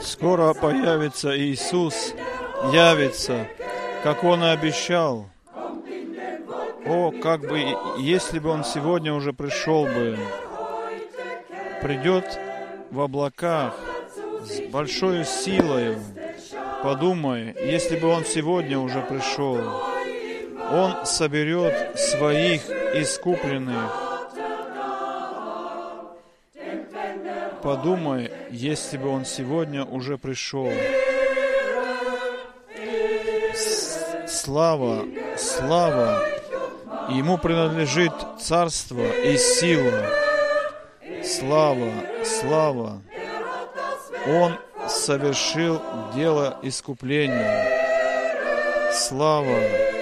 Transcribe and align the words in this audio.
Скоро 0.00 0.54
появится 0.54 1.36
Иисус, 1.38 2.14
явится, 2.72 3.46
как 4.02 4.24
Он 4.24 4.42
и 4.42 4.48
обещал. 4.48 5.28
О, 6.86 7.10
как 7.10 7.42
бы, 7.42 7.60
если 7.98 8.38
бы 8.38 8.50
Он 8.50 8.64
сегодня 8.64 9.12
уже 9.12 9.32
пришел 9.32 9.84
бы, 9.84 10.16
придет 11.82 12.38
в 12.90 13.00
облаках 13.00 13.74
с 14.42 14.60
большой 14.70 15.24
силой. 15.24 15.98
Подумай, 16.82 17.54
если 17.60 17.98
бы 17.98 18.08
Он 18.08 18.24
сегодня 18.24 18.78
уже 18.78 19.02
пришел, 19.02 19.58
Он 20.72 21.04
соберет 21.04 21.98
своих 21.98 22.70
искупленных. 22.70 24.07
Подумай, 27.62 28.30
если 28.50 28.96
бы 28.96 29.08
Он 29.08 29.24
сегодня 29.24 29.84
уже 29.84 30.16
пришел. 30.16 30.70
Слава, 34.26 35.04
слава, 35.36 36.22
Ему 37.08 37.38
принадлежит 37.38 38.12
царство 38.38 39.00
и 39.00 39.36
сила. 39.36 40.06
Слава, 41.24 41.90
слава. 42.24 43.02
Он 44.26 44.54
совершил 44.88 45.80
дело 46.14 46.58
искупления. 46.62 48.92
Слава, 48.92 49.58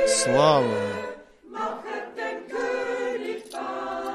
слава. 0.06 0.74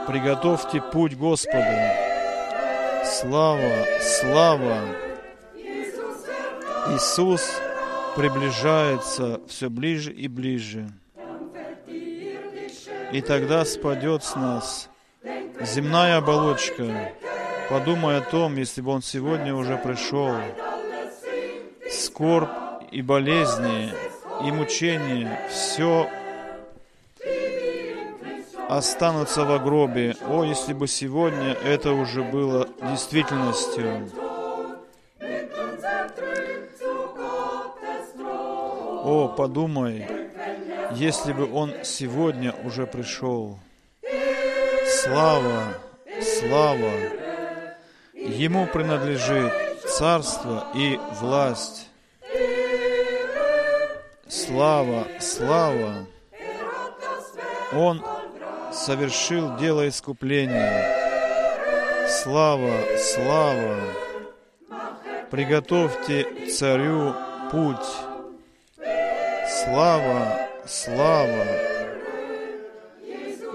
Приготовьте 0.07 0.81
путь 0.81 1.15
Господу. 1.15 2.00
Слава, 3.21 3.85
слава. 3.99 4.81
Иисус 6.89 7.53
приближается 8.15 9.39
все 9.47 9.69
ближе 9.69 10.11
и 10.11 10.27
ближе. 10.27 10.89
И 13.11 13.21
тогда 13.21 13.63
спадет 13.63 14.23
с 14.23 14.35
нас 14.35 14.89
земная 15.61 16.17
оболочка. 16.17 17.13
Подумай 17.69 18.17
о 18.17 18.21
том, 18.21 18.55
если 18.55 18.81
бы 18.81 18.89
Он 18.89 19.03
сегодня 19.03 19.53
уже 19.53 19.77
пришел. 19.77 20.33
Скорбь 21.91 22.49
и 22.91 23.03
болезни, 23.03 23.93
и 24.43 24.51
мучения, 24.51 25.47
все 25.47 26.09
останутся 28.77 29.43
в 29.43 29.63
гробе. 29.63 30.15
О, 30.25 30.45
если 30.45 30.71
бы 30.71 30.87
сегодня 30.87 31.51
это 31.65 31.91
уже 31.91 32.23
было 32.23 32.69
действительностью. 32.81 34.09
О, 39.03 39.27
подумай, 39.27 40.07
если 40.93 41.33
бы 41.33 41.51
Он 41.53 41.73
сегодня 41.83 42.55
уже 42.63 42.87
пришел. 42.87 43.59
Слава, 45.03 45.73
слава. 46.21 46.91
Ему 48.13 48.67
принадлежит 48.67 49.51
царство 49.85 50.67
и 50.73 50.97
власть. 51.19 51.89
Слава, 54.29 55.07
слава. 55.19 56.05
Он 57.73 58.01
совершил 58.71 59.55
дело 59.57 59.87
искупления. 59.87 62.07
Слава, 62.07 62.71
слава. 62.97 63.77
Приготовьте 65.29 66.49
царю 66.49 67.13
путь. 67.51 67.77
Слава, 69.63 70.47
слава. 70.65 71.45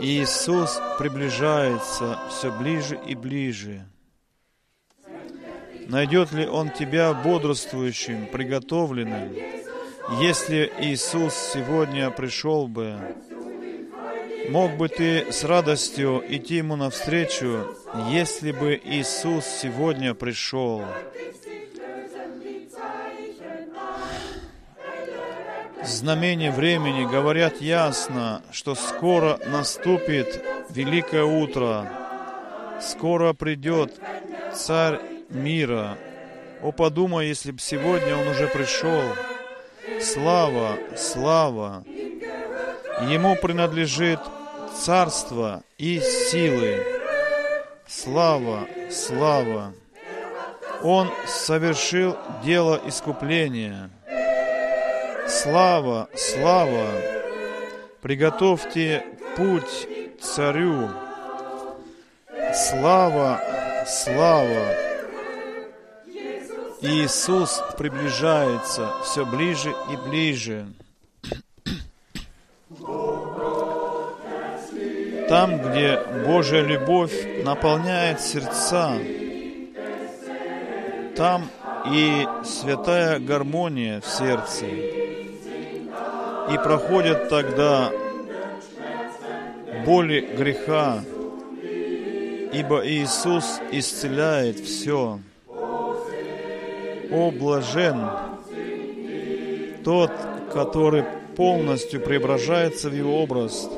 Иисус 0.00 0.78
приближается 0.98 2.18
все 2.30 2.52
ближе 2.52 2.98
и 3.06 3.14
ближе. 3.14 3.86
Найдет 5.86 6.32
ли 6.32 6.46
Он 6.46 6.70
тебя 6.70 7.14
бодрствующим, 7.14 8.26
приготовленным? 8.26 9.32
Если 10.20 10.70
Иисус 10.80 11.34
сегодня 11.34 12.10
пришел 12.10 12.68
бы, 12.68 12.98
мог 14.48 14.76
бы 14.76 14.88
ты 14.88 15.32
с 15.32 15.44
радостью 15.44 16.22
идти 16.28 16.56
Ему 16.56 16.76
навстречу, 16.76 17.76
если 18.10 18.52
бы 18.52 18.80
Иисус 18.82 19.44
сегодня 19.44 20.14
пришел? 20.14 20.84
Знамения 25.84 26.50
времени 26.50 27.04
говорят 27.04 27.60
ясно, 27.60 28.42
что 28.50 28.74
скоро 28.74 29.38
наступит 29.46 30.44
великое 30.70 31.24
утро, 31.24 31.88
скоро 32.80 33.32
придет 33.32 33.92
Царь 34.54 35.00
мира. 35.28 35.98
О, 36.62 36.72
подумай, 36.72 37.28
если 37.28 37.52
бы 37.52 37.58
сегодня 37.60 38.16
Он 38.16 38.26
уже 38.28 38.48
пришел. 38.48 39.02
Слава, 40.00 40.78
слава. 40.96 41.84
Ему 43.08 43.36
принадлежит 43.36 44.18
царство 44.84 45.62
и 45.78 46.00
силы. 46.00 46.84
Слава, 47.86 48.66
слава. 48.90 49.72
Он 50.82 51.10
совершил 51.26 52.16
дело 52.44 52.80
искупления. 52.86 53.90
Слава, 55.28 56.08
слава. 56.14 56.86
Приготовьте 58.02 59.04
путь 59.36 59.88
царю. 60.20 60.90
Слава, 62.54 63.40
слава. 63.86 64.74
Иисус 66.80 67.62
приближается 67.78 68.92
все 69.02 69.24
ближе 69.24 69.74
и 69.90 69.96
ближе. 70.08 70.66
Там, 75.28 75.58
где 75.58 76.00
Божья 76.24 76.60
любовь 76.60 77.42
наполняет 77.44 78.20
сердца, 78.20 78.92
там 81.16 81.48
и 81.90 82.26
святая 82.44 83.18
гармония 83.18 84.00
в 84.00 84.06
сердце. 84.06 84.66
И 84.66 86.56
проходят 86.62 87.28
тогда 87.28 87.90
боли 89.84 90.20
греха, 90.36 91.02
ибо 92.52 92.86
Иисус 92.86 93.60
исцеляет 93.72 94.60
все. 94.60 95.18
О, 97.10 97.30
блажен 97.30 98.00
тот, 99.84 100.12
который 100.52 101.04
полностью 101.36 102.00
преображается 102.00 102.90
в 102.90 102.94
Его 102.94 103.22
образ. 103.22 103.68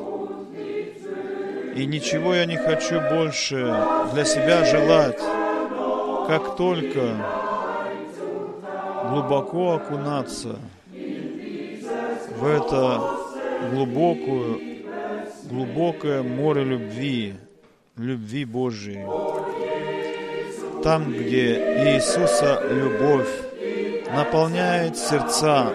И 1.74 1.86
ничего 1.86 2.34
я 2.34 2.44
не 2.44 2.56
хочу 2.56 3.00
больше 3.00 3.56
для 4.12 4.24
себя 4.24 4.64
желать, 4.64 5.20
как 6.26 6.56
только 6.56 7.16
глубоко 9.10 9.74
окунаться 9.74 10.56
в 12.36 12.46
это 12.46 13.00
глубокую, 13.72 14.60
глубокое 15.44 16.22
море 16.22 16.64
любви, 16.64 17.34
любви 17.96 18.44
Божией. 18.44 19.06
Там, 20.82 21.12
где 21.12 21.94
Иисуса 21.94 22.62
любовь 22.70 23.28
наполняет 24.14 24.96
сердца, 24.96 25.72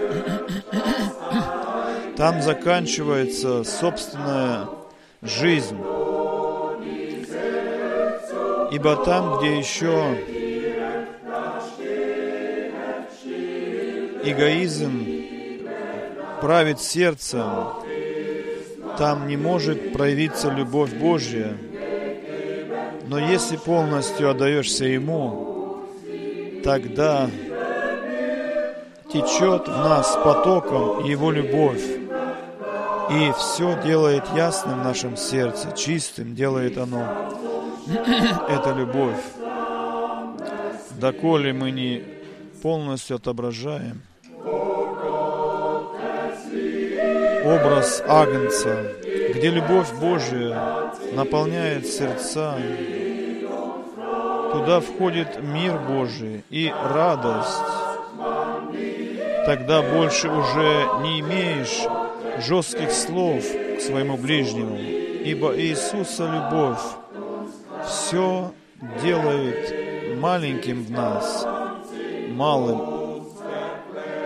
там 2.16 2.42
заканчивается 2.42 3.64
собственная 3.64 4.68
жизнь. 5.24 5.78
Ибо 8.72 8.96
там, 9.06 9.38
где 9.38 9.58
еще 9.58 10.18
эгоизм 14.24 15.06
правит 16.42 16.80
сердцем, 16.80 17.46
там 18.98 19.28
не 19.28 19.38
может 19.38 19.94
проявиться 19.94 20.50
любовь 20.50 20.94
Божья. 20.94 21.56
Но 23.08 23.20
если 23.20 23.58
полностью 23.58 24.30
отдаешься 24.30 24.86
Ему, 24.86 25.84
тогда 26.64 27.30
течет 29.12 29.68
в 29.68 29.78
нас 29.78 30.18
потоком 30.24 31.04
Его 31.04 31.32
любовь. 31.32 32.03
И 33.16 33.32
все 33.38 33.82
делает 33.84 34.24
ясным 34.36 34.82
в 34.82 34.84
нашем 34.84 35.18
сердце, 35.18 35.72
чистым 35.74 36.36
делает 36.36 36.78
оно. 36.78 37.06
Это 38.50 38.74
любовь. 38.76 39.24
доколе 41.00 41.54
мы 41.54 41.72
не 41.72 42.04
полностью 42.62 43.18
отображаем 43.18 44.02
образ 47.44 48.02
Агнца, 48.08 48.94
где 49.36 49.50
любовь 49.50 49.92
Божия 50.00 50.92
наполняет 51.14 51.86
сердца, 51.86 52.56
туда 54.54 54.80
входит 54.80 55.42
мир 55.42 55.78
Божий 55.78 56.44
и 56.50 56.74
радость. 56.84 57.62
Тогда 59.46 59.82
больше 59.82 60.30
уже 60.30 60.88
не 61.02 61.20
имеешь 61.20 61.86
жестких 62.40 62.92
слов 62.92 63.44
к 63.78 63.82
своему 63.82 64.18
ближнему, 64.18 64.78
ибо 64.78 65.58
Иисуса 65.58 66.26
любовь 66.26 66.82
все 67.88 68.52
делает 69.02 70.20
маленьким 70.20 70.84
в 70.84 70.92
нас, 70.92 71.46
малым. 72.30 73.04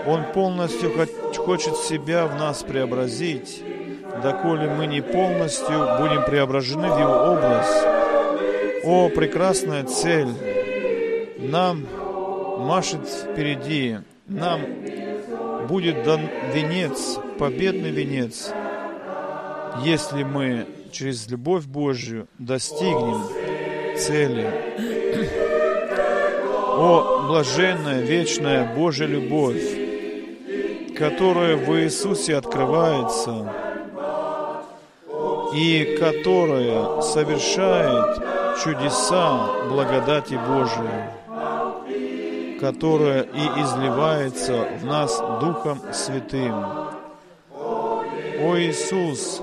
Он 0.05 0.23
полностью 0.33 0.91
хочет 1.35 1.75
себя 1.75 2.27
в 2.27 2.35
нас 2.35 2.63
преобразить, 2.63 3.63
доколе 4.23 4.69
мы 4.69 4.87
не 4.87 5.01
полностью 5.01 5.87
будем 5.99 6.23
преображены 6.25 6.89
в 6.89 6.99
Его 6.99 7.33
образ. 7.33 7.85
О, 8.83 9.09
прекрасная 9.09 9.83
цель! 9.83 10.29
Нам 11.39 11.85
машет 12.57 13.07
впереди, 13.07 13.97
нам 14.27 14.61
будет 15.67 16.03
дан 16.03 16.21
венец, 16.53 17.19
победный 17.37 17.91
венец, 17.91 18.51
если 19.83 20.23
мы 20.23 20.65
через 20.91 21.27
любовь 21.29 21.65
Божью 21.65 22.27
достигнем 22.39 23.23
цели. 23.97 24.49
О, 26.79 27.25
блаженная, 27.27 28.01
вечная 28.01 28.73
Божья 28.75 29.05
любовь, 29.05 29.63
которая 30.95 31.55
в 31.55 31.75
Иисусе 31.79 32.35
открывается 32.35 33.53
и 35.53 35.97
которая 35.99 37.01
совершает 37.01 38.23
чудеса 38.63 39.65
благодати 39.69 40.39
Божией, 40.47 41.26
которая 42.59 43.21
и 43.23 43.61
изливается 43.61 44.67
в 44.81 44.85
нас 44.85 45.17
Духом 45.41 45.81
Святым. 45.93 46.53
О 47.53 48.55
Иисус, 48.57 49.41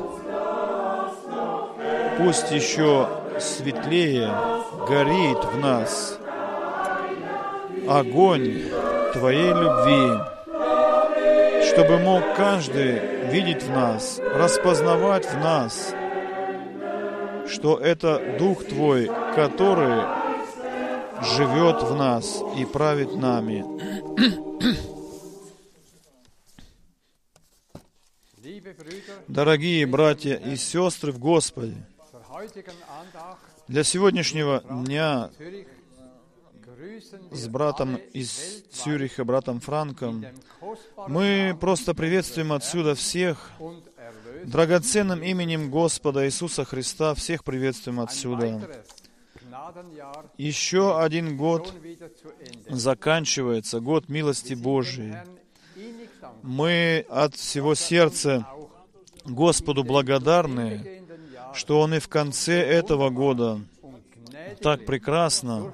пусть 2.18 2.50
еще 2.50 3.08
светлее 3.38 4.30
горит 4.88 5.44
в 5.44 5.58
нас 5.58 6.18
огонь 7.88 8.62
Твоей 9.12 9.52
любви, 9.52 10.18
чтобы 11.70 11.98
мог 11.98 12.22
каждый 12.36 13.00
видеть 13.30 13.62
в 13.62 13.70
нас, 13.70 14.20
распознавать 14.34 15.26
в 15.26 15.38
нас, 15.38 15.94
что 17.48 17.78
это 17.78 18.20
Дух 18.38 18.64
Твой, 18.64 19.10
который 19.34 20.23
живет 21.22 21.82
в 21.82 21.94
нас 21.94 22.42
и 22.56 22.64
правит 22.64 23.14
нами. 23.14 23.64
Дорогие 29.28 29.86
братья 29.86 30.34
и 30.34 30.56
сестры 30.56 31.12
в 31.12 31.18
Господе, 31.18 31.76
для 33.68 33.84
сегодняшнего 33.84 34.62
дня 34.68 35.30
с 37.30 37.48
братом 37.48 37.96
из 37.96 38.62
Цюриха, 38.70 39.24
братом 39.24 39.60
Франком, 39.60 40.26
мы 41.08 41.56
просто 41.60 41.94
приветствуем 41.94 42.52
отсюда 42.52 42.94
всех 42.94 43.50
драгоценным 44.44 45.22
именем 45.22 45.70
Господа 45.70 46.26
Иисуса 46.26 46.64
Христа, 46.64 47.14
всех 47.14 47.44
приветствуем 47.44 48.00
отсюда. 48.00 48.84
Еще 50.36 51.00
один 51.00 51.36
год 51.36 51.72
заканчивается, 52.68 53.80
год 53.80 54.08
милости 54.08 54.54
Божией. 54.54 55.16
Мы 56.42 57.06
от 57.08 57.34
всего 57.34 57.74
сердца 57.74 58.46
Господу 59.24 59.84
благодарны, 59.84 61.02
что 61.54 61.80
Он 61.80 61.94
и 61.94 61.98
в 61.98 62.08
конце 62.08 62.60
этого 62.60 63.10
года 63.10 63.60
так 64.60 64.84
прекрасно, 64.84 65.72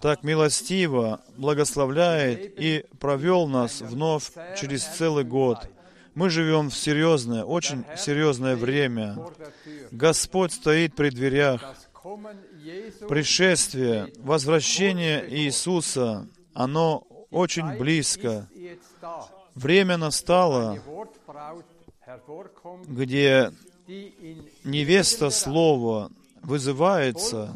так 0.00 0.22
милостиво 0.22 1.20
благословляет 1.36 2.60
и 2.60 2.84
провел 3.00 3.46
нас 3.46 3.80
вновь 3.80 4.30
через 4.58 4.84
целый 4.84 5.24
год. 5.24 5.58
Мы 6.14 6.30
живем 6.30 6.70
в 6.70 6.76
серьезное, 6.76 7.44
очень 7.44 7.84
серьезное 7.96 8.56
время. 8.56 9.16
Господь 9.90 10.52
стоит 10.52 10.94
при 10.94 11.10
дверях. 11.10 11.74
Пришествие, 13.08 14.12
возвращение 14.18 15.24
Иисуса, 15.28 16.26
оно 16.52 17.06
очень 17.30 17.76
близко. 17.76 18.48
Время 19.54 19.96
настало, 19.96 20.78
где 22.86 23.52
невеста 24.64 25.30
Слова 25.30 26.10
вызывается, 26.42 27.54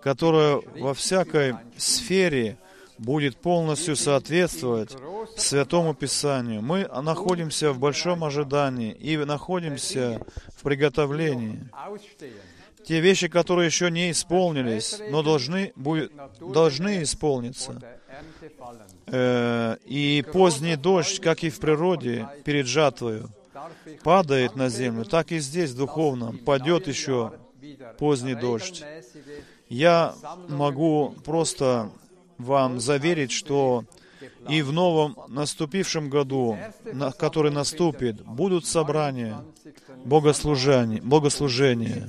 которая 0.00 0.62
во 0.78 0.94
всякой 0.94 1.56
сфере 1.76 2.58
будет 2.98 3.36
полностью 3.36 3.96
соответствовать 3.96 4.96
Святому 5.36 5.94
Писанию. 5.94 6.62
Мы 6.62 6.88
находимся 7.02 7.72
в 7.72 7.78
большом 7.78 8.24
ожидании 8.24 8.92
и 8.92 9.16
находимся 9.16 10.20
в 10.56 10.62
приготовлении. 10.62 11.68
Те 12.86 13.00
вещи, 13.00 13.26
которые 13.26 13.66
еще 13.66 13.90
не 13.90 14.12
исполнились, 14.12 15.00
но 15.10 15.24
должны, 15.24 15.72
будет, 15.74 16.12
должны 16.38 17.02
исполниться. 17.02 17.82
Э, 19.06 19.76
и 19.84 20.24
поздний 20.32 20.76
дождь, 20.76 21.20
как 21.20 21.42
и 21.42 21.50
в 21.50 21.58
природе, 21.58 22.28
перед 22.44 22.66
жатвою, 22.66 23.28
падает 24.04 24.54
на 24.54 24.68
землю, 24.68 25.04
так 25.04 25.32
и 25.32 25.40
здесь, 25.40 25.74
духовном, 25.74 26.38
падет 26.38 26.86
еще 26.86 27.32
поздний 27.98 28.36
дождь. 28.36 28.84
Я 29.68 30.14
могу 30.48 31.16
просто 31.24 31.90
вам 32.38 32.78
заверить, 32.78 33.32
что 33.32 33.84
и 34.48 34.62
в 34.62 34.72
новом 34.72 35.16
наступившем 35.26 36.08
году, 36.08 36.56
на, 36.84 37.10
который 37.10 37.50
наступит, 37.50 38.24
будут 38.24 38.64
собрания, 38.64 39.42
богослужения, 40.04 41.02
богослужения 41.02 42.08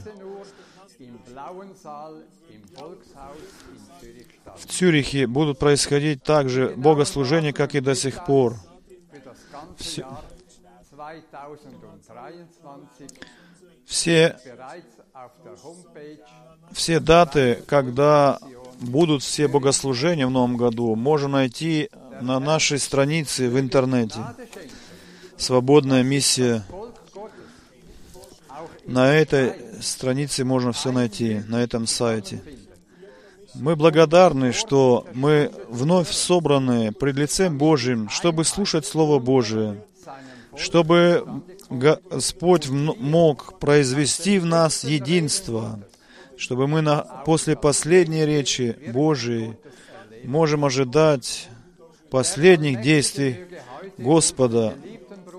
в 4.56 4.66
Цюрихе 4.68 5.28
будут 5.28 5.60
происходить 5.60 6.24
также 6.24 6.74
богослужения, 6.76 7.54
как 7.54 7.76
и 7.76 7.80
до 7.80 7.96
сих 7.96 8.26
пор. 8.26 8.56
Все, 9.78 10.06
все, 13.86 14.36
все 16.72 17.00
даты, 17.00 17.64
когда 17.68 18.40
будут 18.80 19.24
все 19.24 19.48
богослужения 19.48 20.28
в 20.28 20.32
новом 20.32 20.58
году, 20.58 20.96
можно 20.96 21.28
найти 21.28 21.90
на 22.22 22.40
нашей 22.40 22.80
странице 22.80 23.50
в 23.50 23.60
интернете. 23.60 24.20
Свободная 25.38 26.04
миссия. 26.04 26.64
На 28.86 29.14
этой 29.14 29.66
странице 29.81 30.43
можно 30.43 30.72
все 30.72 30.91
найти, 30.91 31.41
на 31.48 31.63
этом 31.63 31.88
сайте. 31.88 32.41
Мы 33.55 33.75
благодарны, 33.75 34.51
что 34.51 35.07
мы 35.13 35.51
вновь 35.69 36.12
собраны 36.12 36.91
пред 36.91 37.15
лицем 37.15 37.57
Божьим, 37.57 38.10
чтобы 38.10 38.43
слушать 38.43 38.86
Слово 38.86 39.19
Божие, 39.19 39.84
чтобы 40.55 41.43
Господь 41.69 42.69
мог 42.69 43.60
произвести 43.60 44.39
в 44.39 44.46
нас 44.46 44.84
единство, 44.84 45.79
чтобы 46.38 46.67
мы 46.67 46.81
на, 46.81 47.01
после 47.25 47.55
последней 47.55 48.25
речи 48.25 48.77
Божией 48.93 49.57
можем 50.24 50.65
ожидать 50.65 51.50
последних 52.10 52.81
действий 52.81 53.46
Господа 53.98 54.75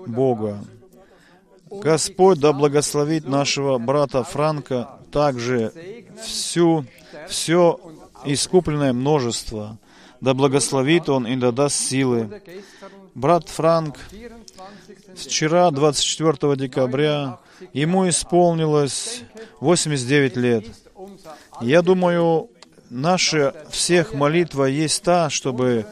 Бога. 0.05 0.63
Господь 1.69 2.39
да 2.39 2.53
благословит 2.53 3.27
нашего 3.27 3.77
брата 3.77 4.23
Франка 4.23 4.99
также 5.11 5.73
всю, 6.23 6.85
все 7.27 7.79
искупленное 8.25 8.93
множество. 8.93 9.77
Да 10.21 10.33
благословит 10.33 11.09
он 11.09 11.25
и 11.25 11.35
да 11.35 11.51
даст 11.51 11.75
силы. 11.75 12.41
Брат 13.15 13.47
Франк 13.49 13.97
вчера, 15.15 15.71
24 15.71 16.55
декабря, 16.55 17.39
ему 17.73 18.07
исполнилось 18.09 19.21
89 19.59 20.37
лет. 20.37 20.65
Я 21.61 21.81
думаю, 21.81 22.49
наша 22.89 23.55
всех 23.69 24.13
молитва 24.13 24.65
есть 24.65 25.03
та, 25.03 25.29
чтобы 25.29 25.85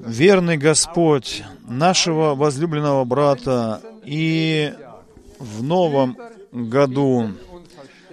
верный 0.00 0.56
Господь 0.56 1.42
нашего 1.68 2.34
возлюбленного 2.34 3.04
брата 3.04 3.80
и 4.04 4.72
в 5.38 5.62
новом 5.62 6.16
году 6.52 7.30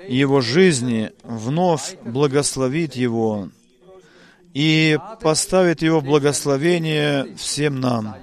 его 0.07 0.41
жизни 0.41 1.11
вновь 1.23 1.97
благословит 2.03 2.95
его 2.95 3.49
и 4.53 4.97
поставит 5.21 5.81
его 5.81 5.99
в 5.99 6.05
благословение 6.05 7.35
всем 7.35 7.79
нам. 7.79 8.15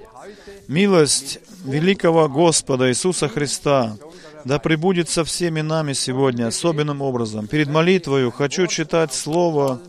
Милость 0.66 1.40
великого 1.64 2.28
Господа 2.28 2.88
Иисуса 2.90 3.28
Христа 3.28 3.96
да 4.44 4.58
пребудет 4.58 5.08
со 5.08 5.24
всеми 5.24 5.60
нами 5.60 5.92
сегодня 5.92 6.46
особенным 6.46 7.02
образом. 7.02 7.46
Перед 7.46 7.68
молитвою 7.68 8.30
хочу 8.30 8.66
читать 8.66 9.12
слово 9.12 9.80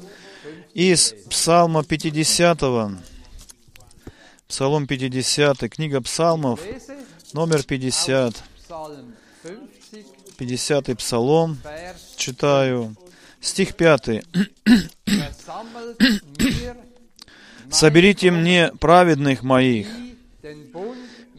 из 0.74 1.13
Псалма 1.29 1.84
50. 1.84 2.62
Псалом 4.48 4.86
50, 4.86 5.58
книга 5.72 6.01
Псалмов, 6.01 6.60
номер 7.36 7.63
50. 7.63 8.44
50 10.38 10.98
Псалом, 10.98 11.58
читаю, 12.15 12.96
стих 13.42 13.75
5. 13.75 14.24
«Соберите 17.70 18.32
мне 18.32 18.72
праведных 18.80 19.44
моих, 19.44 19.88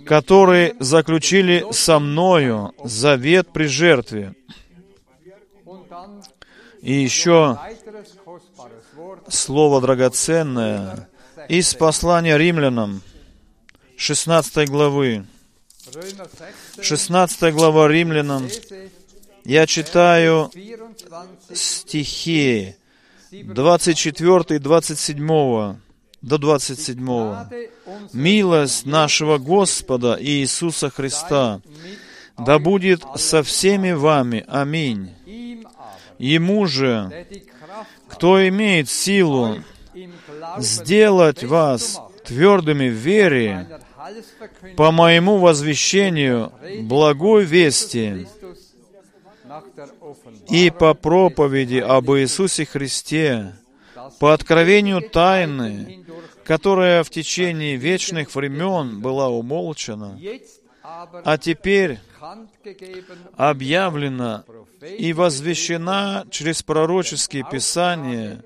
которые 0.04 0.76
заключили 0.80 1.64
со 1.72 1.98
мною 1.98 2.74
завет 2.84 3.48
при 3.54 3.64
жертве». 3.64 4.34
И 6.82 6.92
еще 6.92 7.58
слово 9.28 9.80
драгоценное 9.80 11.08
из 11.48 11.74
послания 11.74 12.36
римлянам, 12.36 13.00
16 13.96 14.68
главы. 14.68 15.24
16 16.80 17.54
глава 17.54 17.88
римлянам. 17.88 18.48
Я 19.44 19.66
читаю 19.66 20.50
стихи 21.52 22.74
24 23.30 24.56
и 24.56 24.58
27 24.58 25.76
до 26.22 26.38
27. 26.38 27.36
«Милость 28.12 28.86
нашего 28.86 29.38
Господа 29.38 30.18
Иисуса 30.20 30.90
Христа 30.90 31.60
да 32.38 32.58
будет 32.58 33.02
со 33.14 33.42
всеми 33.42 33.92
вами. 33.92 34.44
Аминь. 34.48 35.10
Ему 36.18 36.66
же, 36.66 37.26
кто 38.08 38.46
имеет 38.48 38.88
силу 38.90 39.58
сделать 40.58 41.44
вас 41.44 42.00
твердыми 42.24 42.88
в 42.88 42.94
вере 42.94 43.68
по 44.76 44.90
моему 44.90 45.38
возвещению 45.38 46.52
благой 46.82 47.44
вести 47.44 48.26
и 50.48 50.70
по 50.70 50.94
проповеди 50.94 51.78
об 51.78 52.10
Иисусе 52.10 52.66
Христе, 52.66 53.54
по 54.20 54.32
откровению 54.32 55.02
тайны, 55.02 56.04
которая 56.44 57.02
в 57.02 57.10
течение 57.10 57.76
вечных 57.76 58.34
времен 58.34 59.00
была 59.00 59.28
умолчана, 59.28 60.18
а 60.82 61.38
теперь 61.38 61.98
объявлена 63.36 64.44
и 64.98 65.12
возвещена 65.12 66.26
через 66.30 66.62
пророческие 66.62 67.44
писания 67.50 68.44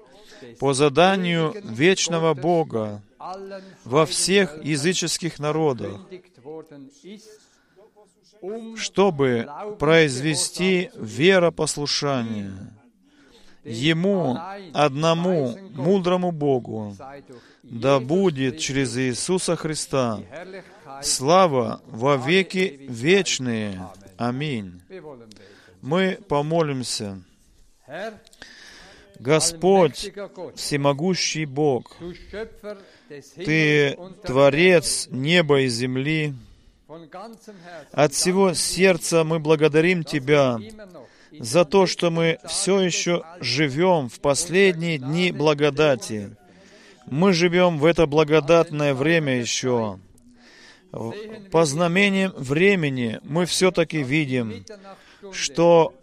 по 0.58 0.72
заданию 0.72 1.54
вечного 1.64 2.34
Бога 2.34 3.02
во 3.84 4.06
всех 4.06 4.64
языческих 4.64 5.38
народах, 5.38 6.00
чтобы 8.76 9.46
произвести 9.78 10.90
веропослушание 10.94 12.52
Ему, 13.62 14.38
одному 14.72 15.54
мудрому 15.74 16.32
Богу, 16.32 16.96
да 17.62 18.00
будет 18.00 18.58
через 18.58 18.96
Иисуса 18.96 19.54
Христа 19.54 20.20
слава 21.02 21.82
во 21.86 22.16
веки 22.16 22.86
вечные. 22.88 23.86
Аминь. 24.16 24.80
Мы 25.82 26.18
помолимся. 26.26 27.22
Господь, 29.20 30.12
всемогущий 30.56 31.44
Бог, 31.44 31.94
Ты 33.36 33.98
Творец 34.24 35.08
неба 35.10 35.60
и 35.60 35.68
земли, 35.68 36.32
от 37.92 38.14
всего 38.14 38.54
сердца 38.54 39.22
мы 39.22 39.38
благодарим 39.38 40.04
Тебя 40.04 40.58
за 41.38 41.66
то, 41.66 41.86
что 41.86 42.10
мы 42.10 42.38
все 42.46 42.80
еще 42.80 43.22
живем 43.40 44.08
в 44.08 44.20
последние 44.20 44.96
дни 44.96 45.32
благодати. 45.32 46.34
Мы 47.04 47.34
живем 47.34 47.78
в 47.78 47.84
это 47.84 48.06
благодатное 48.06 48.94
время 48.94 49.38
еще. 49.38 49.98
По 51.50 51.66
знамениям 51.66 52.32
времени 52.36 53.20
мы 53.22 53.44
все-таки 53.44 54.02
видим, 54.02 54.64
что 55.30 55.94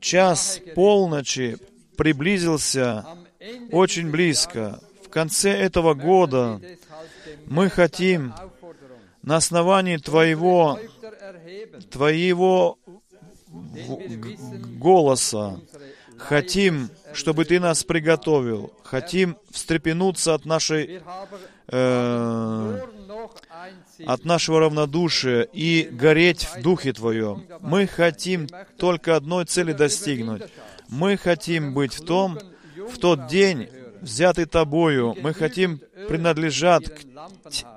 час 0.00 0.60
полночи 0.74 1.58
приблизился 1.96 3.04
очень 3.72 4.10
близко. 4.10 4.80
В 5.04 5.08
конце 5.08 5.50
этого 5.50 5.94
года 5.94 6.60
мы 7.46 7.70
хотим 7.70 8.34
на 9.22 9.36
основании 9.36 9.96
Твоего, 9.96 10.78
Твоего 11.90 12.78
голоса, 14.78 15.60
хотим, 16.18 16.90
чтобы 17.12 17.44
Ты 17.44 17.60
нас 17.60 17.84
приготовил, 17.84 18.72
хотим 18.82 19.36
встрепенуться 19.50 20.34
от 20.34 20.44
нашей 20.44 21.00
э, 21.68 22.80
от 24.04 24.24
нашего 24.24 24.60
равнодушия 24.60 25.42
и 25.42 25.88
гореть 25.90 26.44
в 26.44 26.60
Духе 26.62 26.92
Твоем. 26.92 27.44
Мы 27.60 27.86
хотим 27.86 28.46
только 28.76 29.16
одной 29.16 29.46
цели 29.46 29.72
достигнуть. 29.72 30.42
Мы 30.88 31.16
хотим 31.16 31.74
быть 31.74 31.94
в 31.94 32.04
том, 32.04 32.38
в 32.76 32.98
тот 32.98 33.26
день, 33.26 33.68
взятый 34.00 34.44
Тобою, 34.46 35.16
мы 35.20 35.34
хотим 35.34 35.80
принадлежать, 36.08 36.84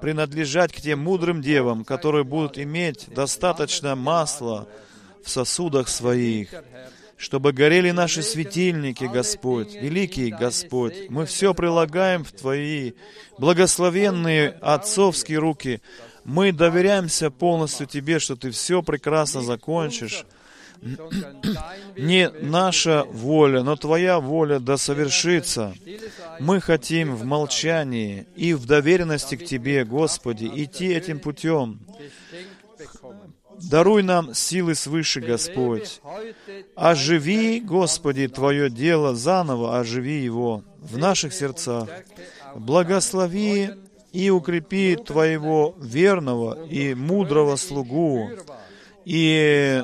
принадлежать 0.01 0.71
к 0.73 0.81
тем 0.81 0.99
мудрым 0.99 1.41
девам, 1.41 1.83
которые 1.83 2.23
будут 2.23 2.57
иметь 2.57 3.07
достаточно 3.07 3.95
масла 3.95 4.67
в 5.23 5.29
сосудах 5.29 5.87
своих, 5.87 6.53
чтобы 7.17 7.51
горели 7.51 7.91
наши 7.91 8.21
светильники, 8.21 9.05
Господь, 9.05 9.73
великий 9.73 10.29
Господь. 10.29 11.09
Мы 11.09 11.25
все 11.25 11.53
прилагаем 11.53 12.23
в 12.23 12.31
Твои 12.31 12.93
благословенные 13.37 14.49
отцовские 14.61 15.39
руки. 15.39 15.81
Мы 16.23 16.51
доверяемся 16.51 17.31
полностью 17.31 17.87
Тебе, 17.87 18.19
что 18.19 18.35
Ты 18.35 18.51
все 18.51 18.83
прекрасно 18.83 19.41
закончишь. 19.41 20.25
Не 21.97 22.29
наша 22.41 23.03
воля, 23.11 23.63
но 23.63 23.75
Твоя 23.75 24.19
воля 24.19 24.59
да 24.59 24.77
совершится. 24.77 25.73
Мы 26.39 26.61
хотим 26.61 27.15
в 27.15 27.25
молчании 27.25 28.27
и 28.35 28.53
в 28.53 28.65
доверенности 28.65 29.35
к 29.35 29.45
Тебе, 29.45 29.83
Господи, 29.85 30.49
идти 30.53 30.87
этим 30.87 31.19
путем. 31.19 31.79
Даруй 33.61 34.03
нам 34.03 34.33
силы 34.33 34.73
свыше, 34.73 35.19
Господь. 35.19 36.01
Оживи, 36.75 37.59
Господи, 37.59 38.27
Твое 38.27 38.69
дело 38.69 39.15
заново, 39.15 39.79
оживи 39.79 40.23
его 40.23 40.63
в 40.77 40.97
наших 40.97 41.33
сердцах. 41.33 41.89
Благослови 42.55 43.71
и 44.13 44.29
укрепи 44.29 44.95
Твоего 44.95 45.75
верного 45.77 46.65
и 46.67 46.93
мудрого 46.93 47.57
слугу, 47.57 48.29
и 49.05 49.83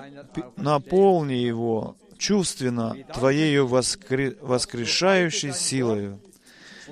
наполни 0.57 1.33
его 1.33 1.95
чувственно 2.17 2.95
Твоею 3.13 3.67
воскре... 3.67 4.37
воскрешающей 4.41 5.53
силою. 5.53 6.19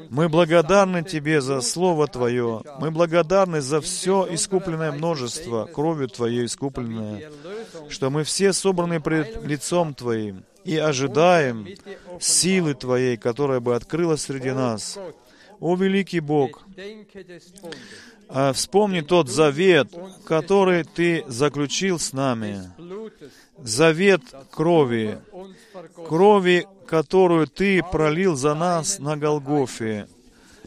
Мы 0.09 0.29
благодарны 0.29 1.03
Тебе 1.03 1.41
за 1.41 1.61
Слово 1.61 2.07
Твое. 2.07 2.61
Мы 2.79 2.91
благодарны 2.91 3.61
за 3.61 3.81
все 3.81 4.27
искупленное 4.29 4.91
множество, 4.91 5.65
кровью 5.65 6.07
Твоей 6.07 6.45
искупленное, 6.45 7.31
что 7.89 8.09
мы 8.09 8.23
все 8.23 8.53
собраны 8.53 8.99
пред 8.99 9.43
лицом 9.43 9.93
Твоим 9.93 10.43
и 10.63 10.77
ожидаем 10.77 11.67
силы 12.19 12.73
Твоей, 12.73 13.17
которая 13.17 13.59
бы 13.59 13.75
открылась 13.75 14.21
среди 14.21 14.51
нас. 14.51 14.97
О 15.59 15.75
великий 15.75 16.19
Бог, 16.19 16.63
А 18.35 18.51
вспомни 18.51 19.01
тот 19.01 19.29
завет, 19.29 19.89
который 20.25 20.83
Ты 20.83 21.23
заключил 21.27 21.99
с 21.99 22.13
нами. 22.13 22.63
Завет 23.59 24.21
крови, 24.49 25.19
крови, 26.07 26.65
которую 26.87 27.45
Ты 27.45 27.83
пролил 27.83 28.35
за 28.35 28.55
нас 28.55 28.97
на 28.97 29.15
Голгофе. 29.17 30.07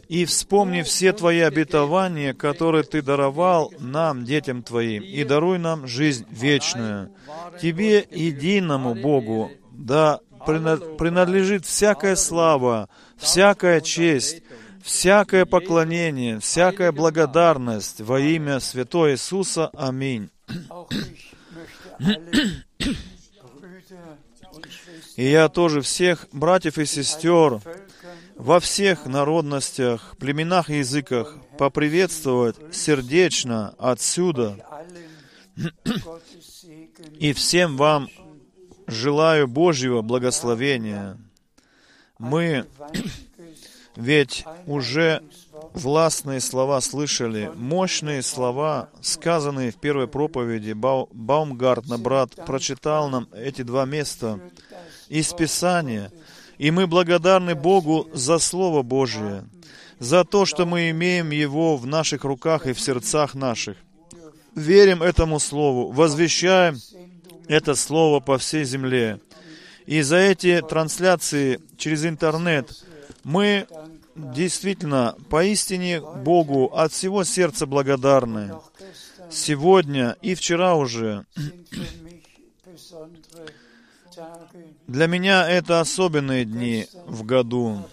И 0.07 0.23
вспомни 0.23 0.81
все 0.81 1.11
Твои 1.11 1.41
обетования, 1.41 2.33
которые 2.33 2.85
Ты 2.85 3.01
даровал 3.01 3.73
нам, 3.79 4.23
детям 4.23 4.63
Твоим, 4.63 5.03
и 5.03 5.25
даруй 5.25 5.59
нам 5.59 5.87
жизнь 5.87 6.25
вечную. 6.29 7.11
Тебе, 7.61 8.07
единому 8.09 8.95
Богу, 8.95 9.51
да 9.73 10.21
прина- 10.45 10.77
принадлежит 10.77 11.65
всякая 11.65 12.15
слава, 12.15 12.87
всякая 13.17 13.81
честь, 13.81 14.41
всякое 14.83 15.45
поклонение, 15.45 16.39
всякая 16.39 16.91
благодарность 16.91 18.01
во 18.01 18.19
имя 18.19 18.59
Святого 18.59 19.11
Иисуса. 19.11 19.69
Аминь. 19.73 20.29
И 25.15 25.25
я 25.29 25.49
тоже 25.49 25.81
всех 25.81 26.27
братьев 26.31 26.77
и 26.77 26.85
сестер 26.85 27.59
во 28.35 28.59
всех 28.59 29.05
народностях, 29.05 30.15
племенах 30.17 30.69
и 30.69 30.79
языках 30.79 31.35
поприветствовать 31.57 32.55
сердечно 32.71 33.73
отсюда. 33.79 34.63
И 37.19 37.33
всем 37.33 37.77
вам 37.77 38.09
желаю 38.85 39.47
Божьего 39.47 40.01
благословения. 40.01 41.17
Мы 42.19 42.65
ведь 43.97 44.45
уже 44.67 45.23
властные 45.73 46.39
слова 46.39 46.79
слышали, 46.81 47.51
мощные 47.55 48.21
слова, 48.21 48.89
сказанные 49.01 49.71
в 49.71 49.77
первой 49.77 50.07
проповеди. 50.07 50.71
Бау- 50.71 51.09
Баумгартна, 51.11 51.97
брат, 51.97 52.35
прочитал 52.45 53.09
нам 53.09 53.27
эти 53.33 53.63
два 53.63 53.85
места 53.85 54.39
из 55.09 55.33
Писания. 55.33 56.11
И 56.59 56.69
мы 56.71 56.85
благодарны 56.87 57.55
Богу 57.55 58.07
за 58.13 58.37
Слово 58.37 58.83
Божие, 58.83 59.45
за 59.99 60.23
то, 60.23 60.45
что 60.45 60.65
мы 60.65 60.91
имеем 60.91 61.31
Его 61.31 61.75
в 61.75 61.87
наших 61.87 62.23
руках 62.23 62.67
и 62.67 62.73
в 62.73 62.79
сердцах 62.79 63.33
наших. 63.33 63.77
Верим 64.55 65.01
этому 65.01 65.39
Слову, 65.39 65.91
возвещаем 65.91 66.79
это 67.47 67.73
Слово 67.75 68.19
по 68.19 68.37
всей 68.37 68.63
земле. 68.63 69.19
И 69.87 70.01
за 70.01 70.17
эти 70.17 70.61
трансляции 70.61 71.59
через 71.77 72.05
интернет 72.05 72.69
мы 73.23 73.67
действительно 74.15 75.15
поистине 75.29 76.01
Богу 76.01 76.65
от 76.75 76.91
всего 76.91 77.23
сердца 77.23 77.65
благодарны. 77.65 78.55
Сегодня 79.29 80.15
и 80.21 80.35
вчера 80.35 80.75
уже 80.75 81.25
для 84.87 85.07
меня 85.07 85.47
это 85.47 85.79
особенные 85.81 86.45
дни 86.45 86.87
в 87.05 87.23
году. 87.23 87.83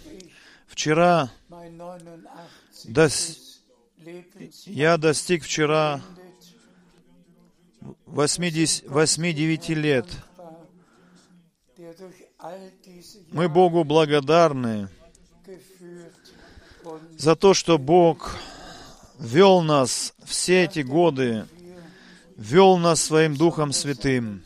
Вчера 0.66 1.30
Mein 1.50 1.76
89. 1.76 2.86
дос- 2.86 3.38
я 4.66 4.96
достиг 4.96 5.44
вчера 5.44 6.00
endet, 7.80 8.04
8-9 8.06 9.74
лет. 9.74 10.06
Мы 13.32 13.48
Богу 13.48 13.84
благодарны 13.84 14.88
за 17.24 17.34
то, 17.36 17.54
что 17.54 17.78
Бог 17.78 18.36
вел 19.18 19.62
нас 19.62 20.12
все 20.26 20.64
эти 20.64 20.80
годы, 20.80 21.46
вел 22.36 22.76
нас 22.76 23.02
своим 23.02 23.34
Духом 23.34 23.72
Святым. 23.72 24.42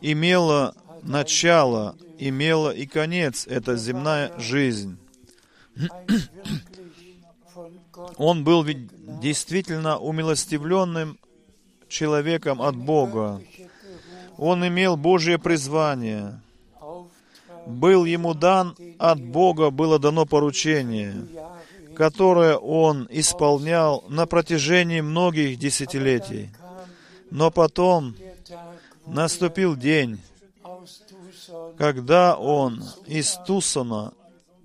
имела 0.00 0.74
начало, 1.02 1.96
имела 2.18 2.70
и 2.70 2.86
конец, 2.86 3.46
это 3.46 3.76
земная 3.76 4.38
жизнь. 4.38 4.98
Он 8.16 8.44
был 8.44 8.62
ведь 8.62 8.88
действительно 9.20 9.98
умилостивленным 9.98 11.18
человеком 11.88 12.62
от 12.62 12.76
Бога. 12.76 13.42
Он 14.38 14.66
имел 14.66 14.96
Божье 14.96 15.38
призвание. 15.38 16.40
Был 17.66 18.04
ему 18.04 18.34
дан 18.34 18.76
от 18.98 19.20
Бога, 19.20 19.70
было 19.70 19.98
дано 19.98 20.24
поручение, 20.24 21.26
которое 21.96 22.56
он 22.56 23.08
исполнял 23.10 24.04
на 24.08 24.26
протяжении 24.26 25.00
многих 25.00 25.58
десятилетий. 25.58 26.50
Но 27.30 27.50
потом 27.50 28.14
наступил 29.06 29.74
день, 29.74 30.20
когда 31.76 32.36
он 32.36 32.84
из 33.06 33.38
Тусона, 33.46 34.12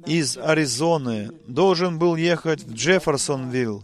из 0.06 0.38
Аризоны, 0.38 1.32
должен 1.48 1.98
был 1.98 2.16
ехать 2.16 2.64
в 2.64 2.74
Джефферсонвилл, 2.74 3.84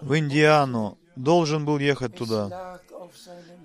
в 0.00 0.18
Индиану, 0.18 0.96
должен 1.16 1.64
был 1.64 1.78
ехать 1.78 2.14
туда. 2.14 2.80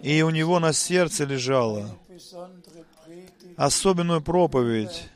И 0.02 0.22
у 0.24 0.30
него 0.30 0.60
на 0.60 0.74
сердце 0.74 1.26
Predigt, 1.26 1.88
особенную 3.56 4.22
проповедь, 4.22 5.10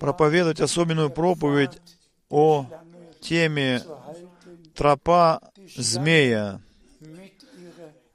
проповедовать 0.00 0.60
особенную 0.60 1.10
проповедь 1.10 1.78
о 2.28 2.66
теме 3.20 3.82
тропа 4.74 5.40
змея. 5.76 6.60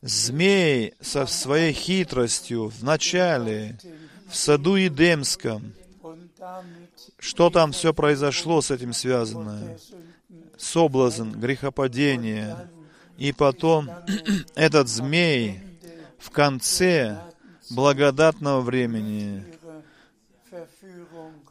Змей 0.01 0.95
со 0.99 1.27
своей 1.27 1.73
хитростью 1.73 2.69
в 2.69 2.84
начале, 2.84 3.77
в 4.27 4.36
саду 4.36 4.75
Едемском, 4.75 5.73
что 7.19 7.51
там 7.51 7.71
все 7.71 7.93
произошло 7.93 8.62
с 8.62 8.71
этим 8.71 8.93
связано? 8.93 9.77
Соблазн, 10.58 11.32
грехопадение. 11.32 12.58
И 13.21 13.34
потом 13.34 13.88
этот 14.55 14.88
змей 14.88 15.60
в 16.17 16.31
конце 16.31 17.21
благодатного 17.69 18.62
времени, 18.62 19.45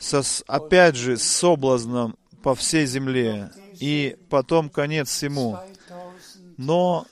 со, 0.00 0.22
опять 0.48 0.96
же, 0.96 1.16
с 1.16 1.22
соблазном 1.22 2.16
по 2.42 2.56
всей 2.56 2.86
земле, 2.86 3.52
и 3.78 4.16
потом 4.28 4.68
конец 4.68 5.10
всему. 5.10 5.60
2800 5.86 6.58
Но 6.58 7.06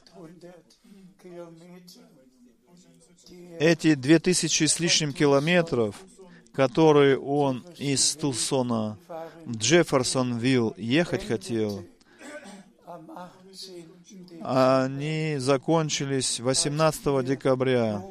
эти 3.61 3.95
две 3.95 4.19
тысячи 4.19 4.65
с 4.65 4.81
лишним 4.81 5.13
километров, 5.13 5.95
которые 6.53 7.17
он 7.17 7.65
из 7.77 8.17
Тусона 8.17 8.99
в 9.45 9.57
Джефферсонвилл 9.57 10.75
ехать 10.77 11.25
хотел, 11.29 11.85
am 12.89 13.07
18. 13.07 13.88
Они 14.43 15.37
закончились 15.39 16.41
18 16.41 17.25
декабря, 17.25 18.03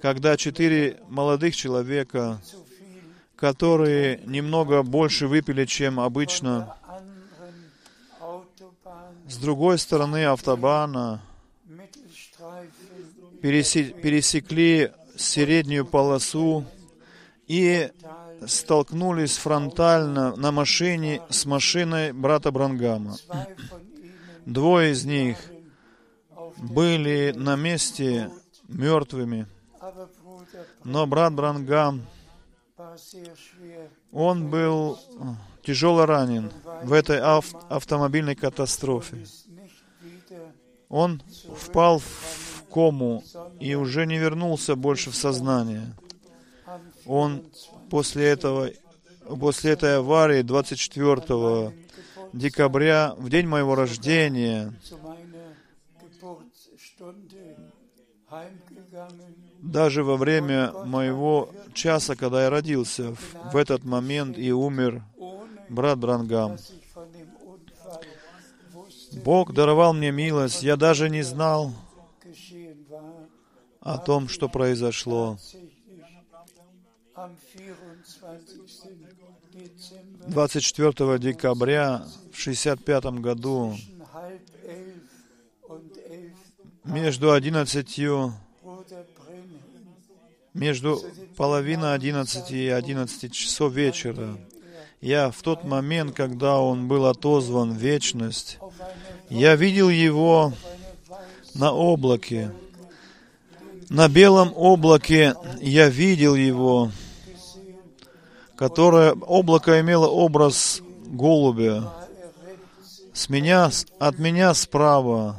когда 0.00 0.36
четыре 0.36 1.00
молодых 1.08 1.56
человека, 1.56 2.40
которые 3.36 4.20
немного 4.26 4.82
больше 4.82 5.26
выпили, 5.26 5.64
чем 5.64 6.00
обычно, 6.00 6.74
с 9.28 9.36
другой 9.36 9.78
стороны 9.78 10.24
автобана 10.24 11.22
пересекли 13.42 14.90
среднюю 15.16 15.84
полосу 15.84 16.64
и 17.46 17.90
столкнулись 18.46 19.36
фронтально 19.36 20.36
на 20.36 20.52
машине 20.52 21.20
с 21.28 21.44
машиной 21.44 22.12
брата 22.12 22.50
Брангама. 22.50 23.16
Двое 24.48 24.92
из 24.92 25.04
них 25.04 25.36
были 26.56 27.34
на 27.36 27.54
месте 27.54 28.30
мертвыми, 28.66 29.46
Но 30.84 31.06
брат 31.06 31.34
Брангам, 31.34 32.06
он 34.10 34.48
был 34.48 34.98
э, 34.98 35.24
тяжело 35.66 36.06
ранен 36.06 36.50
в 36.82 36.94
этой 36.94 37.18
ав- 37.18 37.54
автомобильной 37.68 38.34
катастрофе. 38.34 39.26
Он 40.88 41.22
впал 41.54 41.98
в 41.98 42.64
кому 42.72 43.22
и 43.60 43.74
уже 43.74 44.06
не 44.06 44.16
вернулся 44.16 44.76
больше 44.76 45.10
в 45.10 45.14
сознание. 45.14 45.94
Он 47.04 47.44
после 47.90 48.28
этого, 48.28 48.70
после 49.38 49.72
этой 49.72 49.98
аварии 49.98 50.40
24 50.40 51.74
декабря, 52.32 53.14
в 53.16 53.28
день 53.30 53.46
моего 53.46 53.74
рождения, 53.74 54.72
даже 59.60 60.04
во 60.04 60.16
время 60.16 60.72
моего 60.84 61.50
часа, 61.72 62.16
когда 62.16 62.44
я 62.44 62.50
родился, 62.50 63.14
в, 63.52 63.56
этот 63.56 63.84
момент 63.84 64.38
и 64.38 64.52
умер 64.52 65.02
брат 65.68 65.98
Брангам. 65.98 66.56
Бог 69.24 69.52
даровал 69.54 69.94
мне 69.94 70.10
милость, 70.10 70.62
я 70.62 70.76
даже 70.76 71.08
не 71.08 71.22
знал 71.22 71.72
о 73.80 73.98
том, 73.98 74.28
что 74.28 74.48
произошло. 74.48 75.38
Tatsächlich 80.34 80.84
am 80.84 80.94
24. 80.94 81.18
Dezember 81.18 81.18
24 81.18 81.18
декабря 81.18 82.02
в 82.32 82.38
65 82.38 83.04
году 83.20 83.76
между 86.84 87.32
11, 87.32 87.98
Bruder 87.98 89.06
Brennan 89.16 89.58
между 90.54 91.00
половиной 91.36 91.94
11 91.94 92.50
и 92.50 92.68
11 92.68 93.32
часов 93.32 93.72
вечера, 93.72 94.36
я 95.00 95.30
в 95.30 95.40
тот 95.42 95.64
момент, 95.64 96.14
когда 96.14 96.58
он 96.58 96.88
был 96.88 97.06
отозван 97.06 97.72
в 97.72 97.76
вечность, 97.76 98.58
я 99.30 99.56
видел 99.56 99.88
его 99.88 100.52
на 101.54 101.72
облаке. 101.72 102.52
На 103.88 104.08
белом 104.08 104.52
облаке 104.54 105.34
я 105.60 105.88
видел 105.88 106.34
его, 106.34 106.90
которое 108.58 109.12
облако 109.12 109.80
имело 109.80 110.08
образ 110.08 110.82
голубя. 111.06 111.94
С 113.12 113.28
меня, 113.28 113.70
от 114.00 114.18
меня 114.18 114.52
справа 114.52 115.36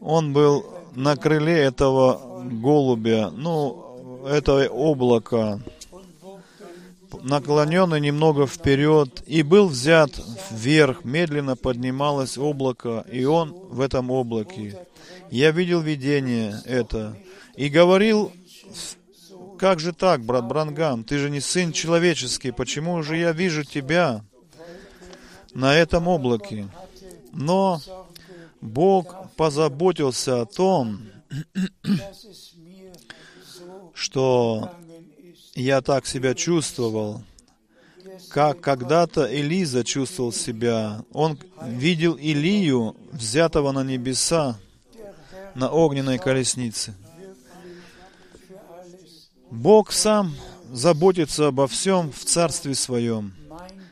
он 0.00 0.34
был 0.34 0.66
на 0.94 1.16
крыле 1.16 1.58
этого 1.58 2.44
голубя, 2.44 3.30
ну, 3.30 4.26
этого 4.26 4.66
облака, 4.66 5.60
наклоненный 7.22 8.00
немного 8.00 8.46
вперед, 8.46 9.22
и 9.26 9.42
был 9.42 9.68
взят 9.68 10.10
вверх, 10.50 11.04
медленно 11.04 11.56
поднималось 11.56 12.36
облако, 12.36 13.06
и 13.10 13.24
он 13.24 13.52
в 13.70 13.80
этом 13.80 14.10
облаке. 14.10 14.78
Я 15.30 15.52
видел 15.52 15.80
видение 15.80 16.60
это, 16.66 17.16
и 17.56 17.70
говорил, 17.70 18.30
как 19.58 19.80
же 19.80 19.92
так, 19.92 20.22
брат 20.22 20.44
Брангам, 20.46 21.04
ты 21.04 21.18
же 21.18 21.30
не 21.30 21.40
сын 21.40 21.72
человеческий, 21.72 22.50
почему 22.50 23.02
же 23.02 23.16
я 23.16 23.32
вижу 23.32 23.64
тебя 23.64 24.24
на 25.52 25.74
этом 25.74 26.08
облаке? 26.08 26.68
Но 27.32 27.80
Бог 28.60 29.30
позаботился 29.36 30.42
о 30.42 30.46
том, 30.46 31.02
что 33.94 34.70
я 35.54 35.80
так 35.82 36.06
себя 36.06 36.34
чувствовал, 36.34 37.22
как 38.28 38.60
когда-то 38.60 39.32
Элиза 39.32 39.84
чувствовал 39.84 40.32
себя. 40.32 41.04
Он 41.12 41.38
видел 41.66 42.14
Илию, 42.14 42.96
взятого 43.12 43.72
на 43.72 43.84
небеса, 43.84 44.58
на 45.54 45.70
огненной 45.70 46.18
колеснице. 46.18 46.94
Бог 49.54 49.92
сам 49.92 50.34
заботится 50.72 51.46
обо 51.46 51.68
всем 51.68 52.10
в 52.10 52.24
Царстве 52.24 52.74
Своем. 52.74 53.32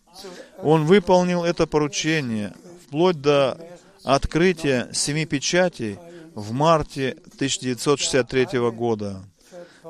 Он 0.61 0.85
выполнил 0.85 1.45
это 1.45 1.67
поручение 1.67 2.53
вплоть 2.85 3.21
до 3.21 3.57
открытия 4.03 4.89
семи 4.93 5.25
печатей 5.25 5.97
в 6.33 6.51
марте 6.51 7.17
1963 7.35 8.59
года. 8.71 9.23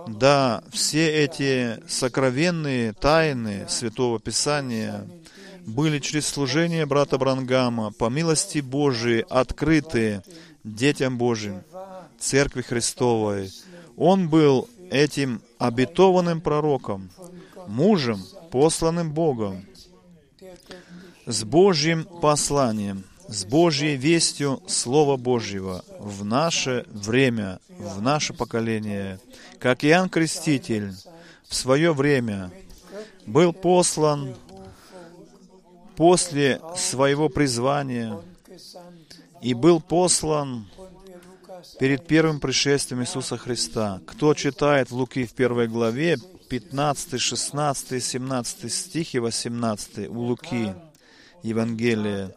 Да, 0.08 0.64
все 0.72 1.08
эти 1.08 1.80
сокровенные 1.88 2.94
тайны 2.94 3.66
Святого 3.70 4.20
Писания 4.20 5.08
были 5.66 6.00
через 6.00 6.28
служение 6.28 6.86
брата 6.86 7.18
Брангама, 7.18 7.92
по 7.92 8.10
милости 8.10 8.60
Божией, 8.60 9.26
открыты 9.30 10.24
детям 10.64 11.18
Божьим, 11.18 11.64
Церкви 12.20 12.62
Христовой. 12.62 13.52
Он 13.98 14.30
был 14.30 14.68
этим 14.90 15.42
обетованным 15.60 16.42
пророком, 16.42 17.10
мужем, 17.68 18.24
посланным 18.52 19.14
Богом, 19.14 19.66
с 21.26 21.44
Божьим 21.44 22.06
посланием, 22.06 23.04
с 23.32 23.46
Божьей 23.46 23.96
вестью 23.96 24.62
Слова 24.68 25.16
Божьего 25.16 25.86
в 26.00 26.26
наше 26.26 26.86
время, 26.90 27.60
в 27.70 28.02
наше 28.02 28.34
поколение. 28.34 29.20
Как 29.58 29.86
Иоанн 29.86 30.10
Креститель 30.10 30.92
в 31.48 31.56
свое 31.56 31.94
время 31.94 32.52
был 33.26 33.54
послан 33.54 34.36
после 35.96 36.60
своего 36.76 37.30
призвания 37.30 38.20
и 39.42 39.54
был 39.54 39.80
послан 39.80 40.68
перед 41.80 42.06
первым 42.08 42.42
пришествием 42.42 43.02
Иисуса 43.02 43.38
Христа. 43.38 44.02
Кто 44.08 44.34
читает 44.34 44.92
Луки 44.92 45.26
в 45.26 45.32
первой 45.32 45.70
главе 45.70 46.18
15, 46.50 47.18
16, 47.22 48.04
17 48.04 48.74
стих 48.74 49.16
и 49.16 49.20
18 49.20 50.10
у 50.10 50.20
Луки 50.20 50.74
Евангелия, 51.44 52.36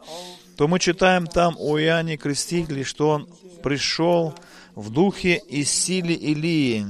то 0.57 0.67
мы 0.67 0.79
читаем 0.79 1.27
там 1.27 1.55
о 1.59 1.77
Иоанне 1.77 2.17
Крестителе, 2.17 2.83
что 2.83 3.09
он 3.09 3.29
пришел 3.63 4.33
в 4.73 4.89
духе 4.89 5.41
и 5.49 5.63
силе 5.63 6.15
Илии, 6.15 6.87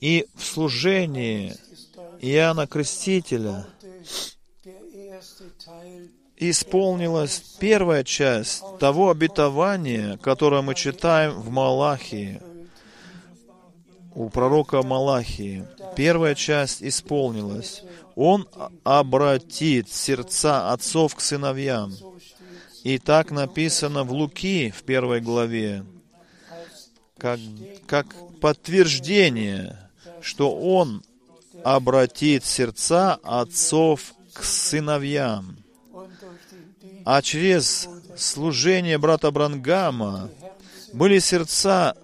и 0.00 0.26
в 0.34 0.44
служении 0.44 1.54
Иоанна 2.20 2.66
Крестителя 2.66 3.66
исполнилась 6.36 7.42
первая 7.58 8.04
часть 8.04 8.62
того 8.78 9.10
обетования, 9.10 10.18
которое 10.18 10.62
мы 10.62 10.74
читаем 10.74 11.32
в 11.32 11.50
Малахии, 11.50 12.40
у 14.14 14.28
пророка 14.30 14.82
Малахии. 14.82 15.66
Первая 15.94 16.34
часть 16.34 16.82
исполнилась. 16.82 17.82
Он 18.16 18.48
обратит 18.82 19.90
сердца 19.92 20.72
отцов 20.72 21.14
к 21.14 21.20
сыновьям. 21.20 21.92
И 22.82 22.98
так 22.98 23.30
написано 23.30 24.04
в 24.04 24.12
Луки 24.12 24.70
в 24.70 24.84
первой 24.84 25.20
главе, 25.20 25.84
как, 27.18 27.38
как 27.86 28.06
подтверждение, 28.40 29.90
что 30.22 30.58
Он 30.58 31.04
обратит 31.62 32.46
сердца 32.46 33.18
отцов 33.22 34.14
к 34.32 34.42
сыновьям. 34.44 35.58
А 37.04 37.20
через 37.20 37.88
служение 38.16 38.96
брата 38.96 39.30
Брангама 39.30 40.30
были 40.94 41.18
сердца 41.18 41.94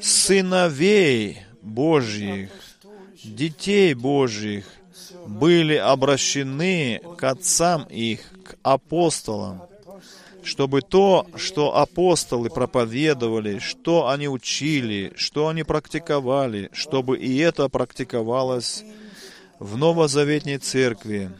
сыновей 0.00 1.42
Божьих, 1.62 2.50
детей 3.24 3.94
Божьих, 3.94 4.66
были 5.30 5.76
обращены 5.76 7.00
к 7.16 7.24
отцам 7.24 7.84
их, 7.84 8.20
к 8.44 8.56
апостолам, 8.62 9.62
чтобы 10.42 10.82
то, 10.82 11.26
что 11.36 11.76
апостолы 11.76 12.50
проповедовали, 12.50 13.58
что 13.58 14.08
они 14.08 14.28
учили, 14.28 15.12
что 15.16 15.48
они 15.48 15.62
практиковали, 15.62 16.68
чтобы 16.72 17.18
и 17.18 17.38
это 17.38 17.68
практиковалось 17.68 18.82
в 19.58 19.76
Новозаветней 19.76 20.58
Церкви. 20.58 21.30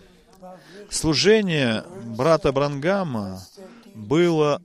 Служение 0.88 1.84
брата 2.16 2.52
Брангама 2.52 3.42
было 3.94 4.62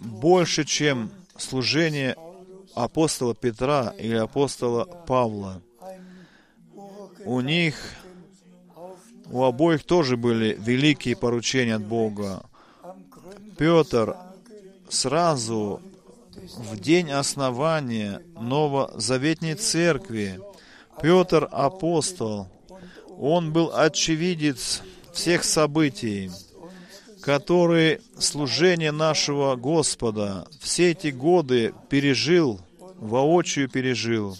больше, 0.00 0.64
чем 0.64 1.10
служение 1.36 2.16
апостола 2.74 3.34
Петра 3.34 3.92
или 3.98 4.14
апостола 4.14 4.84
Павла. 4.84 5.62
У 7.24 7.40
них, 7.40 7.74
у 9.30 9.42
обоих 9.42 9.84
тоже 9.84 10.16
были 10.16 10.56
великие 10.58 11.16
поручения 11.16 11.76
от 11.76 11.84
Бога. 11.84 12.44
Петр 13.58 14.16
сразу 14.88 15.80
в 16.56 16.78
день 16.78 17.10
основания 17.10 18.22
Новозаветней 18.40 19.54
Церкви, 19.54 20.40
Петр 21.02 21.48
апостол, 21.50 22.48
он 23.18 23.52
был 23.52 23.72
очевидец 23.74 24.82
всех 25.12 25.44
событий, 25.44 26.30
которые 27.20 28.00
служение 28.18 28.92
нашего 28.92 29.56
Господа 29.56 30.46
все 30.60 30.92
эти 30.92 31.08
годы 31.08 31.74
пережил, 31.88 32.60
воочию 32.98 33.68
пережил. 33.68 34.36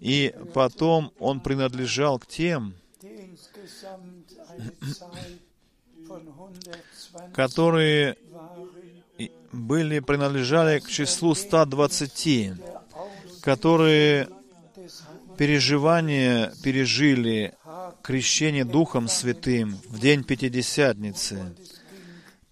И 0.00 0.34
потом 0.54 1.12
он 1.18 1.40
принадлежал 1.40 2.18
к 2.18 2.26
тем, 2.26 2.74
которые 7.34 8.16
были, 9.52 10.00
принадлежали 10.00 10.80
к 10.80 10.88
числу 10.88 11.34
120, 11.34 12.52
которые 13.42 14.28
переживания 15.36 16.52
пережили 16.62 17.54
крещение 18.02 18.64
Духом 18.64 19.08
Святым 19.08 19.78
в 19.88 19.98
день 19.98 20.24
Пятидесятницы. 20.24 21.54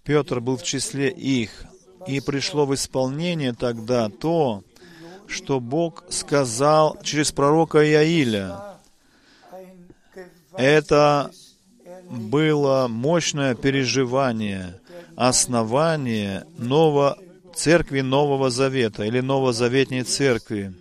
Петр 0.03 0.39
был 0.39 0.57
в 0.57 0.63
числе 0.63 1.09
их, 1.09 1.65
и 2.07 2.19
пришло 2.19 2.65
в 2.65 2.73
исполнение 2.73 3.53
тогда 3.53 4.09
то, 4.09 4.63
что 5.27 5.59
Бог 5.59 6.03
сказал 6.09 6.97
через 7.03 7.31
пророка 7.31 7.87
Иаиля. 7.87 8.79
Это 10.53 11.31
было 12.09 12.87
мощное 12.89 13.55
переживание, 13.55 14.79
основание 15.15 16.45
нового 16.57 17.17
церкви 17.55 18.01
Нового 18.01 18.49
Завета 18.49 19.03
или 19.03 19.19
Новозаветней 19.19 20.03
церкви. 20.03 20.73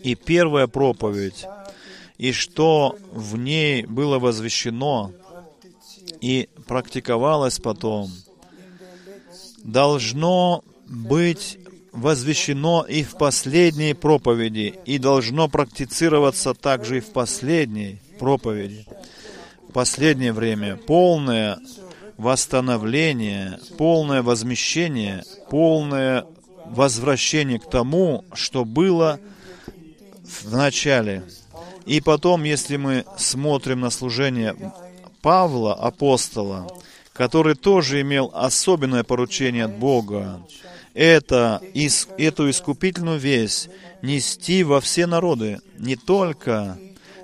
И 0.00 0.14
первая 0.14 0.66
проповедь, 0.66 1.46
и 2.18 2.32
что 2.32 2.96
в 3.10 3.38
ней 3.38 3.86
было 3.86 4.18
возвещено 4.18 5.12
и 6.20 6.48
практиковалось 6.66 7.58
потом, 7.58 8.10
должно 9.62 10.62
быть 10.86 11.58
возвещено 11.92 12.84
и 12.86 13.02
в 13.02 13.16
последней 13.16 13.94
проповеди, 13.94 14.74
и 14.84 14.98
должно 14.98 15.48
практицироваться 15.48 16.52
также 16.52 16.98
и 16.98 17.00
в 17.00 17.12
последней 17.12 17.98
проповеди. 18.18 18.86
Последнее 19.74 20.32
время 20.32 20.76
полное 20.76 21.58
восстановление, 22.16 23.58
полное 23.76 24.22
возмещение, 24.22 25.24
полное 25.50 26.24
возвращение 26.64 27.58
к 27.58 27.68
тому, 27.68 28.24
что 28.34 28.64
было 28.64 29.18
в 30.22 30.54
начале. 30.54 31.24
И 31.86 32.00
потом, 32.00 32.44
если 32.44 32.76
мы 32.76 33.04
смотрим 33.18 33.80
на 33.80 33.90
служение 33.90 34.54
Павла, 35.20 35.74
апостола, 35.74 36.68
который 37.12 37.56
тоже 37.56 38.00
имел 38.00 38.30
особенное 38.32 39.02
поручение 39.02 39.64
от 39.64 39.76
Бога, 39.76 40.40
это, 40.94 41.60
ис, 41.74 42.06
эту 42.16 42.48
искупительную 42.48 43.18
весть 43.18 43.68
нести 44.02 44.62
во 44.62 44.80
все 44.80 45.06
народы, 45.06 45.60
не 45.78 45.96
только, 45.96 46.78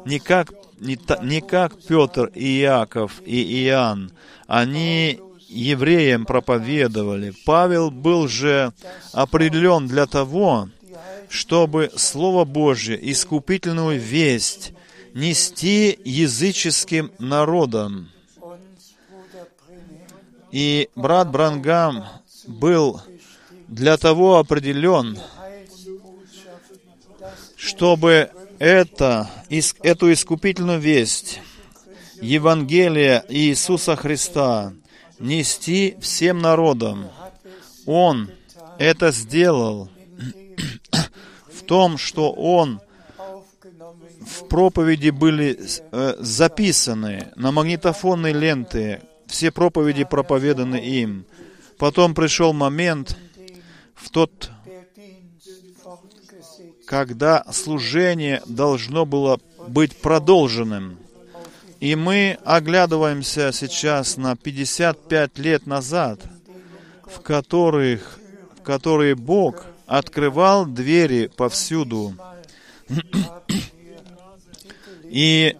не 0.04 0.18
как, 0.18 0.52
не, 0.80 0.98
не 1.22 1.40
как 1.40 1.78
Петр 1.82 2.30
и 2.34 2.60
Иаков 2.60 3.20
и 3.24 3.66
Иоанн, 3.66 4.12
они 4.46 5.20
евреям 5.48 6.24
проповедовали. 6.24 7.34
Павел 7.44 7.90
был 7.90 8.28
же 8.28 8.72
определен 9.12 9.86
для 9.86 10.06
того, 10.06 10.68
чтобы 11.28 11.90
Слово 11.96 12.44
Божье, 12.44 12.98
искупительную 13.10 14.00
весть, 14.00 14.72
нести 15.14 15.98
языческим 16.04 17.12
народам. 17.18 18.10
И 20.50 20.88
брат 20.96 21.30
Брангам 21.30 22.04
был 22.46 23.00
для 23.68 23.96
того 23.96 24.38
определен, 24.38 25.18
чтобы 27.56 28.30
это, 28.60 29.30
эту 29.82 30.12
искупительную 30.12 30.78
весть, 30.78 31.40
Евангелие 32.20 33.24
Иисуса 33.30 33.96
Христа, 33.96 34.74
нести 35.18 35.96
всем 36.00 36.40
народам. 36.40 37.08
Он 37.86 38.30
это 38.78 39.12
сделал 39.12 39.88
в 41.52 41.62
том, 41.62 41.96
что 41.96 42.32
Он 42.32 42.82
в 44.20 44.46
проповеди 44.48 45.08
были 45.08 45.58
э, 45.58 46.16
записаны 46.18 47.32
на 47.36 47.52
магнитофонные 47.52 48.34
ленты, 48.34 49.00
все 49.26 49.50
проповеди 49.50 50.04
проповеданы 50.04 50.76
им. 50.76 51.24
Потом 51.78 52.14
пришел 52.14 52.52
момент, 52.52 53.16
в 53.94 54.10
тот, 54.10 54.50
когда 56.90 57.44
служение 57.52 58.42
должно 58.46 59.06
было 59.06 59.38
быть 59.68 59.96
продолженным. 59.96 60.98
И 61.78 61.94
мы 61.94 62.36
оглядываемся 62.44 63.52
сейчас 63.52 64.16
на 64.16 64.34
55 64.34 65.38
лет 65.38 65.66
назад, 65.66 66.20
в 67.04 67.20
которых, 67.20 68.18
в 68.58 68.62
которые 68.62 69.14
Бог 69.14 69.66
открывал 69.86 70.66
двери 70.66 71.28
повсюду. 71.28 72.16
И 75.04 75.56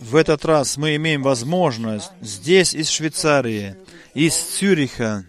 в 0.00 0.16
этот 0.16 0.44
раз 0.44 0.76
мы 0.76 0.96
имеем 0.96 1.22
возможность 1.22 2.10
здесь, 2.20 2.74
из 2.74 2.88
Швейцарии, 2.88 3.76
из 4.14 4.34
Цюриха, 4.34 5.24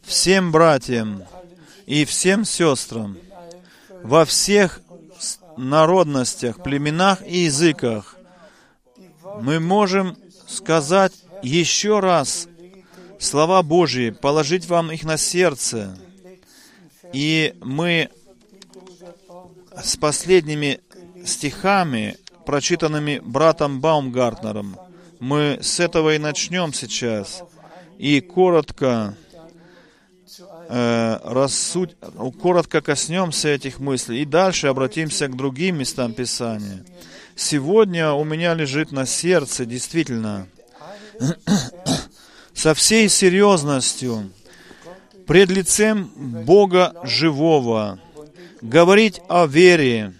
всем 0.00 0.52
братьям 0.52 1.22
и 1.84 2.06
всем 2.06 2.46
сестрам 2.46 3.18
во 4.02 4.24
всех 4.24 4.80
народностях, 5.56 6.62
племенах 6.62 7.26
и 7.26 7.40
языках. 7.40 8.16
Мы 9.40 9.60
можем 9.60 10.16
сказать 10.48 11.12
еще 11.42 12.00
раз 12.00 12.48
слова 13.18 13.62
Божьи, 13.62 14.10
положить 14.10 14.66
вам 14.66 14.90
их 14.90 15.04
на 15.04 15.16
сердце. 15.16 15.96
И 17.12 17.54
мы 17.62 18.08
с 19.82 19.96
последними 19.96 20.80
стихами, 21.24 22.16
прочитанными 22.46 23.20
братом 23.22 23.80
Баумгартнером, 23.80 24.76
мы 25.18 25.58
с 25.60 25.80
этого 25.80 26.14
и 26.14 26.18
начнем 26.18 26.72
сейчас. 26.72 27.42
И 27.98 28.20
коротко, 28.20 29.16
рассудь, 30.70 31.96
коротко 32.40 32.80
коснемся 32.80 33.48
этих 33.48 33.80
мыслей. 33.80 34.22
И 34.22 34.24
дальше 34.24 34.68
обратимся 34.68 35.26
к 35.26 35.36
другим 35.36 35.78
местам 35.78 36.12
Писания. 36.12 36.84
Сегодня 37.34 38.12
у 38.12 38.22
меня 38.22 38.54
лежит 38.54 38.92
на 38.92 39.06
сердце, 39.06 39.64
действительно, 39.64 40.46
со 42.54 42.74
всей 42.74 43.08
серьезностью, 43.08 44.30
пред 45.26 45.50
лицем 45.50 46.10
Бога 46.44 46.94
живого, 47.02 47.98
говорить 48.60 49.20
о 49.28 49.46
вере, 49.46 50.14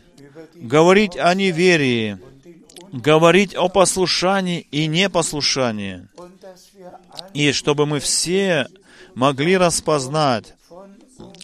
говорить 0.54 1.16
о 1.16 1.34
неверии, 1.34 2.18
говорить 2.92 3.54
о 3.54 3.68
послушании 3.68 4.66
и 4.70 4.86
непослушании. 4.86 6.08
И 7.34 7.52
чтобы 7.52 7.86
мы 7.86 8.00
все 8.00 8.66
могли 9.14 9.56
распознать, 9.56 10.54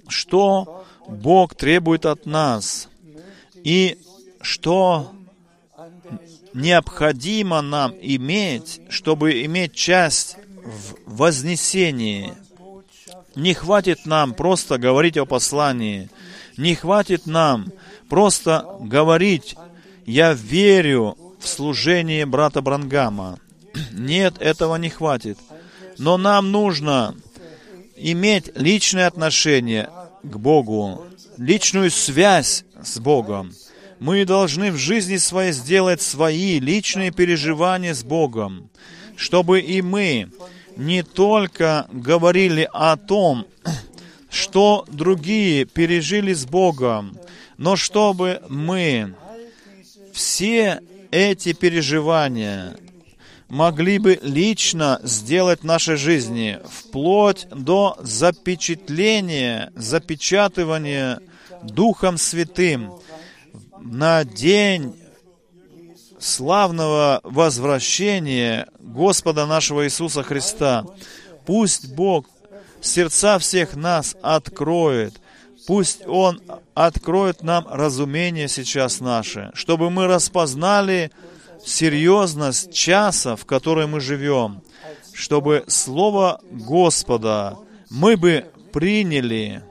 что 0.09 0.85
Бог 1.09 1.55
требует 1.55 2.07
от 2.07 2.27
нас 2.27 2.89
и 3.55 3.99
что 4.41 5.13
необходимо 6.55 7.61
нам 7.61 7.93
иметь, 8.01 8.81
чтобы 8.89 9.45
иметь 9.45 9.75
часть 9.75 10.37
в 10.65 11.17
вознесении. 11.17 12.35
Не 13.35 13.55
хватит 13.55 14.07
нам 14.07 14.35
просто 14.35 14.79
говорить 14.79 15.19
о 15.19 15.27
послании. 15.27 16.09
Не 16.57 16.75
хватит 16.75 17.27
нам 17.27 17.71
просто 18.09 18.67
говорить, 18.81 19.57
я 20.07 20.33
верю 20.33 21.19
в 21.39 21.47
служение 21.47 22.25
брата 22.25 22.63
Брангама. 22.63 23.39
Нет, 23.93 24.37
этого 24.41 24.77
не 24.77 24.89
хватит. 24.89 25.39
Но 25.99 26.17
нам 26.17 26.51
нужно 26.51 27.15
иметь 27.97 28.51
личное 28.57 29.07
отношение 29.07 29.89
к 30.23 30.37
Богу, 30.37 31.05
личную 31.39 31.91
связь 31.91 32.65
с 32.83 32.99
Богом. 32.99 33.53
Мы 33.99 34.25
должны 34.25 34.71
в 34.71 34.77
жизни 34.77 35.17
своей 35.17 35.53
сделать 35.53 36.03
свои 36.03 36.61
личные 36.61 37.11
переживания 37.11 37.95
с 37.95 38.05
Богом, 38.05 38.69
чтобы 39.17 39.61
и 39.61 39.81
мы 39.81 40.31
не 40.77 41.03
только 41.03 41.87
говорили 41.91 42.69
о 42.73 42.97
том, 42.97 43.47
что 44.31 44.85
другие 44.89 45.65
пережили 45.65 46.35
с 46.35 46.45
Богом, 46.45 47.17
но 47.57 47.77
чтобы 47.77 48.43
мы 48.49 49.15
все 50.13 50.81
эти 51.11 51.55
переживания 51.55 52.77
могли 53.49 53.99
бы 53.99 54.19
лично 54.23 55.01
сделать 55.03 55.61
в 55.61 55.65
нашей 55.65 55.97
жизни, 55.97 56.59
вплоть 56.69 57.47
до 57.51 57.97
запечатления, 58.01 59.73
запечатывания 59.75 61.21
Духом 61.63 62.19
Святым 62.19 62.93
на 63.81 64.25
день 64.25 64.95
славного 66.19 67.21
возвращения 67.23 68.69
Господа 68.81 69.47
нашего 69.47 69.85
Иисуса 69.85 70.23
Христа. 70.23 70.85
Пусть 71.45 71.93
Бог 71.93 72.27
сердца 72.81 73.39
всех 73.39 73.77
нас 73.77 74.17
откроет. 74.23 75.21
Пусть 75.67 76.07
Он 76.07 76.41
откроет 76.75 77.43
нам 77.43 77.67
разумение 77.69 78.49
сейчас 78.49 79.01
наше, 79.01 79.51
чтобы 79.55 79.91
мы 79.91 80.07
распознали 80.07 81.11
серьезность 81.67 82.73
часа, 82.73 83.37
в 83.37 83.45
который 83.45 83.87
мы 83.87 84.01
живем, 84.01 84.63
чтобы 85.13 85.65
Слово 85.67 86.41
Господа 86.51 87.59
мы 87.91 88.17
бы 88.17 88.47
приняли 88.73 89.63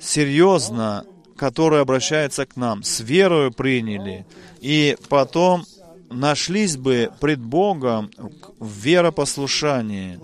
серьезно, 0.00 1.06
которое 1.36 1.82
обращается 1.82 2.44
к 2.44 2.56
нам, 2.56 2.82
с 2.82 3.00
верою 3.00 3.52
приняли, 3.52 4.26
и 4.60 4.96
потом 5.08 5.64
нашлись 6.10 6.76
бы 6.76 7.10
пред 7.20 7.40
Богом 7.40 8.10
в 8.58 8.70
веропослушании. 8.78 10.18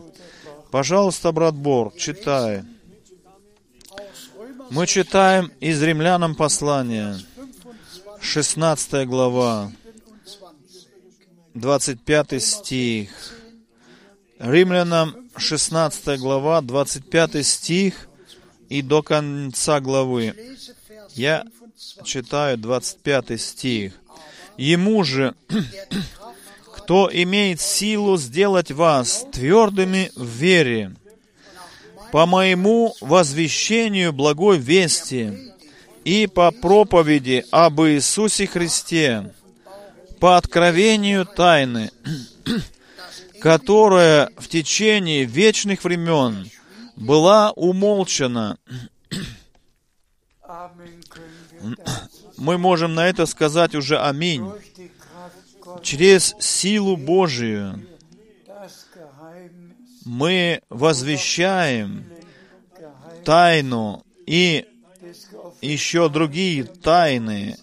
Пожалуйста, 0.71 1.33
брат 1.33 1.55
Бор, 1.55 1.93
читай. 1.97 2.63
Мы 4.71 4.87
читаем 4.87 5.53
из 5.61 5.83
Римлянам 5.83 6.35
послание, 6.35 7.17
16 8.21 9.07
глава, 9.07 9.71
25 11.55 12.43
стих. 12.43 13.11
Римлянам 14.39 15.15
16 15.37 16.19
глава, 16.19 16.61
25 16.63 17.47
стих 17.47 18.09
и 18.69 18.83
до 18.83 19.03
конца 19.03 19.81
главы. 19.81 20.35
Я 21.15 21.45
читаю 22.05 22.57
25 22.57 23.41
стих. 23.41 23.93
Ему 24.57 25.05
же, 25.05 25.35
кто 26.77 27.11
имеет 27.13 27.61
силу 27.61 28.17
сделать 28.17 28.73
вас 28.73 29.27
твердыми 29.31 30.11
в 30.17 30.27
вере, 30.27 30.95
по 32.13 32.27
моему 32.27 32.95
возвещению 33.01 34.13
благой 34.13 34.59
вести 34.59 35.53
и 36.05 36.27
по 36.27 36.51
проповеди 36.51 37.45
об 37.51 37.81
Иисусе 37.83 38.47
Христе, 38.47 39.33
по 40.23 40.37
откровению 40.37 41.27
тайны, 41.27 41.91
которая 43.41 44.31
в 44.39 44.47
течение 44.47 45.25
вечных 45.25 45.83
времен 45.83 46.49
была 46.95 47.51
умолчана. 47.51 48.57
Мы 52.37 52.57
можем 52.57 52.95
на 52.95 53.09
это 53.09 53.27
сказать 53.27 53.75
уже 53.75 53.99
аминь. 53.99 54.49
Через 55.83 56.37
силу 56.39 56.97
Божию 56.97 57.85
мы 60.05 60.63
возвещаем 60.69 62.05
тайну 63.25 64.05
и 64.27 64.69
еще 65.61 66.09
другие 66.09 66.63
тайны 66.63 67.57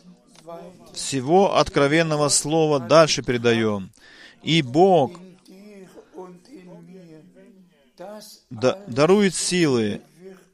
всего 1.00 1.58
откровенного 1.58 2.30
слова 2.30 2.80
дальше 2.80 3.24
передаем. 3.24 3.92
И 4.44 4.62
Бог 4.62 5.20
да, 8.50 8.78
дарует 8.88 9.36
силы. 9.36 10.02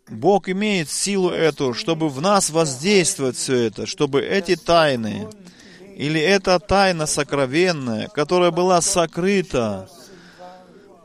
Бог 0.07 0.49
имеет 0.49 0.89
силу 0.89 1.31
эту, 1.31 1.73
чтобы 1.73 2.09
в 2.09 2.21
нас 2.21 2.51
воздействовать 2.51 3.37
все 3.37 3.67
это, 3.67 3.85
чтобы 3.87 4.21
эти 4.21 4.55
тайны, 4.55 5.27
или 5.95 6.21
эта 6.21 6.59
тайна 6.59 7.07
сокровенная, 7.07 8.07
которая 8.07 8.51
была 8.51 8.81
сокрыта 8.81 9.89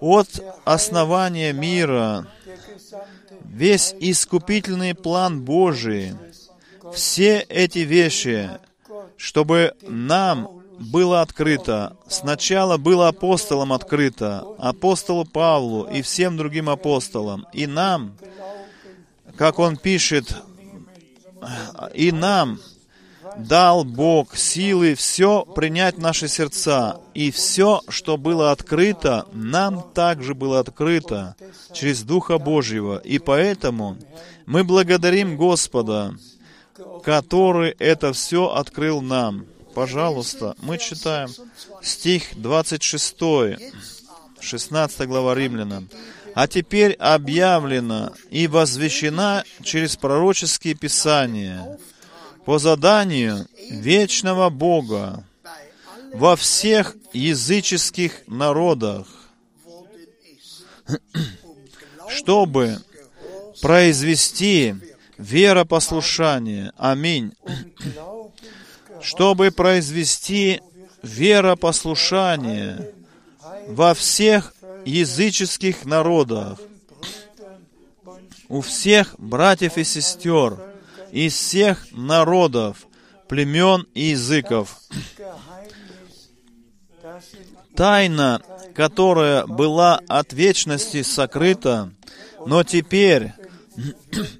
от 0.00 0.28
основания 0.64 1.52
мира, 1.52 2.26
весь 3.44 3.94
искупительный 4.00 4.94
план 4.94 5.42
Божий, 5.42 6.14
все 6.92 7.40
эти 7.48 7.80
вещи, 7.80 8.50
чтобы 9.20 9.74
нам 9.86 10.48
было 10.78 11.20
открыто. 11.20 11.94
Сначала 12.08 12.78
было 12.78 13.08
апостолам 13.08 13.74
открыто, 13.74 14.46
апостолу 14.58 15.26
Павлу 15.26 15.84
и 15.84 16.00
всем 16.00 16.38
другим 16.38 16.70
апостолам. 16.70 17.46
И 17.52 17.66
нам, 17.66 18.14
как 19.36 19.58
он 19.58 19.76
пишет, 19.76 20.34
и 21.92 22.12
нам 22.12 22.60
дал 23.36 23.84
Бог 23.84 24.36
силы 24.36 24.94
все 24.94 25.44
принять 25.44 25.96
в 25.96 26.00
наши 26.00 26.26
сердца. 26.26 26.98
И 27.12 27.30
все, 27.30 27.82
что 27.88 28.16
было 28.16 28.52
открыто, 28.52 29.26
нам 29.34 29.84
также 29.92 30.34
было 30.34 30.60
открыто 30.60 31.36
через 31.74 32.04
Духа 32.04 32.38
Божьего. 32.38 32.96
И 32.96 33.18
поэтому 33.18 33.98
мы 34.46 34.64
благодарим 34.64 35.36
Господа, 35.36 36.14
который 37.02 37.74
это 37.78 38.12
все 38.12 38.48
открыл 38.48 39.00
нам. 39.00 39.46
Пожалуйста, 39.74 40.56
мы 40.62 40.78
читаем 40.78 41.28
стих 41.82 42.24
26, 42.36 43.16
16 44.40 45.08
глава 45.08 45.34
Римлянам. 45.34 45.88
«А 46.34 46.46
теперь 46.46 46.92
объявлена 46.94 48.12
и 48.30 48.46
возвещена 48.46 49.44
через 49.62 49.96
пророческие 49.96 50.74
писания 50.74 51.78
по 52.44 52.58
заданию 52.58 53.46
вечного 53.68 54.48
Бога 54.48 55.24
во 56.14 56.36
всех 56.36 56.96
языческих 57.12 58.22
народах, 58.26 59.06
чтобы 62.08 62.78
произвести 63.60 64.74
веропослушание. 65.20 66.72
Аминь. 66.76 67.32
Чтобы 69.00 69.50
произвести 69.50 70.60
веропослушание 71.02 72.92
во 73.68 73.94
всех 73.94 74.54
языческих 74.84 75.84
народах, 75.84 76.58
у 78.48 78.60
всех 78.62 79.14
братьев 79.18 79.78
и 79.78 79.84
сестер, 79.84 80.58
из 81.12 81.34
всех 81.34 81.86
народов, 81.92 82.86
племен 83.28 83.86
и 83.94 84.06
языков. 84.06 84.76
Тайна, 87.76 88.42
которая 88.74 89.46
была 89.46 90.00
от 90.08 90.32
вечности 90.32 91.02
сокрыта, 91.02 91.92
но 92.44 92.64
теперь 92.64 93.32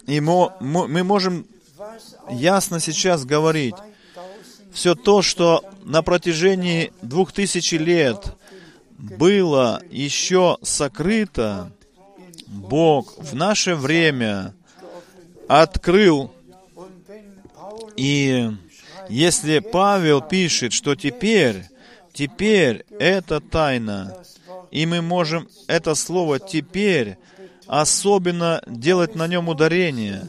и 0.07 0.21
мы 0.21 1.05
можем 1.05 1.47
ясно 2.31 2.81
сейчас 2.81 3.25
говорить, 3.25 3.75
все 4.73 4.95
то, 4.95 5.23
что 5.23 5.65
на 5.85 6.03
протяжении 6.03 6.93
двух 7.03 7.33
тысяч 7.33 7.73
лет 7.73 8.37
было 8.99 9.83
еще 9.91 10.59
сокрыто, 10.63 11.73
Бог 12.47 13.17
в 13.19 13.35
наше 13.35 13.75
время 13.75 14.55
открыл. 15.49 16.33
И 17.97 18.51
если 19.09 19.61
Павел 19.61 20.21
пишет, 20.21 20.73
что 20.73 20.95
теперь, 20.95 21.65
теперь 22.13 22.85
это 22.99 23.41
тайна, 23.41 24.17
и 24.71 24.87
мы 24.87 25.03
можем 25.03 25.49
это 25.67 25.95
слово 25.95 26.39
«теперь» 26.39 27.19
особенно 27.71 28.61
делать 28.67 29.15
на 29.15 29.29
нем 29.29 29.49
ударение, 29.49 30.29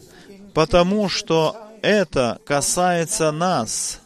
потому 0.54 1.10
что 1.10 1.58
это 1.82 2.39
касается 2.46 3.32
нас 3.32 4.00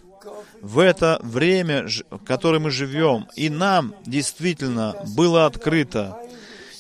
в 0.62 0.80
это 0.80 1.20
время, 1.22 1.86
в 2.10 2.20
которое 2.20 2.60
мы 2.60 2.72
живем, 2.72 3.28
и 3.36 3.50
нам 3.50 3.94
действительно 4.06 4.96
было 5.18 5.46
открыто, 5.46 6.18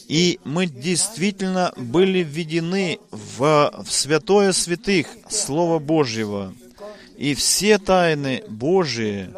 и 0.07 0.39
мы 0.45 0.65
действительно 0.67 1.73
были 1.75 2.19
введены 2.19 2.99
в, 3.11 3.73
в 3.83 3.91
святое 3.91 4.53
святых 4.53 5.07
Слова 5.29 5.79
Божьего. 5.79 6.53
И 7.17 7.35
все 7.35 7.79
тайны 7.79 8.43
Божьи 8.47 9.29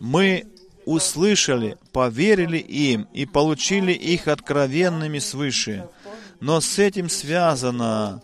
мы 0.00 0.44
услышали, 0.84 1.78
поверили 1.92 2.58
им 2.58 3.08
и 3.14 3.24
получили 3.24 3.92
их 3.92 4.28
откровенными 4.28 5.18
свыше. 5.18 5.88
Но 6.42 6.60
с 6.60 6.76
этим 6.80 7.08
связано, 7.08 8.20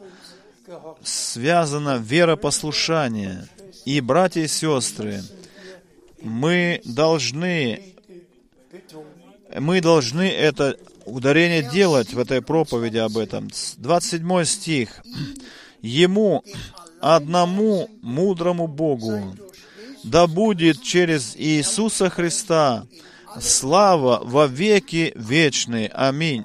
связано 1.04 2.02
веропослушание. 2.04 3.48
И, 3.84 4.00
братья 4.00 4.40
и 4.40 4.48
сестры, 4.48 5.22
мы 6.20 6.82
должны, 6.84 7.94
мы 9.56 9.80
должны 9.80 10.28
это 10.28 10.76
ударение 11.04 11.62
делать 11.62 12.12
в 12.12 12.18
этой 12.18 12.42
проповеди 12.42 12.96
об 12.96 13.16
этом. 13.18 13.50
27 13.76 14.44
стих. 14.46 15.00
Ему, 15.80 16.42
одному 17.00 17.88
мудрому 18.02 18.66
Богу, 18.66 19.36
да 20.02 20.26
будет 20.26 20.82
через 20.82 21.36
Иисуса 21.36 22.10
Христа 22.10 22.84
слава 23.40 24.20
во 24.24 24.48
веки 24.48 25.12
вечные. 25.14 25.86
Аминь. 25.90 26.42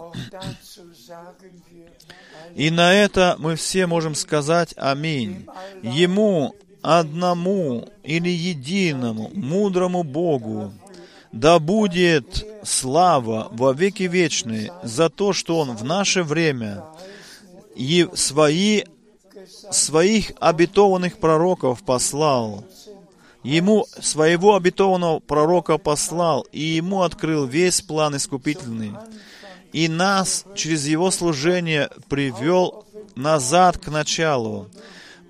И 2.55 2.69
на 2.69 2.93
это 2.93 3.35
мы 3.39 3.55
все 3.55 3.87
можем 3.87 4.15
сказать 4.15 4.73
Аминь. 4.77 5.45
Ему 5.81 6.55
одному 6.81 7.89
или 8.03 8.29
единому, 8.29 9.31
мудрому 9.33 10.03
Богу, 10.03 10.73
да 11.31 11.57
будет 11.59 12.45
слава 12.63 13.47
во 13.51 13.73
веки 13.73 14.03
вечные 14.03 14.71
за 14.83 15.09
то, 15.09 15.33
что 15.33 15.59
Он 15.59 15.75
в 15.75 15.83
наше 15.83 16.23
время 16.23 16.83
и 17.75 18.07
свои, 18.13 18.83
своих 19.71 20.33
обетованных 20.39 21.17
пророков 21.17 21.83
послал. 21.83 22.63
Ему 23.41 23.85
своего 23.99 24.55
обетованного 24.55 25.19
пророка 25.19 25.77
послал, 25.77 26.47
и 26.53 26.61
ему 26.61 27.01
открыл 27.01 27.45
весь 27.45 27.81
план 27.81 28.15
искупительный 28.15 28.93
и 29.73 29.87
нас 29.87 30.45
через 30.55 30.87
Его 30.87 31.11
служение 31.11 31.89
привел 32.07 32.85
назад 33.15 33.77
к 33.79 33.89
началу, 33.89 34.69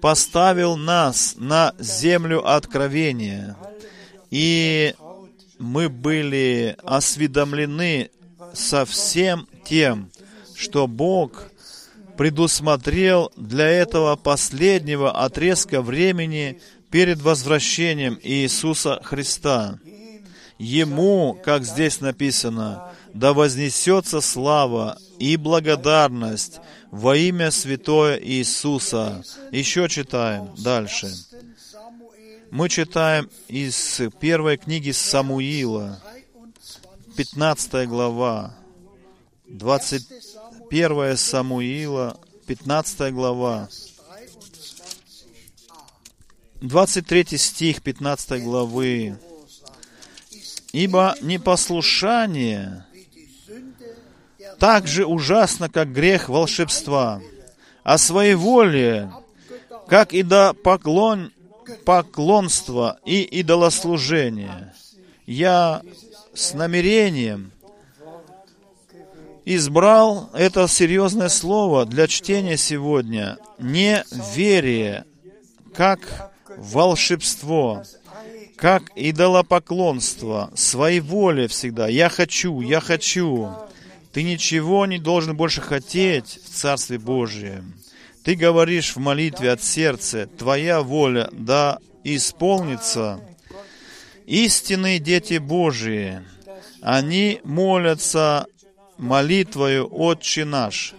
поставил 0.02 0.76
нас 0.76 1.36
на 1.38 1.74
землю 1.80 2.48
откровения, 2.48 3.56
и 4.30 4.94
мы 5.60 5.90
были 5.90 6.76
осведомлены 6.84 8.12
со 8.54 8.86
всем 8.86 9.48
тем, 9.66 10.12
что 10.56 10.88
Бог 10.88 11.46
предусмотрел 12.18 13.32
для 13.38 13.68
этого 13.68 14.16
последнего 14.16 15.24
отрезка 15.24 15.82
времени 15.82 16.60
перед 16.92 17.22
возвращением 17.22 18.20
Иисуса 18.22 19.00
Христа. 19.04 19.80
Ему, 20.60 21.40
как 21.44 21.64
здесь 21.64 22.02
написано, 22.02 22.92
да 23.14 23.34
вознесется 23.34 24.22
слава 24.22 24.98
и 25.20 25.38
благодарность 25.38 26.60
во 26.92 27.16
имя 27.16 27.52
Святое 27.52 28.20
Иисуса. 28.20 29.24
Еще 29.52 29.88
читаем 29.88 30.54
дальше. 30.58 31.14
Мы 32.52 32.70
читаем 32.70 33.30
из 33.48 34.02
первой 34.20 34.58
книги 34.58 34.92
Самуила, 34.92 36.02
15 37.16 37.88
глава, 37.88 38.56
21 39.48 41.18
Самуила, 41.18 42.20
15 42.48 43.14
глава, 43.14 43.70
23 46.62 47.38
стих 47.38 47.82
15 47.82 48.44
главы. 48.44 49.18
«Ибо 50.72 51.16
непослушание 51.22 52.86
так 54.60 54.88
же 54.88 55.06
ужасно, 55.06 55.70
как 55.70 55.92
грех 55.92 56.30
волшебства, 56.30 57.22
а 57.84 57.98
своеволие, 57.98 59.12
как 59.88 60.14
и 60.14 60.24
до 60.24 60.54
поклон, 60.54 61.32
поклонства 61.86 63.00
и 63.06 63.22
идолослужения. 63.22 64.74
Я 65.26 65.82
с 66.34 66.54
намерением 66.54 67.52
избрал 69.46 70.30
это 70.34 70.68
серьезное 70.68 71.30
слово 71.30 71.86
для 71.86 72.08
чтения 72.08 72.58
сегодня. 72.58 73.38
Не 73.60 74.04
верие, 74.36 75.06
как 75.74 76.32
волшебство, 76.58 77.84
как 78.56 78.84
идолопоклонство, 78.96 80.52
своеволие 80.56 81.48
всегда. 81.48 81.88
Я 81.88 82.10
хочу, 82.10 82.62
я 82.62 82.80
хочу. 82.80 83.50
Ты 84.14 84.22
ничего 84.22 84.86
не 84.86 85.00
должен 85.00 85.36
больше 85.36 85.60
хотеть 85.60 86.40
в 86.46 86.50
Царстве 86.50 87.00
Божьем. 87.00 87.74
Ты 88.24 88.36
говоришь 88.36 88.96
в 88.96 89.00
молитве 89.00 89.52
от 89.52 89.64
сердца, 89.64 90.28
Твоя 90.38 90.82
воля 90.82 91.30
да 91.32 91.80
исполнится. 92.04 93.20
Истинные 94.28 95.00
дети 95.00 95.40
Божии, 95.40 96.22
они 96.82 97.42
молятся 97.44 98.46
молитвою 98.98 99.90
«Отче 99.92 100.46
наш». 100.46 100.94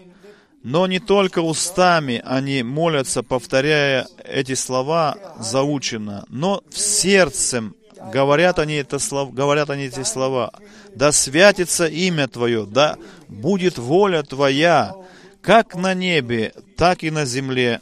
Но 0.64 0.86
не 0.86 0.98
только 0.98 1.40
устами 1.40 2.22
они 2.24 2.62
молятся, 2.62 3.22
повторяя 3.22 4.06
эти 4.24 4.54
слова 4.54 5.16
заучено, 5.38 6.24
но 6.28 6.62
в 6.70 6.78
сердцем 6.78 7.76
говорят 8.12 8.58
они, 8.58 8.74
это, 8.74 8.98
говорят 9.32 9.70
они 9.70 9.84
эти 9.84 10.02
слова 10.02 10.52
да 10.94 11.12
святится 11.12 11.86
имя 11.86 12.28
Твое, 12.28 12.66
да 12.66 12.96
будет 13.28 13.78
воля 13.78 14.22
Твоя, 14.22 14.94
как 15.42 15.74
на 15.74 15.94
небе, 15.94 16.54
так 16.76 17.02
и 17.02 17.10
на 17.10 17.24
земле. 17.24 17.80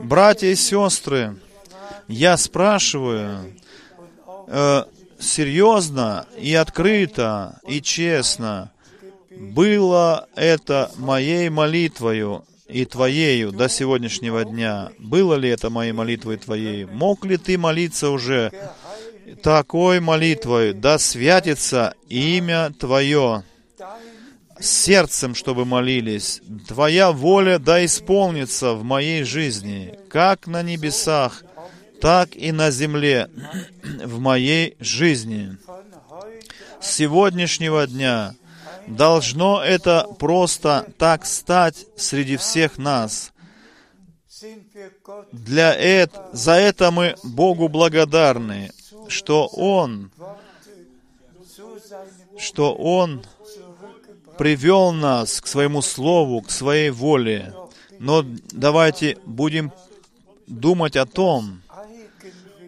Братья 0.00 0.48
и 0.48 0.54
сестры, 0.54 1.36
я 2.08 2.36
спрашиваю 2.36 3.54
э, 4.48 4.84
серьезно 5.18 6.26
и 6.38 6.54
открыто 6.54 7.58
и 7.66 7.80
честно, 7.80 8.72
было 9.30 10.28
это 10.34 10.90
моей 10.96 11.48
молитвою 11.50 12.44
и 12.68 12.84
Твоею 12.84 13.52
до 13.52 13.68
сегодняшнего 13.68 14.44
дня. 14.44 14.90
Было 14.98 15.34
ли 15.34 15.48
это 15.48 15.70
моей 15.70 15.92
молитвой 15.92 16.36
Твоей? 16.36 16.84
Мог 16.84 17.24
ли 17.24 17.36
Ты 17.36 17.58
молиться 17.58 18.10
уже 18.10 18.50
такой 19.42 20.00
молитвой? 20.00 20.72
Да 20.72 20.98
святится 20.98 21.94
имя 22.08 22.72
Твое 22.78 23.44
сердцем, 24.60 25.34
чтобы 25.34 25.64
молились. 25.64 26.40
Твоя 26.68 27.12
воля 27.12 27.58
да 27.58 27.84
исполнится 27.84 28.72
в 28.72 28.82
моей 28.84 29.22
жизни, 29.22 29.98
как 30.10 30.46
на 30.46 30.62
небесах, 30.62 31.44
так 32.00 32.34
и 32.34 32.52
на 32.52 32.70
земле, 32.70 33.30
в 34.04 34.18
моей 34.18 34.76
жизни. 34.80 35.56
С 36.80 36.90
сегодняшнего 36.90 37.86
дня 37.86 38.34
должно 38.86 39.62
это 39.62 40.06
просто 40.18 40.86
так 40.98 41.26
стать 41.26 41.86
среди 41.96 42.36
всех 42.36 42.78
нас. 42.78 43.32
Для 45.32 45.72
это, 45.72 46.28
за 46.32 46.52
это 46.52 46.90
мы 46.90 47.16
Богу 47.24 47.68
благодарны, 47.68 48.70
что 49.08 49.46
Он, 49.46 50.10
что 52.38 52.74
Он 52.74 53.22
привел 54.38 54.92
нас 54.92 55.40
к 55.40 55.46
своему 55.46 55.82
слову, 55.82 56.42
к 56.42 56.50
своей 56.50 56.90
воле. 56.90 57.54
Но 57.98 58.24
давайте 58.52 59.18
будем 59.24 59.72
думать 60.46 60.96
о 60.96 61.06
том, 61.06 61.62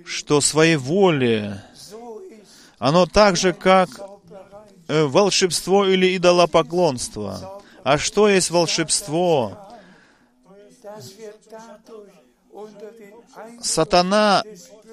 что 0.04 0.40
своей 0.40 0.76
воле, 0.76 1.62
оно 2.78 3.06
так 3.06 3.36
же, 3.36 3.52
как 3.52 3.90
э, 4.88 5.04
волшебство 5.04 5.86
или 5.86 6.16
идолопоклонство. 6.16 7.62
А 7.84 7.98
что 7.98 8.28
есть 8.28 8.50
волшебство? 8.50 9.68
Сатана 13.60 14.42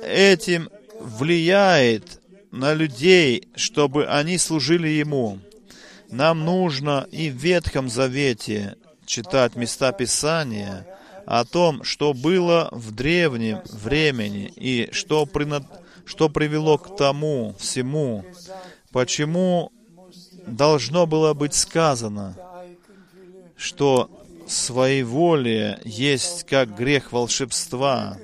этим 0.04 0.70
влияет 1.06 2.22
на 2.52 2.74
людей, 2.74 3.48
чтобы 3.56 4.06
они 4.08 4.38
служили 4.38 4.88
ему. 4.88 5.40
Нам 6.10 6.46
нужно 6.46 7.08
и 7.12 7.30
в 7.30 7.36
Ветхом 7.36 7.90
Завете 7.90 8.76
читать 9.06 9.56
места 9.56 9.92
Писания 9.92 10.88
о 11.26 11.46
том, 11.46 11.84
что 11.84 12.14
было 12.14 12.70
в 12.72 12.92
древнем 12.92 13.62
времени 13.72 14.52
и 14.56 14.90
что, 14.92 15.26
принад... 15.26 15.64
что 16.06 16.30
привело 16.30 16.78
к 16.78 16.96
тому 16.96 17.56
всему, 17.60 18.24
почему 18.92 19.72
должно 20.46 21.08
было 21.08 21.34
быть 21.34 21.56
сказано, 21.56 22.38
что 23.58 24.10
своеволие 24.48 25.80
есть 25.84 26.46
как 26.46 26.76
грех 26.76 27.12
волшебства. 27.12 28.18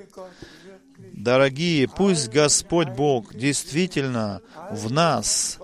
Дорогие, 1.22 1.86
пусть 1.86 2.30
Господь 2.30 2.88
Бог 2.88 3.32
действительно 3.32 4.42
в 4.72 4.90
нас 4.90 5.60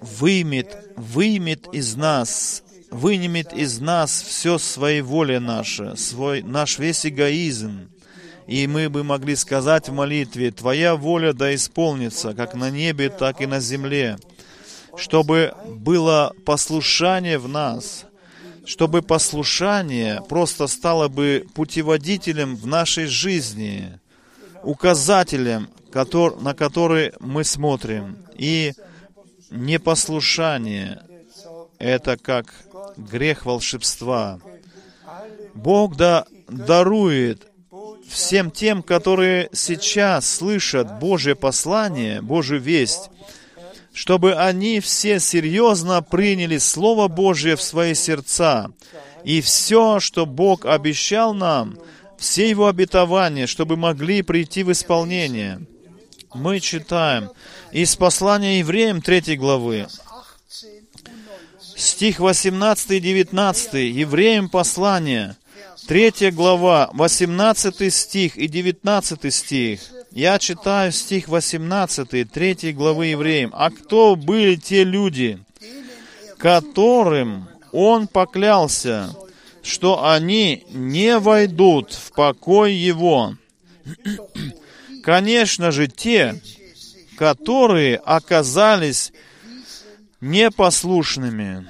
вымет, 0.00 0.74
вымет 0.96 1.66
из 1.74 1.96
нас, 1.96 2.62
вынемет 2.90 3.52
из 3.52 3.78
нас 3.78 4.22
все 4.22 4.56
своей 4.56 5.02
воли 5.02 5.36
наше, 5.36 5.98
свой, 5.98 6.42
наш 6.42 6.78
весь 6.78 7.04
эгоизм. 7.04 7.90
И 8.46 8.66
мы 8.66 8.88
бы 8.88 9.04
могли 9.04 9.36
сказать 9.36 9.90
в 9.90 9.92
молитве, 9.92 10.50
«Твоя 10.50 10.96
воля 10.96 11.34
да 11.34 11.54
исполнится, 11.54 12.32
как 12.32 12.54
на 12.54 12.70
небе, 12.70 13.10
так 13.10 13.42
и 13.42 13.46
на 13.46 13.60
земле», 13.60 14.16
чтобы 14.96 15.52
было 15.66 16.32
послушание 16.46 17.36
в 17.36 17.48
нас, 17.48 18.06
чтобы 18.68 19.00
послушание 19.00 20.22
просто 20.28 20.66
стало 20.66 21.08
бы 21.08 21.46
путеводителем 21.54 22.54
в 22.54 22.66
нашей 22.66 23.06
жизни, 23.06 23.98
указателем, 24.62 25.70
на 26.42 26.54
который 26.54 27.14
мы 27.18 27.44
смотрим. 27.44 28.18
И 28.34 28.74
непослушание— 29.50 31.02
это 31.78 32.18
как 32.18 32.52
грех 32.98 33.46
волшебства. 33.46 34.38
Бог 35.54 35.96
да 35.96 36.26
дарует 36.46 37.48
всем 38.06 38.50
тем, 38.50 38.82
которые 38.82 39.48
сейчас 39.54 40.30
слышат 40.30 40.98
Божье 40.98 41.34
послание, 41.34 42.20
Божью 42.20 42.60
весть, 42.60 43.08
чтобы 43.98 44.34
они 44.34 44.78
все 44.78 45.18
серьезно 45.18 46.02
приняли 46.02 46.58
Слово 46.58 47.08
Божье 47.08 47.56
в 47.56 47.62
свои 47.62 47.94
сердца. 47.94 48.70
И 49.24 49.40
все, 49.40 49.98
что 49.98 50.24
Бог 50.24 50.66
обещал 50.66 51.34
нам, 51.34 51.76
все 52.16 52.48
Его 52.48 52.68
обетования, 52.68 53.48
чтобы 53.48 53.76
могли 53.76 54.22
прийти 54.22 54.62
в 54.62 54.70
исполнение. 54.70 55.66
Мы 56.32 56.60
читаем 56.60 57.32
из 57.72 57.96
послания 57.96 58.60
евреям 58.60 59.02
3 59.02 59.36
главы, 59.36 59.88
стих 61.76 62.20
18 62.20 62.90
и 62.92 63.00
19, 63.00 63.74
евреям 63.96 64.48
послание, 64.48 65.34
3 65.88 66.30
глава, 66.30 66.88
18 66.92 67.92
стих 67.92 68.36
и 68.36 68.46
19 68.46 69.34
стих. 69.34 69.80
Я 70.10 70.38
читаю 70.38 70.92
стих 70.92 71.28
18, 71.28 72.30
3 72.30 72.72
главы 72.72 73.06
евреям. 73.06 73.52
«А 73.54 73.70
кто 73.70 74.16
были 74.16 74.56
те 74.56 74.84
люди, 74.84 75.38
которым 76.38 77.48
он 77.72 78.08
поклялся, 78.08 79.14
что 79.62 80.08
они 80.08 80.64
не 80.70 81.18
войдут 81.18 81.92
в 81.92 82.12
покой 82.12 82.74
его?» 82.74 83.34
Конечно 85.02 85.70
же, 85.70 85.86
те, 85.86 86.40
которые 87.16 87.96
оказались 87.96 89.12
непослушными. 90.20 91.66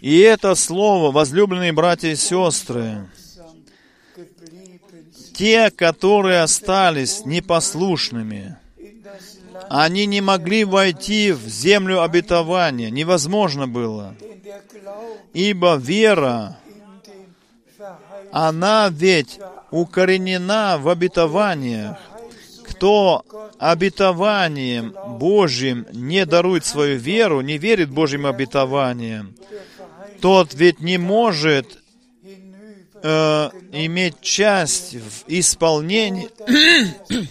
И 0.00 0.18
это 0.20 0.54
слово, 0.54 1.12
возлюбленные 1.12 1.72
братья 1.72 2.08
и 2.08 2.16
сестры, 2.16 3.06
те, 5.34 5.70
которые 5.70 6.40
остались 6.40 7.24
непослушными, 7.26 8.56
они 9.68 10.06
не 10.06 10.20
могли 10.20 10.64
войти 10.64 11.32
в 11.32 11.48
землю 11.48 12.02
обетования. 12.02 12.90
Невозможно 12.90 13.66
было. 13.66 14.14
Ибо 15.32 15.76
вера, 15.76 16.58
она 18.32 18.88
ведь 18.90 19.38
укоренена 19.70 20.78
в 20.78 20.88
обетованиях 20.88 21.98
кто 22.74 23.24
обетованием 23.58 24.94
Божьим 25.18 25.86
не 25.92 26.26
дарует 26.26 26.64
свою 26.64 26.98
веру, 26.98 27.40
не 27.40 27.56
верит 27.56 27.90
Божьим 27.90 28.26
обетованиям, 28.26 29.34
тот 30.20 30.54
ведь 30.54 30.80
не 30.80 30.98
может 30.98 31.78
э, 33.04 33.50
иметь 33.72 34.20
часть 34.22 34.94
в 34.94 35.24
исполнении, 35.28 36.28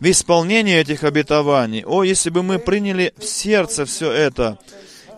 в 0.00 0.04
исполнении 0.04 0.76
этих 0.76 1.02
обетований. 1.02 1.82
О, 1.84 2.04
если 2.04 2.30
бы 2.30 2.42
мы 2.42 2.58
приняли 2.58 3.14
в 3.16 3.24
сердце 3.24 3.86
все 3.86 4.12
это, 4.12 4.58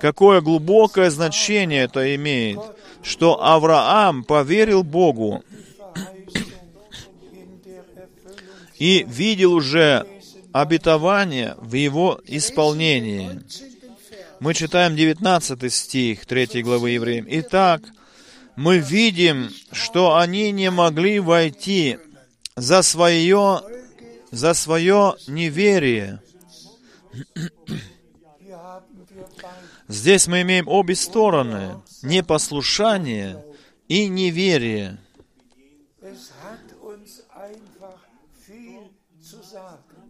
какое 0.00 0.40
глубокое 0.40 1.10
значение 1.10 1.82
это 1.82 2.14
имеет, 2.14 2.60
что 3.02 3.42
Авраам 3.42 4.22
поверил 4.24 4.84
Богу, 4.84 5.42
и 8.78 9.06
видел 9.08 9.54
уже 9.54 10.06
обетование 10.52 11.56
в 11.58 11.72
его 11.74 12.20
исполнении. 12.26 13.40
Мы 14.38 14.52
читаем 14.52 14.94
19 14.94 15.72
стих 15.72 16.26
3 16.26 16.62
главы 16.62 16.90
Евреям. 16.90 17.26
Итак, 17.26 17.80
мы 18.57 18.78
видим, 18.78 19.50
что 19.70 20.16
они 20.16 20.50
не 20.50 20.70
могли 20.70 21.20
войти 21.20 21.98
за 22.57 22.82
свое, 22.82 23.61
за 24.30 24.54
свое 24.54 25.14
неверие. 25.26 26.20
Здесь 29.88 30.26
мы 30.26 30.42
имеем 30.42 30.66
обе 30.68 30.94
стороны, 30.96 31.80
непослушание 32.02 33.44
и 33.88 34.09
неверие. 34.09 34.98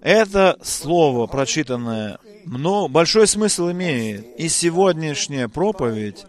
Это 0.00 0.56
слово, 0.62 1.26
прочитанное, 1.26 2.18
но 2.44 2.88
большой 2.88 3.26
смысл 3.26 3.72
имеет. 3.72 4.38
И 4.38 4.48
сегодняшняя 4.48 5.48
проповедь 5.48 6.24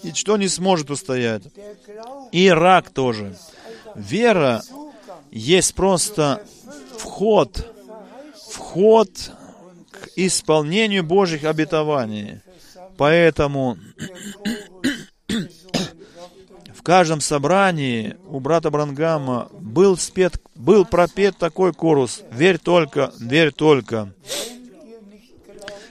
Ничто 0.03 0.37
не 0.37 0.49
сможет 0.49 0.91
устоять. 0.91 1.45
И 2.31 2.51
рак 2.51 2.91
тоже. 2.91 3.39
Вера 3.95 4.61
есть 5.31 5.75
просто 5.75 6.43
вход, 6.99 7.73
вход 8.51 9.09
к 9.91 10.09
исполнению 10.17 11.05
Божьих 11.05 11.45
обетований. 11.45 12.43
Поэтому 12.99 13.79
в 16.75 16.83
каждом 16.83 17.23
собрании 17.23 18.19
у 18.29 18.41
брата 18.41 18.71
Брангама 18.71 19.49
был 19.59 19.97
спет, 19.97 20.35
был 20.55 20.85
пропет 20.85 21.39
такой 21.39 21.73
корус 21.73 22.25
«Верь 22.31 22.59
только, 22.59 23.11
верь 23.19 23.53
только». 23.53 24.13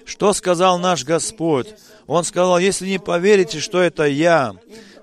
Что 0.05 0.33
сказал 0.33 0.79
наш 0.79 1.03
Господь? 1.03 1.67
Он 2.07 2.23
сказал, 2.23 2.59
если 2.59 2.87
не 2.87 2.99
поверите, 2.99 3.59
что 3.59 3.81
это 3.81 4.05
я, 4.05 4.55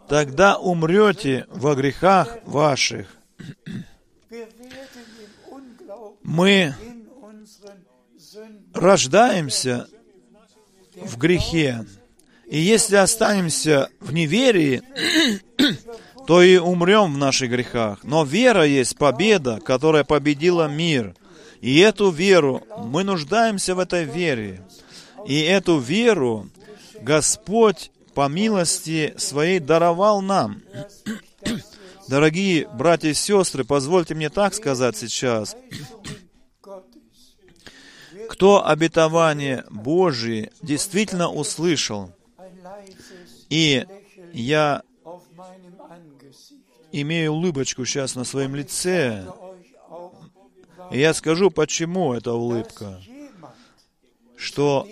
тогда 0.09 0.57
умрете 0.57 1.47
во 1.51 1.75
грехах 1.75 2.39
ваших. 2.45 3.09
Мы 6.23 6.75
рождаемся 8.73 9.89
в 10.95 11.19
грехе. 11.19 11.85
И 12.47 12.59
если 12.59 12.97
останемся 12.97 13.89
в 14.01 14.13
неверии, 14.13 14.83
то 16.27 16.43
и 16.43 16.59
умрем 16.59 17.15
в 17.15 17.19
наших 17.19 17.51
грехах. 17.51 18.01
Но 18.05 18.25
вера 18.25 18.65
есть 18.65 18.97
победа, 18.97 19.59
которая 19.65 20.05
победила 20.05 20.69
мир. 20.69 21.15
И 21.61 21.79
эту 21.79 22.11
веру, 22.11 22.63
мы 22.79 23.05
нуждаемся 23.05 23.75
в 23.75 23.79
этой 23.79 24.05
вере. 24.05 24.63
И 25.27 25.41
эту 25.41 25.79
веру 25.79 26.49
Господь 27.01 27.91
по 28.14 28.29
милости 28.29 29.14
своей 29.16 29.59
даровал 29.59 30.20
нам. 30.20 30.62
Дорогие 32.09 32.68
братья 32.68 33.09
и 33.09 33.14
сестры, 33.14 33.64
позвольте 33.64 34.14
мне 34.14 34.29
так 34.29 34.55
сказать 34.55 34.97
сейчас. 34.97 35.57
Кто 38.29 38.66
обетование 38.66 39.64
Божие 39.70 40.53
действительно 40.62 41.31
услышал, 41.31 42.12
и 43.49 43.87
я 44.33 44.83
имею 46.93 47.33
улыбочку 47.33 47.85
сейчас 47.85 48.14
на 48.14 48.25
своем 48.25 48.55
лице, 48.55 49.27
и 50.91 50.99
я 50.99 51.14
скажу, 51.14 51.51
почему 51.51 52.12
эта 52.12 52.33
улыбка. 52.33 53.01
Что 54.37 54.89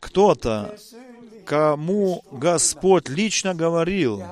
кто-то, 0.00 0.76
кому 1.44 2.22
Господь 2.30 3.08
лично 3.08 3.54
говорил, 3.54 4.22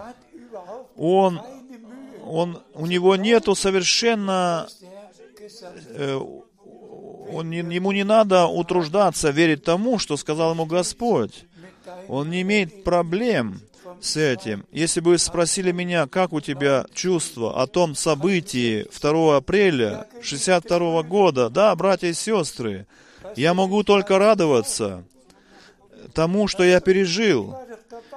он, 0.97 1.41
он, 2.25 2.63
у 2.75 2.87
него 2.87 3.17
нету 3.17 3.55
совершенно, 3.55 4.69
э, 5.89 6.21
он, 7.31 7.51
ему 7.51 7.93
не 7.93 8.05
надо 8.05 8.47
утруждаться 8.47 9.31
верить 9.31 9.65
тому, 9.65 9.99
что 9.99 10.17
сказал 10.17 10.53
ему 10.53 10.67
Господь. 10.67 11.45
Он 12.09 12.31
не 12.31 12.43
имеет 12.43 12.85
проблем 12.85 13.61
с 14.01 14.17
этим. 14.17 14.67
Если 14.73 15.01
бы 15.01 15.13
вы 15.13 15.19
спросили 15.19 15.73
меня, 15.73 16.07
как 16.07 16.33
у 16.33 16.41
тебя 16.41 16.87
чувство 16.93 17.61
о 17.63 17.67
том 17.67 17.95
событии 17.95 18.87
2 19.01 19.37
апреля 19.37 20.07
62 20.23 21.03
года, 21.05 21.49
да, 21.49 21.75
братья 21.75 22.09
и 22.09 22.13
сестры, 22.13 22.87
я 23.37 23.55
могу 23.55 23.83
только 23.83 24.19
радоваться 24.19 25.05
тому, 26.15 26.49
что 26.49 26.65
я 26.65 26.81
пережил. 26.81 27.57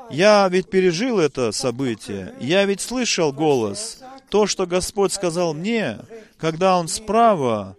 Я 0.09 0.47
ведь 0.49 0.69
пережил 0.69 1.19
это 1.19 1.51
событие. 1.51 2.33
Я 2.39 2.65
ведь 2.65 2.81
слышал 2.81 3.33
голос. 3.33 3.99
То, 4.29 4.47
что 4.47 4.65
Господь 4.65 5.13
сказал 5.13 5.53
мне, 5.53 5.99
когда 6.37 6.77
Он 6.77 6.87
справа, 6.87 7.75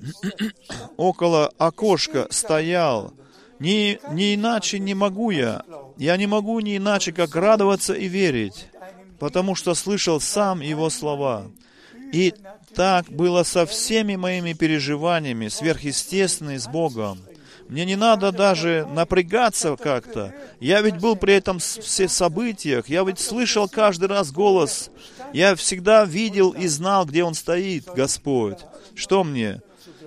около 0.96 1.50
окошка 1.58 2.26
стоял, 2.30 3.12
не, 3.58 3.98
не 4.10 4.34
иначе 4.34 4.78
не 4.78 4.94
могу 4.94 5.30
я. 5.30 5.62
Я 5.96 6.16
не 6.16 6.26
могу 6.26 6.58
не 6.60 6.76
иначе, 6.76 7.12
как 7.12 7.34
радоваться 7.34 7.94
и 7.94 8.08
верить, 8.08 8.66
потому 9.18 9.54
что 9.54 9.74
слышал 9.74 10.20
сам 10.20 10.60
Его 10.60 10.90
слова. 10.90 11.46
И 12.12 12.34
так 12.74 13.08
было 13.08 13.44
со 13.44 13.66
всеми 13.66 14.16
моими 14.16 14.52
переживаниями, 14.52 15.48
сверхъестественными 15.48 16.58
с 16.58 16.66
Богом. 16.66 17.18
Мне 17.68 17.84
не 17.84 17.96
надо 17.96 18.30
даже 18.30 18.86
напрягаться 18.92 19.76
как-то. 19.76 20.34
Я 20.60 20.82
ведь 20.82 20.98
был 20.98 21.16
при 21.16 21.34
этом 21.34 21.58
все 21.58 22.08
событиях. 22.08 22.88
Я 22.88 23.04
ведь 23.04 23.18
слышал 23.18 23.68
каждый 23.68 24.08
раз 24.08 24.32
голос. 24.32 24.90
Я 25.32 25.54
всегда 25.56 26.04
видел 26.04 26.50
и 26.50 26.66
знал, 26.66 27.06
где 27.06 27.24
Он 27.24 27.34
стоит, 27.34 27.86
Господь. 27.94 28.58
Что 28.94 29.24
мне? 29.24 29.60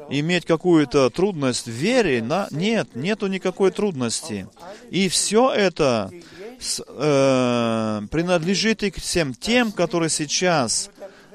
Иметь 0.09 0.45
какую-то 0.45 1.09
трудность 1.09 1.65
в 1.65 1.71
вере? 1.71 2.21
На? 2.21 2.47
Нет, 2.51 2.95
нету 2.95 3.27
никакой 3.27 3.71
трудности. 3.71 4.47
И 4.89 5.09
все 5.09 5.51
это 5.51 6.11
с, 6.59 6.81
э, 6.87 8.01
принадлежит 8.09 8.83
и 8.83 8.91
всем 8.91 9.33
тем, 9.33 9.71
которые 9.71 10.09
сейчас 10.09 10.89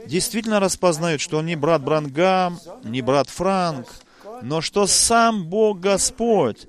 действительно 0.07 0.61
распознают, 0.61 1.21
что 1.21 1.39
он 1.39 1.47
не 1.47 1.57
брат 1.57 1.83
Брангам, 1.83 2.59
не 2.83 3.03
брат 3.03 3.29
Франк, 3.29 3.87
но 4.43 4.61
что 4.61 4.87
сам 4.87 5.47
Бог 5.47 5.81
Господь 5.81 6.67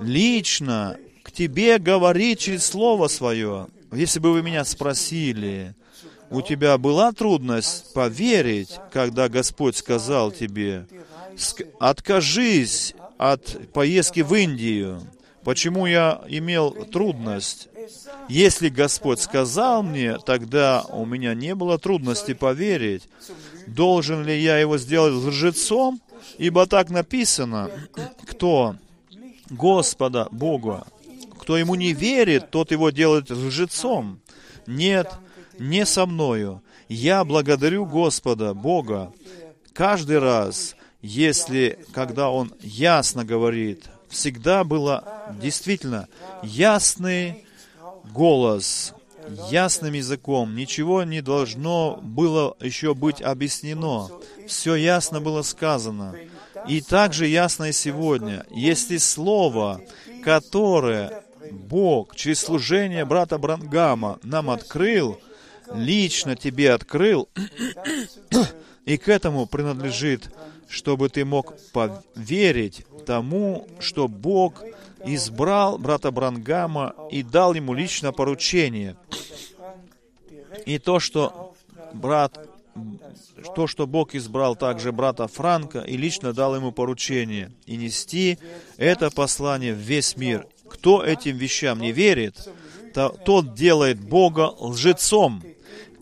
лично 0.00 0.96
к 1.22 1.32
тебе 1.32 1.78
говорит 1.78 2.38
через 2.38 2.64
Слово 2.66 3.08
Свое. 3.08 3.68
Если 3.92 4.18
бы 4.18 4.32
вы 4.32 4.42
меня 4.42 4.64
спросили, 4.64 5.74
у 6.30 6.42
тебя 6.42 6.76
была 6.78 7.12
трудность 7.12 7.92
поверить, 7.92 8.78
когда 8.92 9.28
Господь 9.28 9.76
сказал 9.76 10.30
тебе, 10.30 10.86
откажись 11.78 12.94
от 13.18 13.72
поездки 13.72 14.20
в 14.20 14.34
Индию. 14.34 15.02
Почему 15.44 15.86
я 15.86 16.22
имел 16.28 16.72
трудность? 16.72 17.68
Если 18.28 18.68
Господь 18.68 19.20
сказал 19.20 19.84
мне, 19.84 20.18
тогда 20.18 20.82
у 20.82 21.06
меня 21.06 21.34
не 21.34 21.54
было 21.54 21.78
трудности 21.78 22.34
поверить. 22.34 23.08
Должен 23.68 24.24
ли 24.24 24.36
я 24.40 24.58
его 24.58 24.78
сделать 24.78 25.12
лжецом? 25.12 26.00
Ибо 26.38 26.66
так 26.66 26.90
написано, 26.90 27.70
кто 28.26 28.76
Господа 29.50 30.28
Бога, 30.30 30.86
кто 31.38 31.56
ему 31.56 31.74
не 31.74 31.92
верит, 31.92 32.50
тот 32.50 32.72
его 32.72 32.90
делает 32.90 33.30
лжецом. 33.30 34.20
Нет, 34.66 35.12
не 35.58 35.86
со 35.86 36.06
мною. 36.06 36.62
Я 36.88 37.24
благодарю 37.24 37.86
Господа 37.86 38.54
Бога 38.54 39.12
каждый 39.72 40.18
раз, 40.18 40.76
если, 41.02 41.78
когда 41.92 42.30
Он 42.30 42.52
ясно 42.60 43.24
говорит, 43.24 43.84
всегда 44.08 44.64
было 44.64 45.04
действительно 45.40 46.08
ясный 46.42 47.44
голос, 48.12 48.94
ясным 49.50 49.94
языком. 49.94 50.54
Ничего 50.54 51.02
не 51.02 51.20
должно 51.20 51.98
было 52.02 52.56
еще 52.60 52.94
быть 52.94 53.20
объяснено. 53.20 54.08
Все 54.46 54.74
ясно 54.74 55.20
было 55.20 55.42
сказано. 55.42 56.14
И 56.68 56.80
также 56.80 57.26
ясно 57.26 57.64
и 57.64 57.72
сегодня. 57.72 58.44
Если 58.50 58.96
слово, 58.96 59.80
которое 60.24 61.22
Бог 61.50 62.16
через 62.16 62.40
служение 62.40 63.04
брата 63.04 63.38
Брангама 63.38 64.18
нам 64.22 64.50
открыл, 64.50 65.20
лично 65.72 66.36
тебе 66.36 66.72
открыл, 66.72 67.28
и 68.84 68.96
к 68.96 69.08
этому 69.08 69.46
принадлежит 69.46 70.30
чтобы 70.68 71.08
ты 71.08 71.24
мог 71.24 71.54
поверить 71.72 72.86
тому, 73.06 73.66
что 73.78 74.08
Бог 74.08 74.62
избрал 75.04 75.78
брата 75.78 76.10
Брангама 76.10 76.94
и 77.10 77.22
дал 77.22 77.54
ему 77.54 77.74
лично 77.74 78.12
поручение. 78.12 78.96
И 80.64 80.78
то, 80.78 80.98
что 81.00 81.54
брат, 81.92 82.38
то, 83.54 83.66
что 83.66 83.86
Бог 83.86 84.14
избрал 84.14 84.56
также 84.56 84.92
брата 84.92 85.26
Франка 85.28 85.80
и 85.80 85.96
лично 85.96 86.32
дал 86.32 86.56
ему 86.56 86.72
поручение 86.72 87.52
и 87.66 87.76
нести 87.76 88.38
это 88.76 89.10
послание 89.10 89.72
в 89.74 89.78
весь 89.78 90.16
мир. 90.16 90.46
Кто 90.68 91.04
этим 91.04 91.36
вещам 91.36 91.80
не 91.80 91.92
верит, 91.92 92.48
то, 92.94 93.10
тот 93.10 93.54
делает 93.54 94.00
Бога 94.00 94.52
лжецом, 94.58 95.42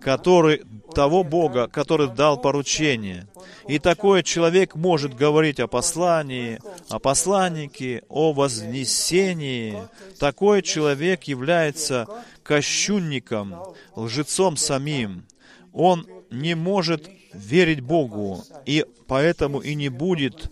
который 0.01 0.63
того 0.95 1.25
Бога, 1.25 1.67
который 1.67 2.09
дал 2.09 2.41
поручение. 2.41 3.27
И 3.67 3.79
такой 3.79 4.23
человек 4.23 4.75
может 4.75 5.15
говорить 5.15 5.59
о 5.61 5.67
послании, 5.67 6.61
о 6.89 6.99
посланнике, 6.99 8.03
о 8.09 8.33
вознесении. 8.33 9.77
Такой 10.19 10.63
человек 10.63 11.25
является 11.25 12.07
кощунником, 12.43 13.57
лжецом 13.97 14.57
самим. 14.57 15.27
Он 15.73 16.07
не 16.31 16.55
может 16.55 17.09
верить 17.35 17.81
Богу, 17.81 18.45
и 18.67 18.85
поэтому 19.07 19.61
и 19.61 19.75
не 19.75 19.89
будет 19.89 20.51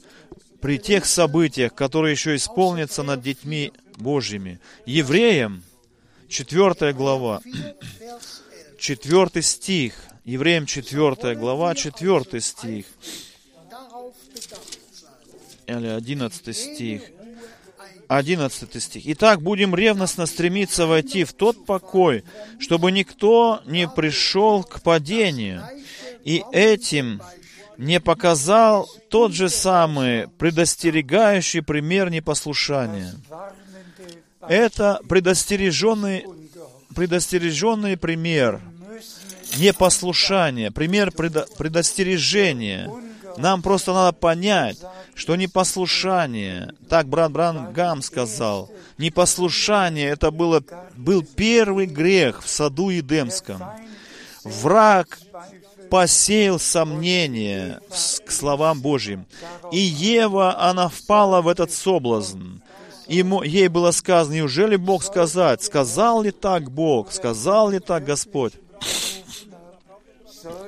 при 0.61 0.79
тех 0.79 1.07
событиях, 1.07 1.75
которые 1.75 2.13
еще 2.13 2.37
исполнятся 2.37 3.03
над 3.03 3.23
детьми 3.23 3.73
Божьими. 3.97 4.61
Евреям, 4.87 5.63
4 6.29 6.93
глава, 6.93 7.41
4 8.79 9.43
стих, 9.43 9.95
Евреям 10.25 10.67
4 10.67 11.35
глава, 11.35 11.75
4 11.75 12.41
стих, 12.41 12.87
или 15.67 15.89
11 15.89 16.57
стих. 16.57 17.03
11 18.09 18.83
стих. 18.83 19.03
«Итак, 19.07 19.41
будем 19.41 19.75
ревностно 19.75 20.27
стремиться 20.27 20.87
войти 20.87 21.25
в 21.25 21.33
тот 21.33 21.65
покой, 21.65 22.25
чтобы 22.59 22.93
никто 22.93 23.63
не 23.65 23.89
пришел 23.89 24.63
к 24.65 24.83
падению, 24.83 25.65
и 26.25 26.45
этим 26.53 27.21
не 27.79 28.01
показал 28.01 28.89
тот 29.09 29.33
же 29.33 29.49
самый 29.49 30.29
предостерегающий 30.39 31.63
пример 31.63 32.11
непослушания. 32.11 33.15
Это 34.49 35.01
предостереженный, 35.09 36.27
предостереженный 36.95 37.97
пример 37.97 38.61
непослушания, 39.57 40.71
пример 40.71 41.13
предо, 41.13 41.47
предостережения. 41.59 42.91
Нам 43.37 43.63
просто 43.63 43.95
надо 43.95 44.13
понять, 44.13 44.79
что 45.15 45.37
непослушание, 45.37 46.75
так 46.89 47.09
брат 47.09 47.33
Брангам 47.33 48.03
сказал, 48.03 48.71
непослушание 48.99 50.09
это 50.09 50.31
было, 50.31 50.63
был 50.97 51.23
первый 51.23 51.87
грех 51.87 52.43
в 52.43 52.49
саду 52.49 52.91
Едемском. 52.91 53.63
Враг 54.45 55.19
посеял 55.93 56.59
сомнение 56.59 57.79
к 58.25 58.31
словам 58.31 58.81
Божьим. 58.81 59.27
И 59.73 59.77
Ева, 59.77 60.59
она 60.59 60.89
впала 60.89 61.43
в 61.43 61.49
этот 61.49 61.71
соблазн. 61.71 62.63
Ему, 63.09 63.43
ей 63.43 63.69
было 63.69 63.91
сказано, 63.91 64.37
неужели 64.37 64.77
Бог 64.77 65.05
сказать? 65.05 65.63
Сказал 65.63 66.23
ли 66.23 66.31
так 66.31 66.71
Бог? 66.71 67.13
Сказал 67.13 67.69
ли 67.69 67.79
так 67.79 68.07
Господь? 68.07 68.55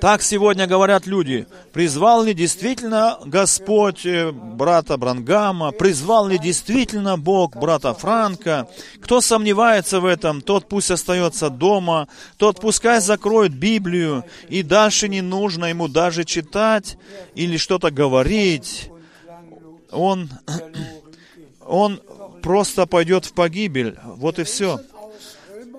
Так 0.00 0.22
сегодня 0.22 0.66
говорят 0.66 1.06
люди. 1.06 1.46
Призвал 1.72 2.22
ли 2.22 2.34
действительно 2.34 3.18
Господь 3.24 4.04
э, 4.06 4.30
брата 4.30 4.96
Брангама? 4.96 5.72
Призвал 5.72 6.28
ли 6.28 6.38
действительно 6.38 7.16
Бог 7.16 7.56
брата 7.56 7.94
Франка? 7.94 8.68
Кто 9.00 9.20
сомневается 9.20 10.00
в 10.00 10.04
этом, 10.04 10.40
тот 10.42 10.68
пусть 10.68 10.90
остается 10.90 11.50
дома, 11.50 12.08
тот 12.36 12.60
пускай 12.60 13.00
закроет 13.00 13.54
Библию, 13.54 14.24
и 14.48 14.62
дальше 14.62 15.08
не 15.08 15.22
нужно 15.22 15.66
ему 15.66 15.88
даже 15.88 16.24
читать 16.24 16.96
или 17.34 17.56
что-то 17.56 17.90
говорить. 17.90 18.90
Он, 19.90 20.30
он 21.66 22.00
просто 22.42 22.86
пойдет 22.86 23.24
в 23.24 23.32
погибель. 23.32 23.96
Вот 24.04 24.38
и 24.38 24.44
все. 24.44 24.80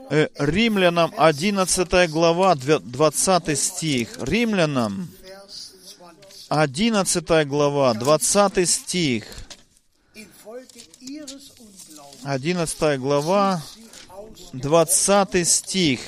Э, 0.09 0.27
Римлянам 0.37 1.13
11 1.17 2.09
глава, 2.09 2.55
20 2.55 3.57
стих. 3.57 4.09
Римлянам 4.21 5.09
11 6.49 7.47
глава, 7.47 7.93
20 7.93 8.69
стих. 8.69 9.25
11 12.23 12.99
глава, 12.99 13.63
20 14.53 15.47
стих. 15.47 15.99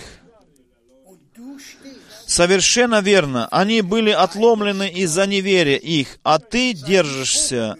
Совершенно 2.28 3.02
верно. 3.02 3.48
Они 3.48 3.82
были 3.82 4.12
отломлены 4.12 4.90
из-за 4.90 5.26
неверия 5.26 5.78
их, 5.78 6.20
а 6.24 6.40
ты 6.40 6.74
держишься 6.74 7.78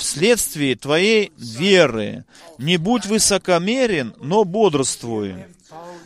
вследствие 0.00 0.74
твоей 0.76 1.32
веры. 1.36 2.24
Не 2.58 2.76
будь 2.76 3.06
высокомерен, 3.06 4.14
но 4.18 4.44
бодрствуй. 4.44 5.36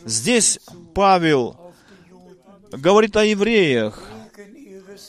Здесь 0.05 0.59
Павел 0.93 1.73
говорит 2.71 3.15
о 3.17 3.25
евреях 3.25 4.03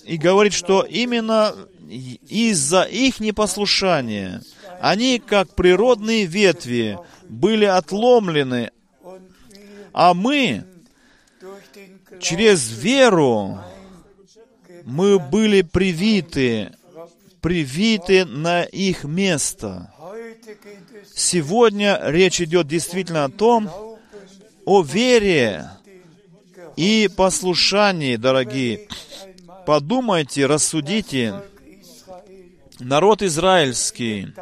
и 0.05 0.17
говорит, 0.17 0.53
что 0.53 0.83
именно 0.83 1.55
из-за 1.89 2.83
их 2.83 3.21
непослушания 3.21 4.43
они, 4.81 5.19
как 5.19 5.55
природные 5.55 6.27
ветви, 6.27 6.99
были 7.29 7.65
отломлены, 7.65 8.71
а 9.93 10.15
мы 10.15 10.65
через 12.21 12.71
веру 12.71 13.61
мы 14.85 15.19
были 15.19 15.63
привиты 15.63 16.73
привиты 17.47 18.25
на 18.25 18.65
их 18.65 19.05
место. 19.05 19.89
Сегодня 21.15 21.97
речь 22.03 22.41
идет 22.41 22.67
действительно 22.67 23.25
о 23.25 23.29
том, 23.29 23.71
о 24.65 24.83
вере 24.83 25.71
и 26.75 27.09
послушании, 27.17 28.17
дорогие. 28.17 28.89
Подумайте, 29.65 30.47
рассудите. 30.47 31.41
Народ 32.81 33.23
израильский 33.23 34.35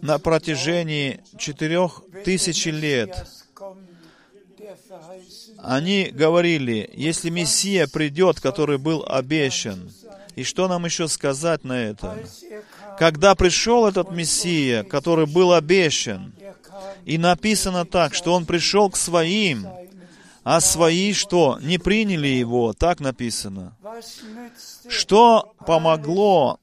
на 0.00 0.18
протяжении 0.18 1.20
четырех 1.36 2.02
тысяч 2.24 2.64
лет 2.64 3.26
они 5.64 6.10
говорили, 6.12 6.90
если 6.92 7.30
Мессия 7.30 7.86
придет, 7.86 8.40
который 8.40 8.78
был 8.78 9.04
обещан, 9.06 9.90
и 10.36 10.42
что 10.42 10.68
нам 10.68 10.84
еще 10.84 11.08
сказать 11.08 11.64
на 11.64 11.72
это? 11.72 12.18
Когда 12.98 13.34
пришел 13.34 13.86
этот 13.86 14.10
Мессия, 14.10 14.82
который 14.84 15.26
был 15.26 15.52
обещан, 15.52 16.34
и 17.04 17.18
написано 17.18 17.84
так, 17.84 18.14
что 18.14 18.32
он 18.32 18.46
пришел 18.46 18.90
к 18.90 18.96
своим, 18.96 19.66
а 20.42 20.60
свои 20.60 21.12
что? 21.12 21.58
Не 21.62 21.78
приняли 21.78 22.28
его, 22.28 22.72
так 22.72 23.00
написано. 23.00 23.76
Что 24.88 25.54
помогло 25.66 26.60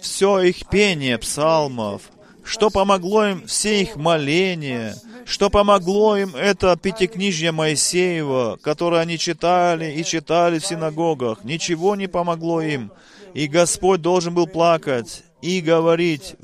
все 0.00 0.40
их 0.40 0.68
пение 0.68 1.18
псалмов, 1.18 2.02
что 2.44 2.70
помогло 2.70 3.26
им 3.26 3.46
все 3.46 3.82
их 3.82 3.96
моления, 3.96 4.94
что 5.24 5.50
помогло 5.50 6.16
им 6.16 6.36
это 6.36 6.76
пятикнижье 6.76 7.52
Моисеева, 7.52 8.58
которое 8.62 9.00
они 9.00 9.18
читали 9.18 9.92
и 9.92 10.04
читали 10.04 10.58
в 10.58 10.66
синагогах. 10.66 11.44
Ничего 11.44 11.96
не 11.96 12.06
помогло 12.06 12.60
им. 12.60 12.92
И 13.32 13.48
Господь 13.48 14.00
должен 14.02 14.34
был 14.34 14.46
плакать 14.46 15.24
и 15.42 15.60
говорить, 15.60 16.36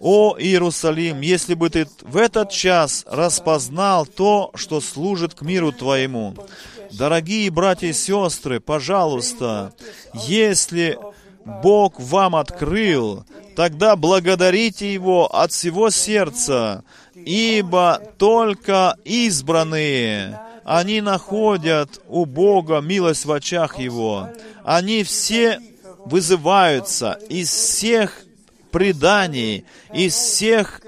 «О, 0.00 0.36
Иерусалим, 0.38 1.20
если 1.20 1.54
бы 1.54 1.70
ты 1.70 1.88
в 2.02 2.16
этот 2.16 2.50
час 2.50 3.04
распознал 3.06 4.06
то, 4.06 4.50
что 4.54 4.80
служит 4.80 5.34
к 5.34 5.42
миру 5.42 5.72
твоему». 5.72 6.34
Дорогие 6.92 7.50
братья 7.50 7.88
и 7.88 7.92
сестры, 7.92 8.60
пожалуйста, 8.60 9.72
если 10.14 10.96
Бог 11.46 12.00
вам 12.00 12.34
открыл, 12.34 13.24
тогда 13.54 13.94
благодарите 13.94 14.92
Его 14.92 15.26
от 15.32 15.52
всего 15.52 15.90
сердца, 15.90 16.82
ибо 17.14 18.02
только 18.18 18.96
избранные, 19.04 20.40
они 20.64 21.00
находят 21.00 22.00
у 22.08 22.24
Бога 22.24 22.80
милость 22.80 23.26
в 23.26 23.30
очах 23.30 23.78
Его. 23.78 24.28
Они 24.64 25.04
все 25.04 25.60
вызываются 26.04 27.16
из 27.28 27.48
всех 27.48 28.22
преданий, 28.72 29.64
из 29.94 30.14
всех 30.14 30.80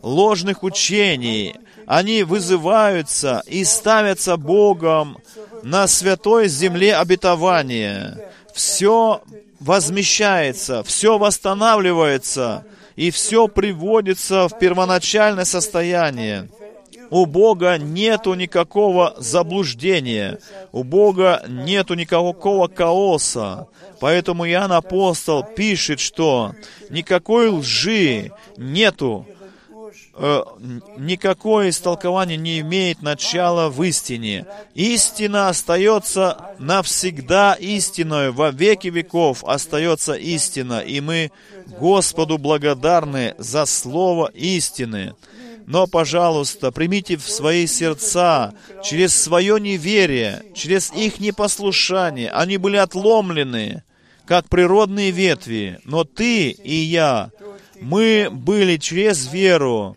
ложных 0.00 0.62
учений. 0.62 1.56
Они 1.86 2.22
вызываются 2.22 3.42
и 3.46 3.64
ставятся 3.64 4.38
Богом 4.38 5.18
на 5.62 5.86
святой 5.86 6.48
земле 6.48 6.96
обетования. 6.96 8.18
Все 8.54 9.20
возмещается, 9.60 10.82
все 10.82 11.18
восстанавливается, 11.18 12.64
и 12.96 13.10
все 13.10 13.48
приводится 13.48 14.48
в 14.48 14.58
первоначальное 14.58 15.44
состояние. 15.44 16.48
У 17.10 17.24
Бога 17.24 17.78
нету 17.78 18.34
никакого 18.34 19.14
заблуждения, 19.18 20.40
у 20.72 20.82
Бога 20.82 21.42
нету 21.46 21.94
никакого 21.94 22.68
хаоса. 22.74 23.68
Поэтому 24.00 24.46
Иоанн 24.46 24.72
Апостол 24.72 25.44
пишет, 25.44 26.00
что 26.00 26.52
никакой 26.90 27.48
лжи 27.48 28.32
нету, 28.56 29.26
э, 30.16 30.42
никакое 30.98 31.70
истолкование 31.70 32.36
не 32.36 32.60
имеет 32.60 33.02
начала 33.02 33.68
в 33.68 33.82
истине. 33.82 34.46
Истина 34.74 35.48
остается 35.48 36.54
навсегда 36.58 37.54
истиной, 37.54 38.30
во 38.32 38.50
веки 38.50 38.88
веков 38.88 39.44
остается 39.44 40.14
истина, 40.14 40.80
и 40.80 41.00
мы 41.00 41.30
Господу 41.78 42.38
благодарны 42.38 43.34
за 43.38 43.66
слово 43.66 44.30
истины. 44.34 45.14
Но, 45.66 45.88
пожалуйста, 45.88 46.70
примите 46.70 47.16
в 47.16 47.28
свои 47.28 47.66
сердца 47.66 48.54
через 48.84 49.20
свое 49.20 49.60
неверие, 49.60 50.44
через 50.54 50.92
их 50.92 51.18
непослушание. 51.18 52.30
Они 52.30 52.56
были 52.56 52.76
отломлены, 52.76 53.82
как 54.26 54.48
природные 54.48 55.10
ветви. 55.10 55.80
Но 55.84 56.04
ты 56.04 56.50
и 56.50 56.74
я, 56.74 57.30
мы 57.80 58.28
были 58.30 58.76
через 58.76 59.26
веру 59.32 59.96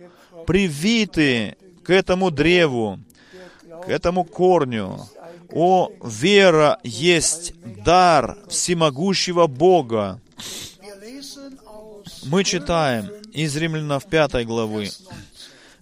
привиты 0.49 1.55
к 1.83 1.91
этому 1.91 2.31
древу, 2.31 2.99
к 3.85 3.87
этому 3.87 4.23
корню. 4.23 5.07
О, 5.51 5.91
вера 6.03 6.79
есть 6.83 7.53
дар 7.83 8.35
всемогущего 8.49 9.45
Бога. 9.45 10.19
Мы 12.23 12.43
читаем 12.43 13.11
из 13.31 13.55
Римлянов 13.55 14.07
5 14.07 14.43
главы. 14.47 14.89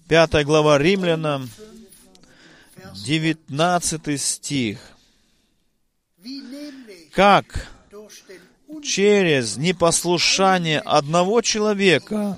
Пятая 0.09 0.43
глава 0.43 0.77
Римлянам, 0.77 1.49
19 3.05 4.21
стих. 4.21 4.79
Как 7.13 7.69
через 8.83 9.55
непослушание 9.55 10.81
одного 10.81 11.39
человека 11.39 12.37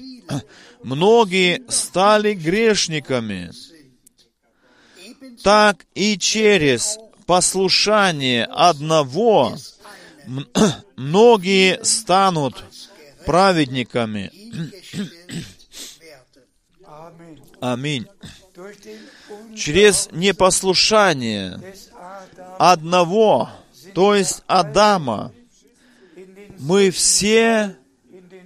многие 0.83 1.61
стали 1.69 2.33
грешниками, 2.33 3.51
так 5.43 5.85
и 5.95 6.17
через 6.17 6.97
послушание 7.25 8.45
одного 8.45 9.55
многие 10.95 11.83
станут 11.83 12.63
праведниками. 13.25 14.31
Аминь. 17.61 18.07
Через 19.55 20.09
непослушание 20.11 21.61
одного, 22.57 23.49
то 23.93 24.15
есть 24.15 24.43
Адама, 24.47 25.31
мы 26.57 26.91
все 26.91 27.75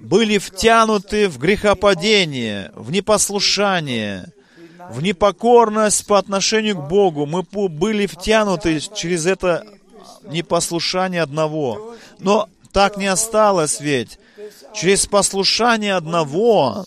были 0.04 0.38
втянуты 0.38 1.30
в 1.30 1.39
грехопадение, 1.39 2.72
в 2.76 2.91
непослушание, 2.91 4.28
в 4.91 5.01
непокорность 5.01 6.06
по 6.06 6.20
отношению 6.20 6.76
к 6.76 6.89
Богу. 6.89 7.26
Мы 7.26 7.43
были 7.70 8.06
втянуты 8.06 8.82
через 8.82 9.26
это 9.26 9.66
непослушание 10.24 11.22
одного. 11.22 11.95
Но 12.20 12.49
так 12.74 12.97
не 12.97 13.08
осталось 13.08 13.80
ведь. 13.80 14.20
Через 14.76 15.06
послушание 15.06 15.95
одного 15.95 16.86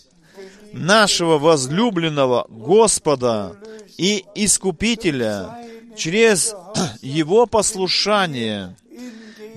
нашего 0.71 1.39
возлюбленного 1.39 2.45
Господа 2.49 3.55
и 3.97 4.25
Искупителя, 4.35 5.57
через 5.95 6.53
Его 7.01 7.47
послушание 7.47 8.75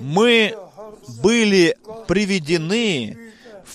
мы 0.00 0.56
были 1.22 1.76
приведены 2.08 3.18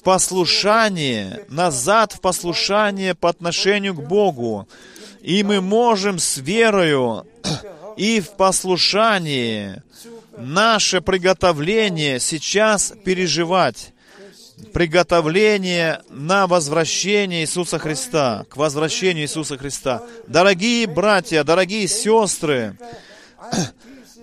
послушание, 0.06 1.46
назад 1.50 2.14
в 2.14 2.22
послушание 2.22 3.16
по 3.16 3.28
отношению 3.28 3.96
к 3.96 4.08
Богу. 4.08 4.70
И 5.22 5.44
мы 5.44 5.62
можем 5.62 6.20
с 6.20 6.38
верою 6.38 7.26
и 7.98 8.22
в 8.22 8.38
послушании 8.38 9.82
наше 10.38 11.02
приготовление 11.02 12.20
сейчас 12.20 12.94
переживать 13.04 13.94
приготовление 14.74 16.02
на 16.10 16.46
возвращение 16.48 17.42
Иисуса 17.42 17.80
Христа, 17.80 18.46
к 18.50 18.58
возвращению 18.58 19.26
Иисуса 19.26 19.58
Христа. 19.58 20.04
Дорогие 20.28 20.86
братья, 20.86 21.44
дорогие 21.44 21.88
сестры, 21.88 22.78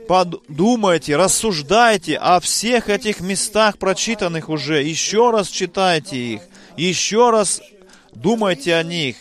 подумайте, 0.08 1.16
рассуждайте 1.16 2.16
о 2.16 2.40
всех 2.40 2.88
этих 2.88 3.20
местах, 3.20 3.78
прочитанных 3.78 4.48
уже, 4.48 4.82
еще 4.82 5.30
раз 5.30 5.48
читайте 5.48 6.16
их, 6.16 6.42
еще 6.76 7.30
раз 7.30 7.60
думайте 8.12 8.74
о 8.74 8.82
них. 8.82 9.16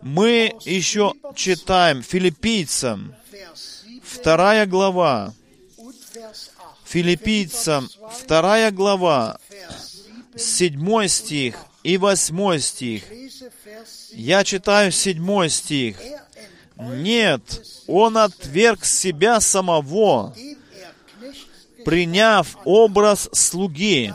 Мы 0.00 0.52
еще 0.64 1.14
читаем 1.36 2.02
филиппийцам, 2.02 3.14
вторая 4.02 4.66
глава, 4.66 5.32
филиппийцам, 6.84 7.88
вторая 8.12 8.70
глава, 8.70 9.38
седьмой 10.36 11.08
стих 11.08 11.56
и 11.82 11.96
восьмой 11.98 12.60
стих. 12.60 13.04
Я 14.12 14.44
читаю 14.44 14.92
седьмой 14.92 15.50
стих. 15.50 15.96
Нет, 16.76 17.42
он 17.86 18.16
отверг 18.18 18.84
себя 18.84 19.40
самого, 19.40 20.34
приняв 21.84 22.56
образ 22.64 23.28
слуги, 23.32 24.14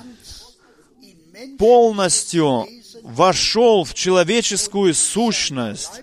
полностью 1.58 2.68
вошел 3.04 3.84
в 3.84 3.94
человеческую 3.94 4.94
сущность 4.94 6.02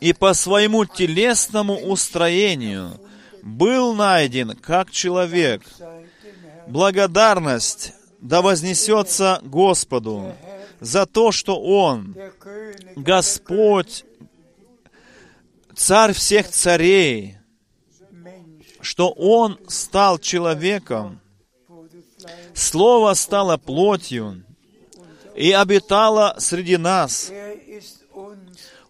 и 0.00 0.12
по 0.12 0.34
своему 0.34 0.84
телесному 0.84 1.78
устроению 1.78 3.00
был 3.42 3.94
найден 3.94 4.56
как 4.56 4.90
человек. 4.90 5.62
Благодарность 6.66 7.92
да 8.20 8.40
вознесется 8.42 9.40
Господу 9.42 10.34
за 10.80 11.06
то, 11.06 11.32
что 11.32 11.60
Он, 11.60 12.16
Господь, 12.96 14.04
Царь 15.76 16.12
всех 16.12 16.48
царей, 16.48 17.38
что 18.80 19.10
Он 19.10 19.58
стал 19.68 20.18
человеком, 20.18 21.22
Слово 22.54 23.14
стало 23.14 23.56
плотью 23.56 24.44
и 25.34 25.52
обитало 25.52 26.36
среди 26.38 26.76
нас. 26.76 27.32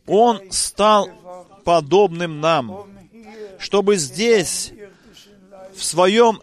Он 0.07 0.41
стал 0.51 1.09
подобным 1.65 2.41
нам, 2.41 2.91
чтобы 3.59 3.97
здесь, 3.97 4.73
в 5.75 5.83
своем 5.83 6.43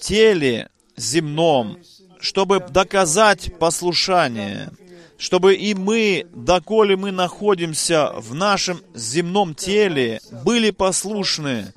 теле, 0.00 0.70
земном, 0.96 1.78
чтобы 2.20 2.60
доказать 2.60 3.58
послушание, 3.58 4.70
чтобы 5.18 5.56
и 5.56 5.74
мы, 5.74 6.26
доколе 6.32 6.96
мы 6.96 7.10
находимся 7.10 8.12
в 8.16 8.34
нашем 8.34 8.80
земном 8.94 9.54
теле, 9.54 10.20
были 10.44 10.70
послушны, 10.70 11.74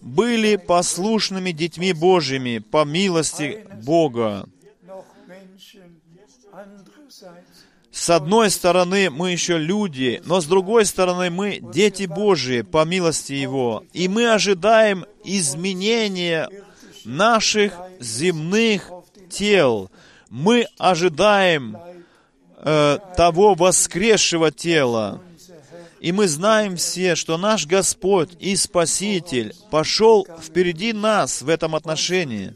были 0.00 0.56
послушными 0.56 1.52
детьми 1.52 1.92
Божьими 1.92 2.58
по 2.58 2.84
милости 2.84 3.66
Бога. 3.84 4.48
С 7.92 8.08
одной 8.08 8.50
стороны, 8.50 9.10
мы 9.10 9.32
еще 9.32 9.58
люди, 9.58 10.22
но 10.24 10.40
с 10.40 10.46
другой 10.46 10.86
стороны, 10.86 11.28
мы 11.28 11.58
дети 11.60 12.06
Божьи 12.06 12.62
по 12.62 12.86
милости 12.86 13.34
Его. 13.34 13.84
И 13.92 14.08
мы 14.08 14.32
ожидаем 14.32 15.04
изменения 15.24 16.48
наших 17.04 17.74
земных 18.00 18.90
тел. 19.28 19.90
Мы 20.30 20.66
ожидаем 20.78 21.76
э, 22.62 22.98
того 23.16 23.54
воскресшего 23.54 24.50
тела. 24.50 25.20
И 26.00 26.10
мы 26.10 26.26
знаем 26.26 26.76
все, 26.76 27.14
что 27.14 27.38
наш 27.38 27.66
Господь 27.66 28.30
и 28.40 28.56
Спаситель 28.56 29.54
пошел 29.70 30.26
впереди 30.42 30.92
нас 30.92 31.42
в 31.42 31.48
этом 31.48 31.76
отношении. 31.76 32.54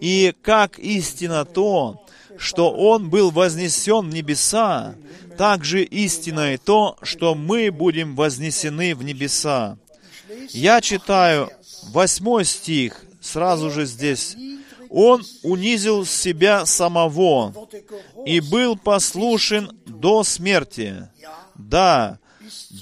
И 0.00 0.32
как 0.42 0.78
истина 0.78 1.44
то, 1.44 2.06
что 2.36 2.70
Он 2.70 3.10
был 3.10 3.30
вознесен 3.30 4.10
в 4.10 4.14
небеса, 4.14 4.94
так 5.36 5.64
же 5.64 5.82
истина 5.82 6.54
и 6.54 6.56
то, 6.56 6.96
что 7.02 7.34
мы 7.34 7.70
будем 7.70 8.14
вознесены 8.14 8.94
в 8.94 9.02
небеса. 9.02 9.76
Я 10.50 10.80
читаю 10.80 11.50
восьмой 11.92 12.44
стих, 12.44 13.04
сразу 13.20 13.70
же 13.70 13.86
здесь. 13.86 14.36
Он 14.96 15.24
унизил 15.42 16.06
себя 16.06 16.64
самого 16.66 17.52
и 18.24 18.38
был 18.38 18.76
послушен 18.76 19.76
до 19.86 20.22
смерти. 20.22 21.08
Да, 21.56 22.20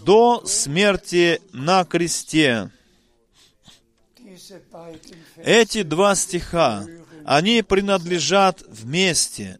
до 0.05 0.43
смерти 0.45 1.41
на 1.53 1.87
кресте. 1.87 2.71
Эти 5.39 5.83
два 5.85 6.15
стиха, 6.15 6.85
они 7.25 7.63
принадлежат 7.63 8.63
вместе. 8.69 9.59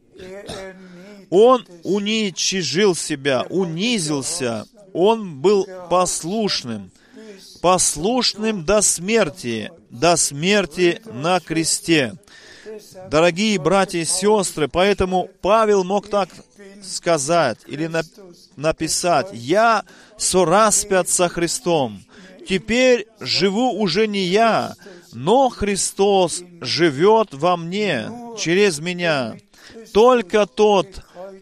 Он 1.31 1.67
уничижил 1.85 2.95
себя, 2.95 3.47
унизился. 3.49 4.67
Он 4.93 5.41
был 5.41 5.67
послушным, 5.89 6.91
послушным 7.63 8.67
до 8.67 8.83
смерти, 8.83 9.73
до 9.89 10.17
смерти 10.17 11.01
на 11.07 11.41
кресте. 11.41 12.13
Дорогие 13.11 13.59
братья 13.59 13.99
и 13.99 14.05
сестры, 14.05 14.69
поэтому 14.69 15.29
Павел 15.41 15.85
мог 15.85 16.09
так 16.09 16.29
сказать 16.83 17.59
или 17.67 17.87
на- 17.87 18.03
написать, 18.57 19.29
«Я 19.33 19.85
сораспят 20.17 21.09
со 21.09 21.29
Христом. 21.29 22.03
Теперь 22.49 23.07
живу 23.21 23.73
уже 23.81 24.07
не 24.07 24.25
я, 24.25 24.75
но 25.13 25.49
Христос 25.49 26.43
живет 26.61 27.29
во 27.33 27.57
мне, 27.57 28.11
через 28.39 28.81
меня. 28.81 29.37
Только 29.93 30.47
тот 30.47 30.87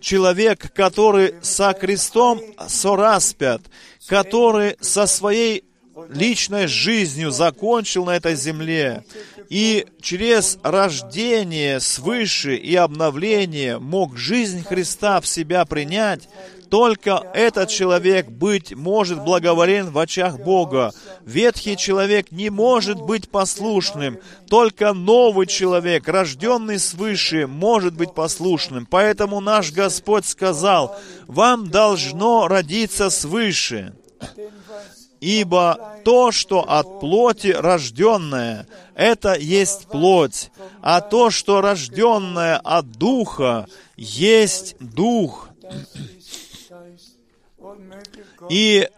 человек, 0.01 0.73
который 0.75 1.35
со 1.43 1.73
крестом 1.73 2.41
сораспят, 2.69 3.63
который 4.07 4.77
со 4.81 5.07
своей 5.07 5.65
личной 6.09 6.67
жизнью 6.67 7.31
закончил 7.31 8.05
на 8.05 8.17
этой 8.17 8.35
земле, 8.35 9.05
и 9.49 9.87
через 10.01 10.59
рождение 10.63 11.81
свыше 11.81 12.55
и 12.55 12.75
обновление 12.77 13.79
мог 13.79 14.17
жизнь 14.17 14.65
Христа 14.65 15.21
в 15.21 15.27
себя 15.27 15.65
принять, 15.65 16.29
только 16.71 17.25
этот 17.35 17.69
человек 17.69 18.29
быть 18.29 18.75
может 18.77 19.23
благоволен 19.25 19.91
в 19.91 19.99
очах 19.99 20.39
Бога. 20.39 20.93
Ветхий 21.27 21.77
человек 21.77 22.31
не 22.31 22.49
может 22.49 23.01
быть 23.01 23.29
послушным. 23.29 24.19
Только 24.49 24.93
новый 24.93 25.49
человек, 25.49 26.07
рожденный 26.07 26.79
свыше, 26.79 27.49
может 27.49 27.95
быть 27.95 28.15
послушным. 28.15 28.87
Поэтому 28.87 29.41
наш 29.41 29.73
Господь 29.73 30.27
сказал, 30.27 30.97
вам 31.27 31.71
должно 31.71 32.47
родиться 32.47 33.11
свыше. 33.11 33.93
Ибо 35.21 36.01
то, 36.05 36.33
что 36.33 36.69
от 36.69 37.01
плоти 37.01 37.49
рожденное, 37.49 38.67
это 38.95 39.35
есть 39.35 39.87
плоть, 39.87 40.51
а 40.81 41.01
то, 41.03 41.31
что 41.31 41.61
рожденное 41.61 42.57
от 42.57 42.91
духа, 42.93 43.67
есть 43.97 44.77
дух. 44.81 45.51
И 48.49 48.89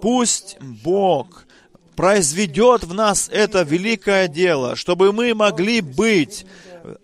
пусть 0.00 0.56
Бог 0.60 1.44
произведет 1.96 2.84
в 2.84 2.94
нас 2.94 3.28
это 3.28 3.62
великое 3.62 4.28
дело, 4.28 4.76
чтобы 4.76 5.12
мы 5.12 5.34
могли 5.34 5.80
быть 5.80 6.46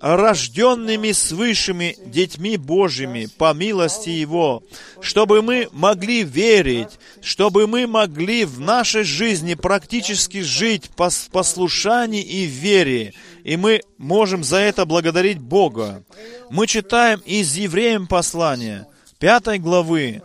рожденными 0.01 1.13
свышими 1.13 1.97
детьми 2.07 2.57
Божьими 2.57 3.29
по 3.39 3.53
милости 3.53 4.11
Его, 4.11 4.63
чтобы 5.01 5.43
мы 5.43 5.69
могли 5.73 6.23
верить, 6.23 6.99
чтобы 7.21 7.67
мы 7.67 7.87
могли 7.87 8.45
в 8.45 8.61
нашей 8.61 9.05
жизни 9.05 9.55
практически 9.55 10.43
жить 10.43 10.91
по 10.91 11.11
послушании 11.33 12.23
и 12.23 12.45
вере, 12.45 13.15
и 13.43 13.57
мы 13.57 13.83
можем 13.99 14.45
за 14.45 14.59
это 14.59 14.85
благодарить 14.85 15.39
Бога. 15.39 16.05
Мы 16.51 16.67
читаем 16.67 17.21
из 17.25 17.55
Евреям 17.57 18.07
послания, 18.07 18.87
пятой 19.19 19.59
главы, 19.59 20.23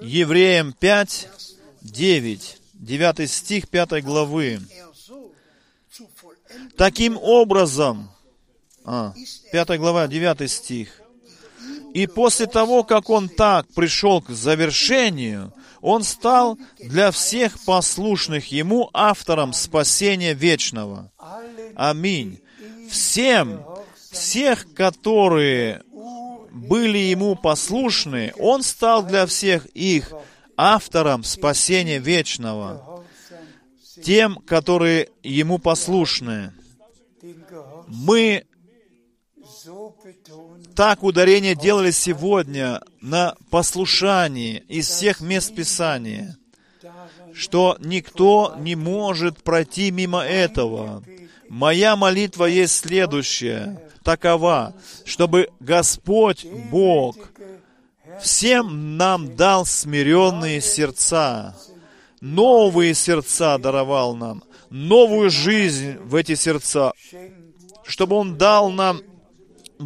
Евреям 0.00 0.72
5, 0.72 1.28
9, 1.82 2.56
9 2.74 3.30
стих 3.30 3.68
5 3.68 4.02
главы. 4.04 4.60
Таким 6.76 7.18
образом, 7.20 8.10
а, 8.84 9.14
5 9.52 9.78
глава, 9.78 10.06
9 10.08 10.50
стих. 10.50 11.00
И 11.94 12.06
после 12.06 12.46
того, 12.46 12.84
как 12.84 13.10
он 13.10 13.28
так 13.28 13.66
пришел 13.74 14.22
к 14.22 14.30
завершению, 14.30 15.52
он 15.80 16.04
стал 16.04 16.58
для 16.78 17.10
всех 17.10 17.58
послушных 17.64 18.50
ему 18.52 18.88
автором 18.94 19.52
спасения 19.52 20.32
вечного. 20.32 21.12
Аминь. 21.74 22.40
Всем, 22.88 23.64
всех, 24.10 24.72
которые 24.74 25.82
были 26.52 26.98
ему 26.98 27.34
послушны, 27.34 28.32
он 28.38 28.62
стал 28.62 29.02
для 29.02 29.26
всех 29.26 29.66
их 29.66 30.12
автором 30.56 31.24
спасения 31.24 31.98
вечного. 31.98 33.04
Тем, 34.02 34.36
которые 34.36 35.10
ему 35.22 35.58
послушны. 35.58 36.52
Мы 37.86 38.44
так 40.74 41.02
ударение 41.02 41.54
делали 41.54 41.90
сегодня 41.90 42.80
на 43.00 43.34
послушании 43.50 44.64
из 44.68 44.88
всех 44.88 45.20
мест 45.20 45.54
Писания, 45.54 46.36
что 47.34 47.76
никто 47.80 48.54
не 48.58 48.74
может 48.74 49.42
пройти 49.42 49.90
мимо 49.90 50.22
этого. 50.22 51.02
Моя 51.48 51.96
молитва 51.96 52.46
есть 52.46 52.76
следующая, 52.76 53.80
такова, 54.02 54.74
чтобы 55.04 55.50
Господь 55.60 56.46
Бог 56.70 57.16
всем 58.20 58.96
нам 58.96 59.36
дал 59.36 59.66
смиренные 59.66 60.60
сердца, 60.60 61.56
новые 62.20 62.94
сердца 62.94 63.58
даровал 63.58 64.14
нам, 64.14 64.42
новую 64.70 65.30
жизнь 65.30 65.98
в 65.98 66.14
эти 66.14 66.34
сердца, 66.34 66.92
чтобы 67.84 68.16
Он 68.16 68.36
дал 68.36 68.70
нам 68.70 69.00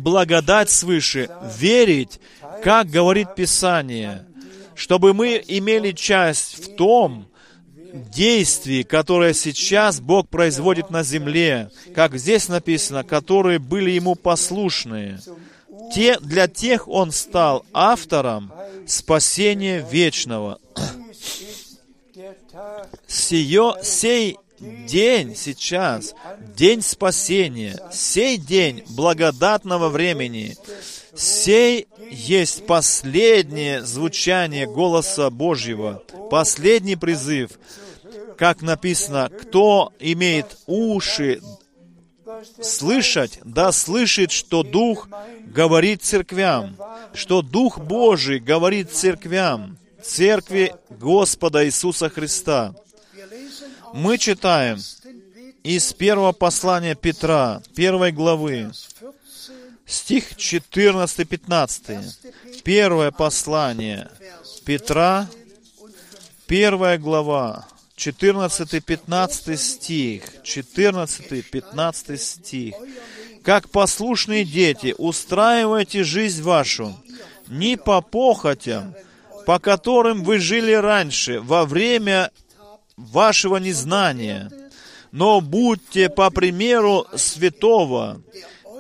благодать 0.01 0.71
свыше, 0.71 1.29
верить, 1.59 2.21
как 2.63 2.89
говорит 2.89 3.35
Писание, 3.35 4.27
чтобы 4.75 5.15
мы 5.15 5.43
имели 5.47 5.93
часть 5.93 6.59
в 6.65 6.77
том 6.77 7.27
действии, 7.93 8.83
которое 8.83 9.33
сейчас 9.33 10.01
Бог 10.01 10.29
производит 10.29 10.91
на 10.91 11.03
земле, 11.03 11.71
как 11.95 12.17
здесь 12.17 12.49
написано, 12.49 13.05
которые 13.05 13.59
были 13.59 13.91
Ему 13.91 14.15
послушны. 14.15 15.19
Те, 15.95 16.19
для 16.21 16.49
тех 16.49 16.89
Он 16.89 17.13
стал 17.13 17.65
автором 17.73 18.53
спасения 18.87 19.87
вечного. 19.91 20.59
Сие, 23.07 23.75
сей 23.83 24.37
день 24.59 25.35
сейчас, 25.37 26.15
день 26.57 26.83
спасения, 26.83 27.79
сей 27.93 28.39
день 28.39 28.85
благодатного 28.91 29.89
времени, 29.89 30.57
сей 31.15 31.89
есть 32.11 32.67
последнее 32.67 33.85
звучание 33.85 34.67
голоса 34.67 35.31
Божьего, 35.31 36.03
последний 36.31 36.97
призыв, 36.97 37.53
как 38.37 38.63
написано, 38.63 39.31
кто 39.31 39.93
имеет 39.99 40.59
уши 40.67 41.41
слышать, 42.61 43.41
да 43.45 43.73
слышит, 43.73 44.31
что 44.31 44.63
Дух 44.63 45.09
говорит 45.47 46.03
церквям, 46.03 46.77
что 47.15 47.43
Дух 47.43 47.79
Божий 47.79 48.39
говорит 48.39 48.93
церквям, 48.93 49.79
церкви 50.03 50.75
Господа 50.91 51.67
Иисуса 51.67 52.09
Христа. 52.09 52.75
Мы 53.97 54.19
читаем 54.19 54.79
из 55.63 55.95
первого 55.95 56.33
послания 56.33 56.95
Петра, 56.95 57.63
первой 57.75 58.13
главы, 58.13 58.71
14, 58.71 59.15
стих 59.87 60.33
14-15. 60.33 62.61
Первое 62.63 63.11
послание 63.11 64.11
Петра, 64.67 65.27
первая 66.47 66.99
глава, 66.99 67.67
14-15 67.97 69.57
стих, 69.57 70.25
14-15 70.45 72.17
стих. 72.19 72.75
Как 73.43 73.71
послушные 73.71 74.45
дети, 74.45 74.95
устраивайте 74.99 76.05
жизнь 76.05 76.43
вашу, 76.43 76.95
не 77.49 77.79
по 77.79 78.03
похотям, 78.03 78.95
по 79.47 79.59
которым 79.59 80.23
вы 80.23 80.39
жили 80.39 80.73
раньше, 80.73 81.41
во 81.41 81.65
время 81.65 82.31
вашего 82.97 83.57
незнания, 83.57 84.51
но 85.13 85.41
будьте 85.41 86.09
по 86.09 86.31
примеру 86.31 87.07
святого, 87.17 88.23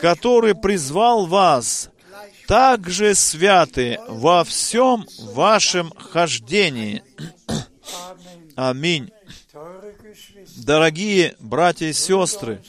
который 0.00 0.54
призвал 0.54 1.26
вас, 1.26 1.90
также 2.46 3.14
святы 3.14 3.98
во 4.08 4.44
всем 4.44 5.06
вашем 5.32 5.90
хождении. 5.96 7.02
Аминь. 8.54 9.10
Дорогие 10.56 11.36
братья 11.40 11.86
и 11.86 11.92
сестры, 11.92 12.62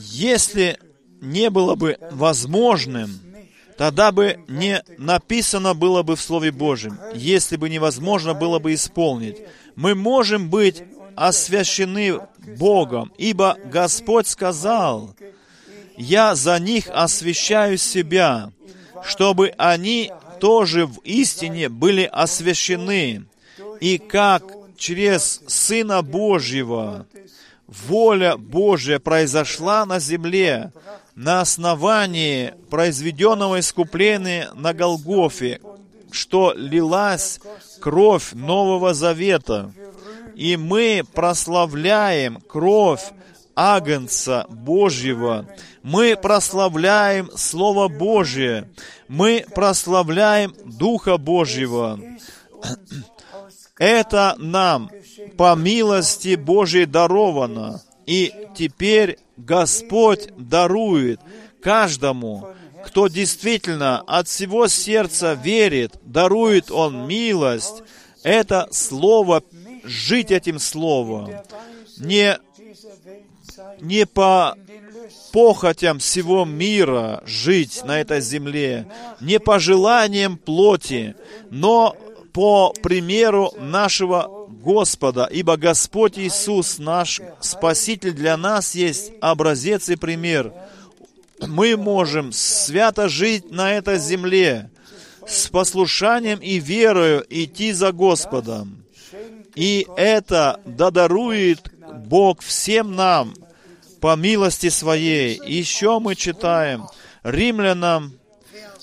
если 0.00 0.78
не 1.20 1.50
было 1.50 1.74
бы 1.74 1.98
возможным, 2.10 3.20
тогда 3.76 4.12
бы 4.12 4.40
не 4.48 4.82
написано 4.98 5.74
было 5.74 6.02
бы 6.02 6.16
в 6.16 6.20
Слове 6.20 6.50
Божьем, 6.50 6.98
если 7.14 7.56
бы 7.56 7.68
невозможно 7.68 8.34
было 8.34 8.58
бы 8.58 8.74
исполнить. 8.74 9.38
Мы 9.74 9.94
можем 9.94 10.48
быть 10.48 10.82
освящены 11.14 12.20
Богом, 12.58 13.12
ибо 13.18 13.56
Господь 13.64 14.26
сказал, 14.26 15.14
«Я 15.96 16.34
за 16.34 16.58
них 16.58 16.88
освящаю 16.92 17.78
себя, 17.78 18.52
чтобы 19.04 19.52
они 19.56 20.12
тоже 20.40 20.86
в 20.86 20.98
истине 21.04 21.68
были 21.68 22.08
освящены, 22.10 23.24
и 23.80 23.98
как 23.98 24.44
через 24.76 25.42
Сына 25.46 26.02
Божьего 26.02 27.06
воля 27.66 28.36
Божья 28.36 28.98
произошла 28.98 29.84
на 29.86 29.98
земле 29.98 30.72
на 31.14 31.40
основании 31.40 32.54
произведенного 32.70 33.60
искупления 33.60 34.50
на 34.54 34.74
Голгофе, 34.74 35.60
что 36.10 36.52
лилась 36.54 37.40
кровь 37.80 38.32
Нового 38.32 38.94
Завета. 38.94 39.72
И 40.34 40.56
мы 40.56 41.02
прославляем 41.14 42.40
кровь 42.42 43.02
Агнца 43.54 44.44
Божьего. 44.50 45.46
Мы 45.82 46.14
прославляем 46.16 47.30
Слово 47.34 47.88
Божье. 47.88 48.68
Мы 49.08 49.46
прославляем 49.54 50.54
Духа 50.64 51.16
Божьего. 51.16 51.98
Это 53.78 54.34
нам 54.38 54.90
по 55.36 55.54
милости 55.54 56.34
Божьей 56.34 56.86
даровано. 56.86 57.82
И 58.06 58.32
теперь 58.56 59.18
Господь 59.36 60.28
дарует 60.36 61.20
каждому, 61.60 62.48
кто 62.84 63.08
действительно 63.08 64.00
от 64.00 64.28
всего 64.28 64.68
сердца 64.68 65.34
верит, 65.34 65.94
дарует 66.02 66.70
Он 66.70 67.06
милость. 67.08 67.82
Это 68.22 68.68
Слово, 68.70 69.42
жить 69.82 70.30
этим 70.30 70.58
Словом. 70.58 71.30
Не, 71.98 72.38
не 73.80 74.06
по 74.06 74.56
похотям 75.32 75.98
всего 75.98 76.44
мира 76.44 77.22
жить 77.26 77.82
на 77.84 78.00
этой 78.00 78.20
земле, 78.20 78.86
не 79.20 79.38
по 79.38 79.58
желаниям 79.58 80.38
плоти, 80.38 81.14
но 81.50 81.96
по 82.32 82.72
примеру 82.82 83.52
нашего 83.58 84.35
Господа, 84.66 85.28
ибо 85.30 85.56
Господь 85.56 86.18
Иисус, 86.18 86.78
наш 86.78 87.20
Спаситель, 87.40 88.10
для 88.10 88.36
нас 88.36 88.74
есть 88.74 89.12
образец 89.20 89.88
и 89.88 89.94
пример. 89.94 90.52
Мы 91.40 91.76
можем 91.76 92.32
свято 92.32 93.08
жить 93.08 93.52
на 93.52 93.74
этой 93.74 93.98
земле, 93.98 94.68
с 95.24 95.46
послушанием 95.46 96.40
и 96.40 96.58
верою 96.58 97.24
идти 97.30 97.70
за 97.70 97.92
Господом. 97.92 98.82
И 99.54 99.86
это 99.96 100.60
додарует 100.64 101.60
Бог 102.08 102.42
всем 102.42 102.96
нам 102.96 103.34
по 104.00 104.16
милости 104.16 104.68
Своей. 104.68 105.40
Еще 105.46 106.00
мы 106.00 106.16
читаем 106.16 106.88
Римлянам 107.22 108.14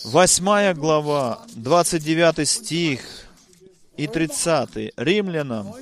8 0.06 0.74
глава, 0.76 1.42
29 1.56 2.48
стих 2.48 3.23
и 3.98 4.08
30. 4.08 4.94
Римлянам 4.98 5.74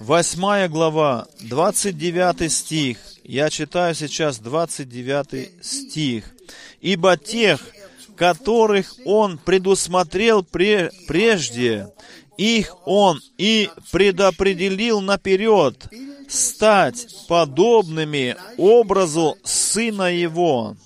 8 0.00 0.68
глава, 0.68 1.26
29 1.40 2.52
стих. 2.52 2.98
Я 3.24 3.50
читаю 3.50 3.94
сейчас 3.94 4.38
29 4.38 5.64
стих. 5.64 6.24
«Ибо 6.80 7.16
тех, 7.16 7.60
которых 8.14 8.94
Он 9.04 9.38
предусмотрел 9.38 10.42
пре- 10.42 10.90
прежде, 11.06 11.88
их 12.36 12.76
Он 12.86 13.20
и 13.38 13.70
предопределил 13.90 15.00
наперед 15.00 15.88
стать 16.28 17.06
подобными 17.28 18.36
образу 18.58 19.38
Сына 19.44 20.12
Его, 20.12 20.76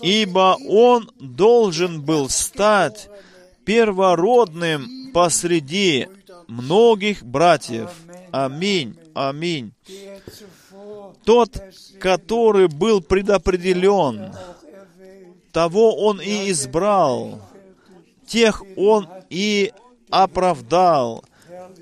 ибо 0.00 0.56
Он 0.68 1.10
должен 1.18 2.00
был 2.02 2.28
стать 2.28 3.08
первородным 3.70 5.12
посреди 5.14 6.08
многих 6.48 7.22
братьев. 7.22 7.88
Аминь, 8.32 8.98
аминь. 9.14 9.72
Тот, 11.24 11.62
который 12.00 12.66
был 12.66 13.00
предопределен, 13.00 14.34
того 15.52 15.94
Он 16.04 16.20
и 16.20 16.50
избрал, 16.50 17.40
тех 18.26 18.64
Он 18.76 19.06
и 19.28 19.72
оправдал, 20.10 21.24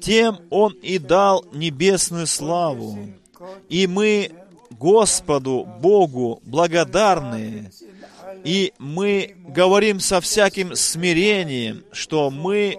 тем 0.03 0.41
Он 0.51 0.75
и 0.83 0.99
дал 0.99 1.47
небесную 1.53 2.27
славу. 2.27 2.99
И 3.71 3.87
мы 3.87 4.33
Господу 4.73 5.67
Богу 5.81 6.43
благодарны, 6.45 7.71
и 8.49 8.73
мы 8.79 9.37
говорим 9.47 10.01
со 10.01 10.23
всяким 10.23 10.75
смирением, 10.75 11.85
что 11.93 12.31
мы 12.31 12.79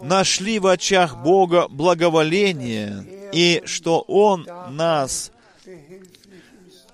нашли 0.00 0.60
в 0.60 0.68
очах 0.68 1.16
Бога 1.24 1.66
благоволение, 1.66 3.04
и 3.32 3.62
что 3.64 4.04
Он 4.06 4.46
нас, 4.68 5.32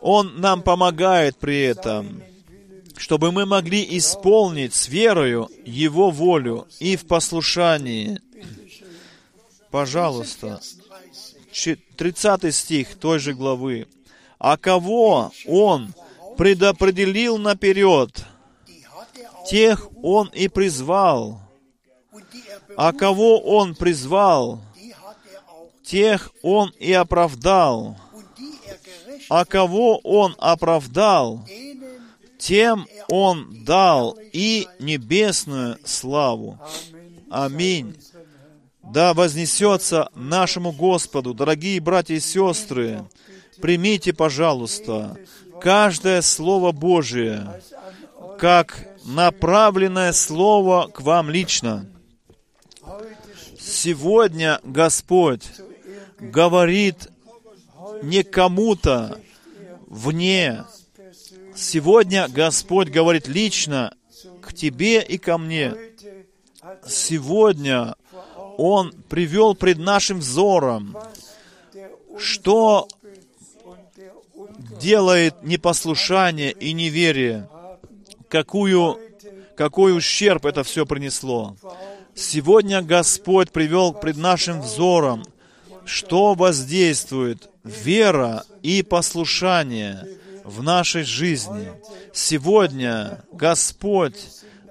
Он 0.01 0.41
нам 0.41 0.63
помогает 0.63 1.37
при 1.37 1.65
этом, 1.65 2.23
чтобы 2.97 3.31
мы 3.31 3.45
могли 3.45 3.87
исполнить 3.99 4.73
с 4.73 4.89
верою 4.89 5.51
Его 5.67 6.11
волю 6.11 6.67
и 6.81 6.97
в 6.97 7.07
послушании. 7.07 8.23
Пожалуйста, 9.71 10.63
30 11.53 12.55
стих 12.55 12.95
той 12.95 13.19
же 13.19 13.35
главы. 13.35 13.87
«А 14.39 14.57
кого 14.57 15.31
Он 15.47 15.93
предопределил 16.37 17.39
наперед, 17.39 18.25
тех 19.49 19.89
Он 20.03 20.29
и 20.29 20.49
призвал. 20.49 21.41
А 22.77 22.93
кого 22.93 23.39
Он 23.41 23.75
призвал, 23.75 24.61
тех 25.83 26.31
Он 26.43 26.73
и 26.79 26.93
оправдал. 26.93 27.97
А 29.29 29.45
кого 29.45 29.99
Он 29.99 30.35
оправдал, 30.39 31.45
тем 32.39 32.87
Он 33.09 33.65
дал 33.65 34.19
и 34.33 34.69
небесную 34.79 35.79
славу. 35.85 36.59
Аминь. 37.31 37.97
Да 38.93 39.15
вознесется 39.15 40.11
нашему 40.15 40.71
Господу, 40.71 41.35
дорогие 41.35 41.81
братья 41.81 42.15
и 42.15 42.21
сестры, 42.21 43.05
примите, 43.61 44.13
пожалуйста, 44.13 45.17
каждое 45.61 46.23
Слово 46.23 46.73
Божие, 46.73 47.61
как 48.39 48.87
направленное 49.05 50.13
Слово 50.13 50.89
к 50.89 51.01
вам 51.01 51.31
лично. 51.31 51.87
Сегодня 53.59 54.61
Господь 54.63 55.45
говорит 56.19 57.09
не 58.03 58.23
кому-то 58.23 59.21
вне. 59.87 60.65
Сегодня 61.55 62.29
Господь 62.29 62.89
говорит 62.89 63.29
лично 63.29 63.95
к 64.43 64.53
тебе 64.53 65.03
и 65.03 65.19
ко 65.19 65.39
мне. 65.39 65.75
Сегодня 66.87 67.97
Он 68.59 68.93
привел 69.09 69.55
пред 69.55 69.79
нашим 69.79 70.19
взором, 70.19 70.97
что 72.19 72.89
делает 74.79 75.43
непослушание 75.43 76.53
и 76.53 76.73
неверие, 76.73 77.49
какую, 78.29 78.99
какой 79.57 79.97
ущерб 79.97 80.47
это 80.47 80.63
все 80.63 80.87
принесло. 80.87 81.57
Сегодня 82.15 82.83
Господь 82.83 83.51
привел 83.51 83.93
пред 83.93 84.17
нашим 84.17 84.63
взором, 84.63 85.23
что 85.85 86.35
воздействует 86.35 87.51
вера 87.63 88.45
и 88.63 88.83
послушание 88.83 90.07
в 90.45 90.63
нашей 90.63 91.03
жизни. 91.03 91.71
Сегодня 92.13 93.25
Господь 93.33 94.17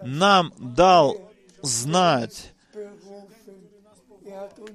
нам 0.02 0.53
дал 0.57 1.15
знать, 1.61 2.53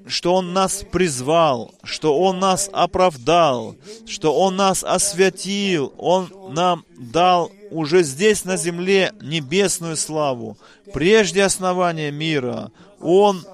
что 0.06 0.34
Он 0.34 0.52
нас 0.52 0.84
призвал, 0.90 1.74
что 1.82 2.18
Он 2.18 2.38
нас 2.38 2.68
оправдал, 2.72 3.76
что 4.06 4.34
Он 4.34 4.56
нас 4.56 4.84
освятил, 4.84 5.92
Он 5.98 6.30
нам 6.50 6.84
дал 6.98 7.50
уже 7.70 8.02
здесь 8.02 8.44
на 8.44 8.56
земле 8.56 9.12
небесную 9.20 9.96
славу. 9.96 10.56
Прежде 10.92 11.44
основания 11.44 12.10
мира 12.10 12.72
Он 13.00 13.44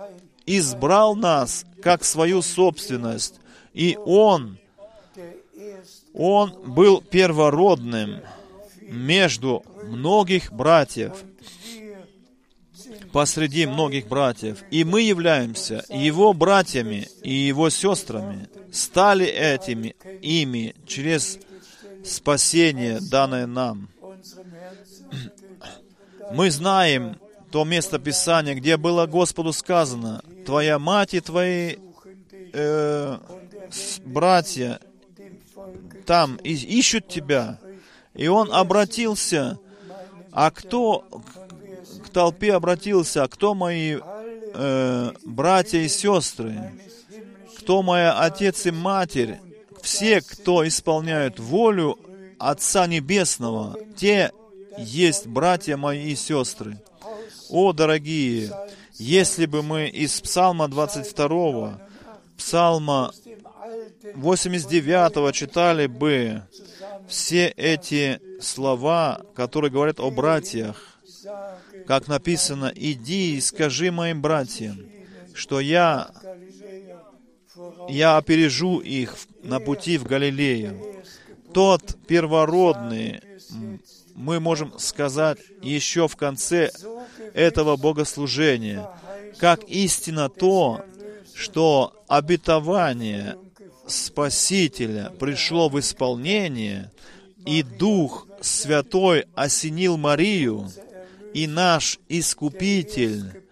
избрал 0.47 1.15
нас 1.15 1.65
как 1.83 2.05
свою 2.05 2.43
собственность, 2.43 3.35
и 3.75 3.99
Он, 4.05 4.59
Он 6.15 6.55
был 6.67 7.01
первородным 7.01 8.21
между 8.81 9.65
многих 9.85 10.53
братьев, 10.53 11.13
посреди 13.17 13.65
многих 13.65 14.09
братьев. 14.09 14.59
И 14.71 14.85
мы 14.85 15.01
являемся 15.01 15.83
Его 15.89 16.35
братьями 16.35 17.09
и 17.23 17.33
Его 17.33 17.71
сестрами, 17.71 18.51
стали 18.71 19.25
этими 19.25 19.97
ими 20.21 20.77
через 20.87 21.39
спасение, 22.05 22.99
данное 23.01 23.47
нам. 23.47 23.89
Мы 26.31 26.51
знаем 26.51 27.17
то 27.51 27.65
место 27.65 27.99
Писания, 27.99 28.55
где 28.55 28.77
было 28.77 29.07
Господу 29.07 29.55
сказано, 29.55 30.21
«Твоя 30.45 30.79
мать 30.79 31.15
и 31.15 31.21
твои 31.21 31.77
э, 32.53 33.19
братья 34.05 34.79
там 36.05 36.37
ищут 36.45 37.09
тебя». 37.09 37.59
И 38.13 38.29
он 38.29 38.53
обратился, 38.53 39.59
а 40.33 40.51
кто 40.51 41.07
толпе 42.17 42.55
обратился, 42.55 43.29
кто 43.29 43.55
мои 43.55 43.99
э, 44.55 45.13
братья 45.27 45.79
и 45.81 45.87
сестры, 45.87 46.73
кто 47.59 47.83
моя 47.83 48.19
отец 48.19 48.65
и 48.65 48.71
матерь, 48.71 49.37
все, 49.83 50.23
кто 50.23 50.67
исполняют 50.67 51.39
волю 51.39 51.99
Отца 52.39 52.87
Небесного, 52.87 53.77
те 53.99 54.33
есть 54.79 55.27
братья 55.27 55.77
мои 55.77 56.13
и 56.13 56.17
сестры. 56.17 56.81
О, 57.51 57.75
дорогие, 57.75 58.51
если 58.95 59.45
бы 59.45 59.63
мы 59.63 59.87
из 59.89 60.19
Псалма 60.19 60.69
22, 60.69 61.79
Псалма 62.39 63.13
89 64.15 65.35
читали 65.35 65.87
бы 65.87 66.45
все 67.09 67.49
эти 67.49 68.23
слова, 68.41 69.21
которые 69.35 69.71
говорят 69.71 70.01
о 70.01 70.11
братьях, 70.11 70.96
как 71.87 72.09
написано, 72.09 72.73
«Иди 72.75 73.37
и 73.37 73.41
скажи 73.41 73.91
моим 73.91 74.23
братьям, 74.23 74.79
что 75.35 75.61
я, 75.61 76.11
я 77.89 78.17
опережу 78.17 78.81
их 78.81 79.17
на 79.43 79.61
пути 79.61 79.99
в 79.99 80.05
Галилею». 80.05 81.03
Тот 81.53 81.97
первородный, 82.07 83.23
мы 84.15 84.41
можем 84.41 84.79
сказать 84.79 85.39
еще 85.63 86.09
в 86.09 86.17
конце 86.17 86.71
этого 87.35 87.77
богослужения, 87.77 88.89
как 89.39 89.65
истина 89.65 90.29
то, 90.29 90.85
что 91.35 92.05
обетование 92.09 93.37
Спасителя 93.87 95.13
пришло 95.19 95.69
в 95.69 95.79
исполнение, 95.79 96.91
и 97.45 97.63
Дух 97.63 98.27
Святой 98.41 99.27
осенил 99.35 99.97
Марию, 99.97 100.69
и 101.35 101.47
наш 101.47 101.99
Искупитель 102.09 103.43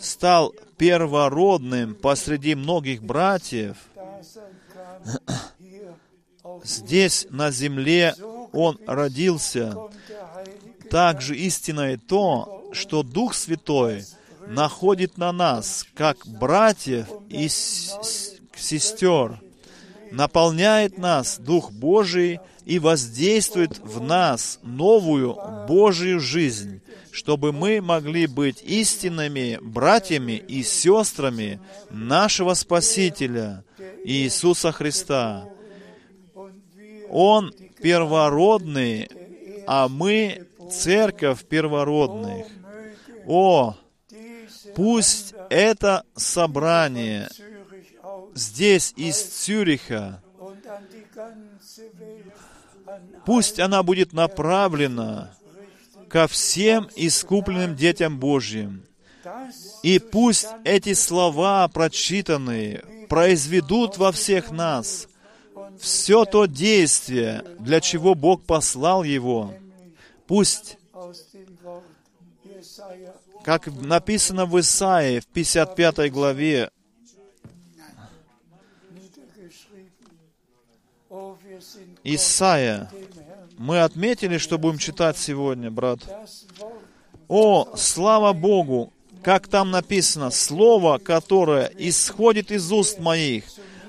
стал 0.00 0.54
первородным 0.76 1.94
посреди 1.94 2.54
многих 2.54 3.02
братьев, 3.02 3.76
здесь, 6.64 7.26
на 7.30 7.50
земле, 7.50 8.14
Он 8.52 8.78
родился. 8.86 9.76
Также 10.90 11.36
истина 11.36 11.92
и 11.92 11.96
то, 11.96 12.70
что 12.72 13.02
Дух 13.02 13.34
Святой 13.34 14.04
находит 14.46 15.18
на 15.18 15.32
нас, 15.32 15.84
как 15.94 16.26
братьев 16.26 17.08
и 17.28 17.48
сестер, 17.48 19.40
наполняет 20.10 20.98
нас 20.98 21.38
Дух 21.38 21.70
Божий 21.70 22.40
и 22.64 22.78
воздействует 22.78 23.78
в 23.78 24.00
нас 24.00 24.60
новую 24.62 25.36
Божию 25.66 26.20
жизнь, 26.20 26.80
чтобы 27.10 27.52
мы 27.52 27.80
могли 27.80 28.26
быть 28.26 28.62
истинными 28.62 29.58
братьями 29.60 30.32
и 30.32 30.62
сестрами 30.62 31.60
нашего 31.90 32.54
Спасителя 32.54 33.64
Иисуса 34.04 34.72
Христа. 34.72 35.48
Он 37.10 37.52
первородный, 37.80 39.08
а 39.66 39.88
мы 39.88 40.46
церковь 40.70 41.44
первородных. 41.44 42.46
О, 43.26 43.76
пусть 44.74 45.34
это 45.50 46.04
собрание 46.14 47.28
здесь, 48.34 48.92
из 48.96 49.20
Цюриха, 49.20 50.22
пусть 53.24 53.58
она 53.60 53.82
будет 53.82 54.12
направлена 54.12 55.34
ко 56.08 56.26
всем 56.26 56.88
искупленным 56.96 57.76
детям 57.76 58.18
Божьим. 58.18 58.82
И 59.82 59.98
пусть 59.98 60.48
эти 60.64 60.94
слова, 60.94 61.68
прочитанные, 61.68 62.84
произведут 63.08 63.98
во 63.98 64.12
всех 64.12 64.50
нас 64.50 65.08
все 65.78 66.24
то 66.24 66.46
действие, 66.46 67.44
для 67.58 67.80
чего 67.80 68.14
Бог 68.14 68.42
послал 68.44 69.04
его. 69.04 69.54
Пусть, 70.26 70.78
как 73.44 73.66
написано 73.66 74.46
в 74.46 74.58
Исаии 74.60 75.20
в 75.20 75.26
55 75.26 76.12
главе, 76.12 76.70
Исаия, 82.04 82.90
мы 83.56 83.80
отметили, 83.80 84.38
что 84.38 84.58
будем 84.58 84.78
читать 84.78 85.18
сегодня, 85.18 85.70
брат. 85.70 86.00
О, 87.28 87.68
слава 87.76 88.32
Богу, 88.32 88.92
как 89.22 89.48
там 89.48 89.70
написано, 89.70 90.30
слово, 90.30 90.98
которое 90.98 91.70
исходит 91.76 92.50
из 92.50 92.70
уст 92.72 92.98
моих, 92.98 93.44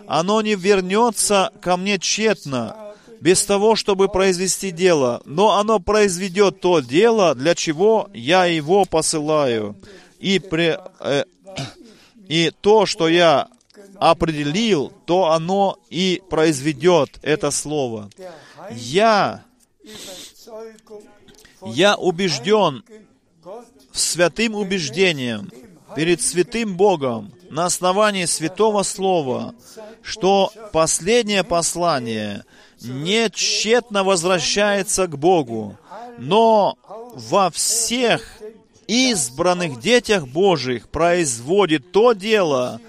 оно 0.08 0.42
не 0.42 0.56
вернется 0.56 1.52
ко 1.62 1.78
мне 1.78 2.00
тщетно, 2.00 2.76
без 3.22 3.44
того, 3.46 3.76
чтобы 3.76 4.08
произвести 4.08 4.72
дело, 4.72 5.22
но 5.26 5.58
оно 5.58 5.80
произведет 5.80 6.62
то 6.62 6.80
дело, 6.80 7.36
для 7.36 7.54
чего 7.54 8.10
я 8.14 8.46
его 8.46 8.86
посылаю. 8.86 9.76
И, 10.20 10.40
при, 10.40 10.78
э, 11.00 11.24
и 12.28 12.52
то, 12.62 12.86
что 12.86 13.08
я 13.08 13.50
определил, 14.00 14.94
то 15.06 15.32
оно 15.32 15.78
и 15.90 16.22
произведет 16.30 17.20
это 17.22 17.52
слово. 17.52 18.10
Я, 18.72 19.44
я 21.66 21.96
убежден 21.96 22.84
святым 23.92 24.56
убеждением 24.56 25.52
перед 25.96 26.22
святым 26.22 26.78
Богом 26.78 27.32
на 27.50 27.66
основании 27.66 28.26
святого 28.26 28.84
слова, 28.84 29.56
что 30.02 30.52
последнее 30.72 31.44
послание 31.44 32.46
не 32.82 33.30
тщетно 33.30 34.04
возвращается 34.04 35.08
к 35.08 35.18
Богу, 35.18 35.78
но 36.18 36.78
во 37.14 37.50
всех 37.50 38.40
избранных 38.88 39.80
детях 39.80 40.28
Божьих 40.28 40.88
производит 40.90 41.92
то 41.92 42.14
дело, 42.14 42.80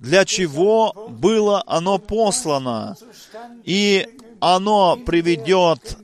для 0.00 0.24
чего 0.24 1.08
было 1.08 1.62
оно 1.66 1.98
послано, 1.98 2.96
и 3.64 4.08
оно 4.40 4.96
приведет 4.96 5.98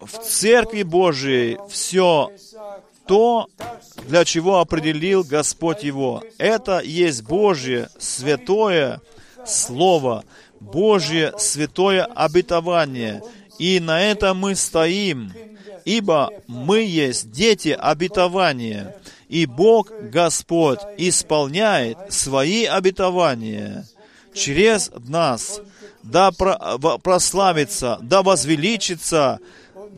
в 0.00 0.18
Церкви 0.24 0.82
Божией 0.82 1.58
все 1.68 2.30
то, 3.06 3.48
для 4.08 4.24
чего 4.24 4.58
определил 4.60 5.22
Господь 5.22 5.84
его. 5.84 6.22
Это 6.38 6.80
есть 6.80 7.22
Божье 7.22 7.88
святое 7.98 9.00
Слово, 9.46 10.24
Божье 10.58 11.32
святое 11.38 12.04
обетование. 12.04 13.22
И 13.58 13.78
на 13.78 14.02
это 14.02 14.34
мы 14.34 14.54
стоим, 14.54 15.32
ибо 15.84 16.30
мы 16.46 16.80
есть 16.80 17.30
дети 17.30 17.68
обетования, 17.68 18.96
и 19.28 19.46
Бог, 19.46 19.90
Господь, 20.10 20.80
исполняет 20.96 21.98
свои 22.10 22.64
обетования 22.64 23.86
через 24.34 24.90
нас. 25.08 25.60
Да 26.02 26.30
прославится, 26.30 27.98
да 28.00 28.22
возвеличится 28.22 29.40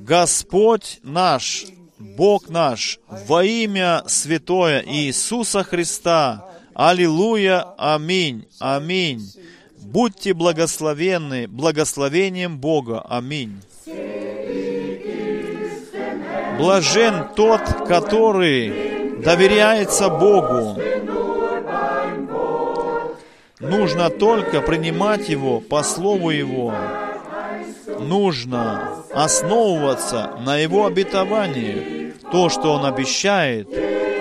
Господь 0.01 1.01
наш, 1.03 1.67
Бог 1.99 2.49
наш, 2.49 2.99
во 3.09 3.45
имя 3.45 4.03
святое 4.07 4.83
Иисуса 4.87 5.63
Христа. 5.65 6.47
Аллилуйя, 6.75 7.67
аминь, 7.77 8.47
аминь. 8.59 9.31
Будьте 9.83 10.33
благословенны 10.33 11.47
благословением 11.49 12.59
Бога. 12.59 13.01
Аминь. 13.01 13.61
Блажен 16.59 17.29
тот, 17.37 17.61
который 17.87 18.98
доверяется 19.23 20.09
Богу. 20.09 20.81
Нужно 23.61 24.11
только 24.11 24.61
принимать 24.61 25.29
Его 25.29 25.61
по 25.61 25.83
Слову 25.83 26.31
Его. 26.31 26.73
Нужно 27.99 29.03
основываться 29.13 30.31
на 30.41 30.57
Его 30.57 30.87
обетовании. 30.87 32.15
То, 32.31 32.49
что 32.49 32.73
Он 32.73 32.85
обещает, 32.85 33.69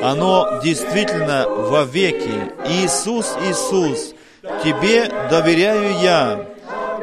оно 0.02 0.60
действительно 0.64 1.46
во 1.48 1.84
веки. 1.84 2.52
Иисус, 2.68 3.36
Иисус, 3.48 4.16
Тебе 4.64 5.12
доверяю 5.30 6.00
я. 6.02 6.46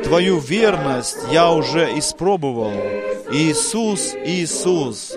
Твою 0.02 0.38
верность 0.38 1.18
я 1.30 1.50
уже 1.52 1.98
испробовал. 1.98 2.72
Иисус, 3.30 4.14
Иисус, 4.24 5.16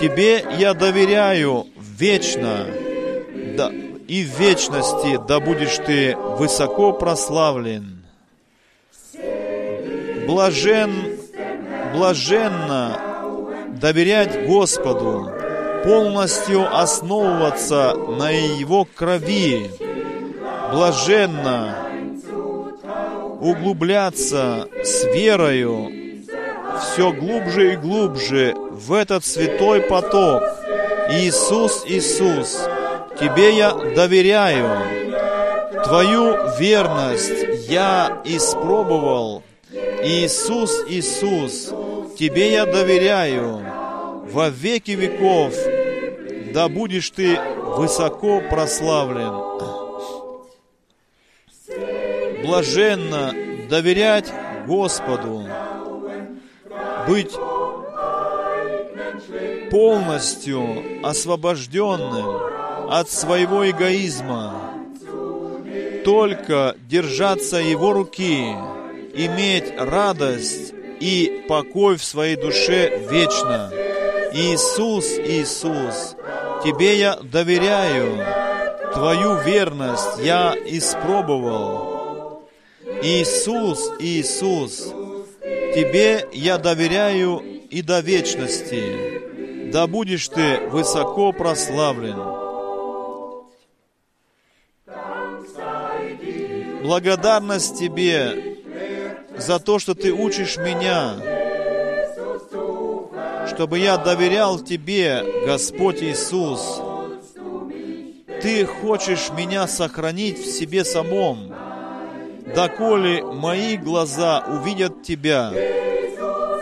Тебе 0.00 0.44
я 0.58 0.74
доверяю 0.74 1.66
вечно. 1.98 2.66
Да, 3.56 3.70
и 4.08 4.24
в 4.24 4.38
вечности 4.38 5.18
да 5.26 5.40
будешь 5.40 5.76
Ты 5.84 6.16
высоко 6.16 6.92
прославлен. 6.92 8.04
Блажен, 10.26 10.92
блаженно 11.92 13.00
доверять 13.68 14.46
Господу, 14.46 15.30
полностью 15.84 16.66
основываться 16.76 17.94
на 17.94 18.30
Его 18.30 18.84
крови, 18.84 19.70
блаженно 20.72 21.76
углубляться 23.40 24.68
с 24.82 25.04
верою 25.04 25.90
все 26.80 27.12
глубже 27.12 27.74
и 27.74 27.76
глубже 27.76 28.54
в 28.56 28.92
этот 28.92 29.24
святой 29.24 29.80
поток. 29.82 30.42
Иисус, 31.10 31.84
Иисус, 31.86 32.60
Тебе 33.18 33.56
я 33.56 33.72
доверяю. 33.72 34.68
Твою 35.84 36.36
верность 36.58 37.68
я 37.68 38.22
испробовал. 38.24 39.42
Иисус, 40.02 40.84
Иисус, 40.88 41.72
Тебе 42.18 42.52
я 42.52 42.66
доверяю. 42.66 43.64
Во 44.30 44.48
веки 44.48 44.92
веков 44.92 45.54
да 46.52 46.68
будешь 46.68 47.10
Ты 47.10 47.38
высоко 47.76 48.40
прославлен. 48.40 49.46
Блаженно 52.42 53.34
доверять 53.68 54.32
Господу, 54.66 55.44
быть 57.08 57.32
полностью 59.70 60.82
освобожденным 61.02 62.90
от 62.90 63.10
своего 63.10 63.68
эгоизма, 63.68 64.72
только 66.04 66.76
держаться 66.88 67.56
Его 67.56 67.92
руки, 67.92 68.54
иметь 69.14 69.72
радость 69.76 70.72
и 71.00 71.44
покой 71.48 71.96
в 71.96 72.04
своей 72.04 72.36
душе 72.36 73.06
вечно. 73.10 73.72
Иисус, 74.32 75.18
Иисус, 75.18 76.16
Тебе 76.64 76.98
я 76.98 77.16
доверяю, 77.16 78.24
Твою 78.94 79.40
верность 79.40 80.18
я 80.22 80.54
испробовал. 80.66 82.48
Иисус, 83.02 83.92
Иисус, 83.98 84.92
Тебе 85.74 86.26
я 86.32 86.58
доверяю 86.58 87.42
и 87.68 87.82
до 87.82 88.00
вечности. 88.00 89.25
Да 89.72 89.86
будешь 89.86 90.28
Ты 90.28 90.60
высоко 90.68 91.32
прославлен. 91.32 92.16
Благодарность 96.82 97.78
Тебе 97.78 98.58
за 99.36 99.58
то, 99.58 99.78
что 99.78 99.94
Ты 99.94 100.12
учишь 100.12 100.56
меня, 100.56 101.16
чтобы 103.48 103.78
я 103.78 103.96
доверял 103.96 104.58
Тебе, 104.60 105.24
Господь 105.46 106.02
Иисус. 106.02 106.80
Ты 108.40 108.66
хочешь 108.66 109.30
меня 109.36 109.66
сохранить 109.66 110.38
в 110.38 110.46
себе 110.46 110.84
самом, 110.84 111.52
доколе 112.54 113.24
мои 113.24 113.76
глаза 113.76 114.44
увидят 114.46 115.02
Тебя. 115.02 115.52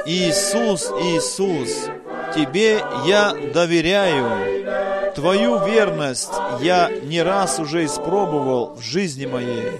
Иисус, 0.07 0.91
Иисус, 1.03 1.89
Тебе 2.35 2.82
я 3.06 3.35
доверяю. 3.52 5.12
Твою 5.15 5.65
верность 5.65 6.32
я 6.61 6.90
не 7.05 7.23
раз 7.23 7.61
уже 7.61 7.85
испробовал 7.85 8.74
в 8.74 8.81
жизни 8.81 9.27
моей. 9.27 9.70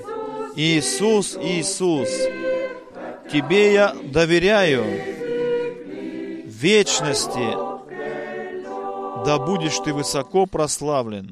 Иисус, 0.57 1.37
Иисус, 1.41 2.09
Тебе 3.33 3.73
я 3.73 3.95
доверяю. 4.05 4.85
В 6.45 6.49
вечности 6.49 7.57
да 9.25 9.39
будешь 9.39 9.79
Ты 9.79 9.93
высоко 9.93 10.47
прославлен. 10.47 11.31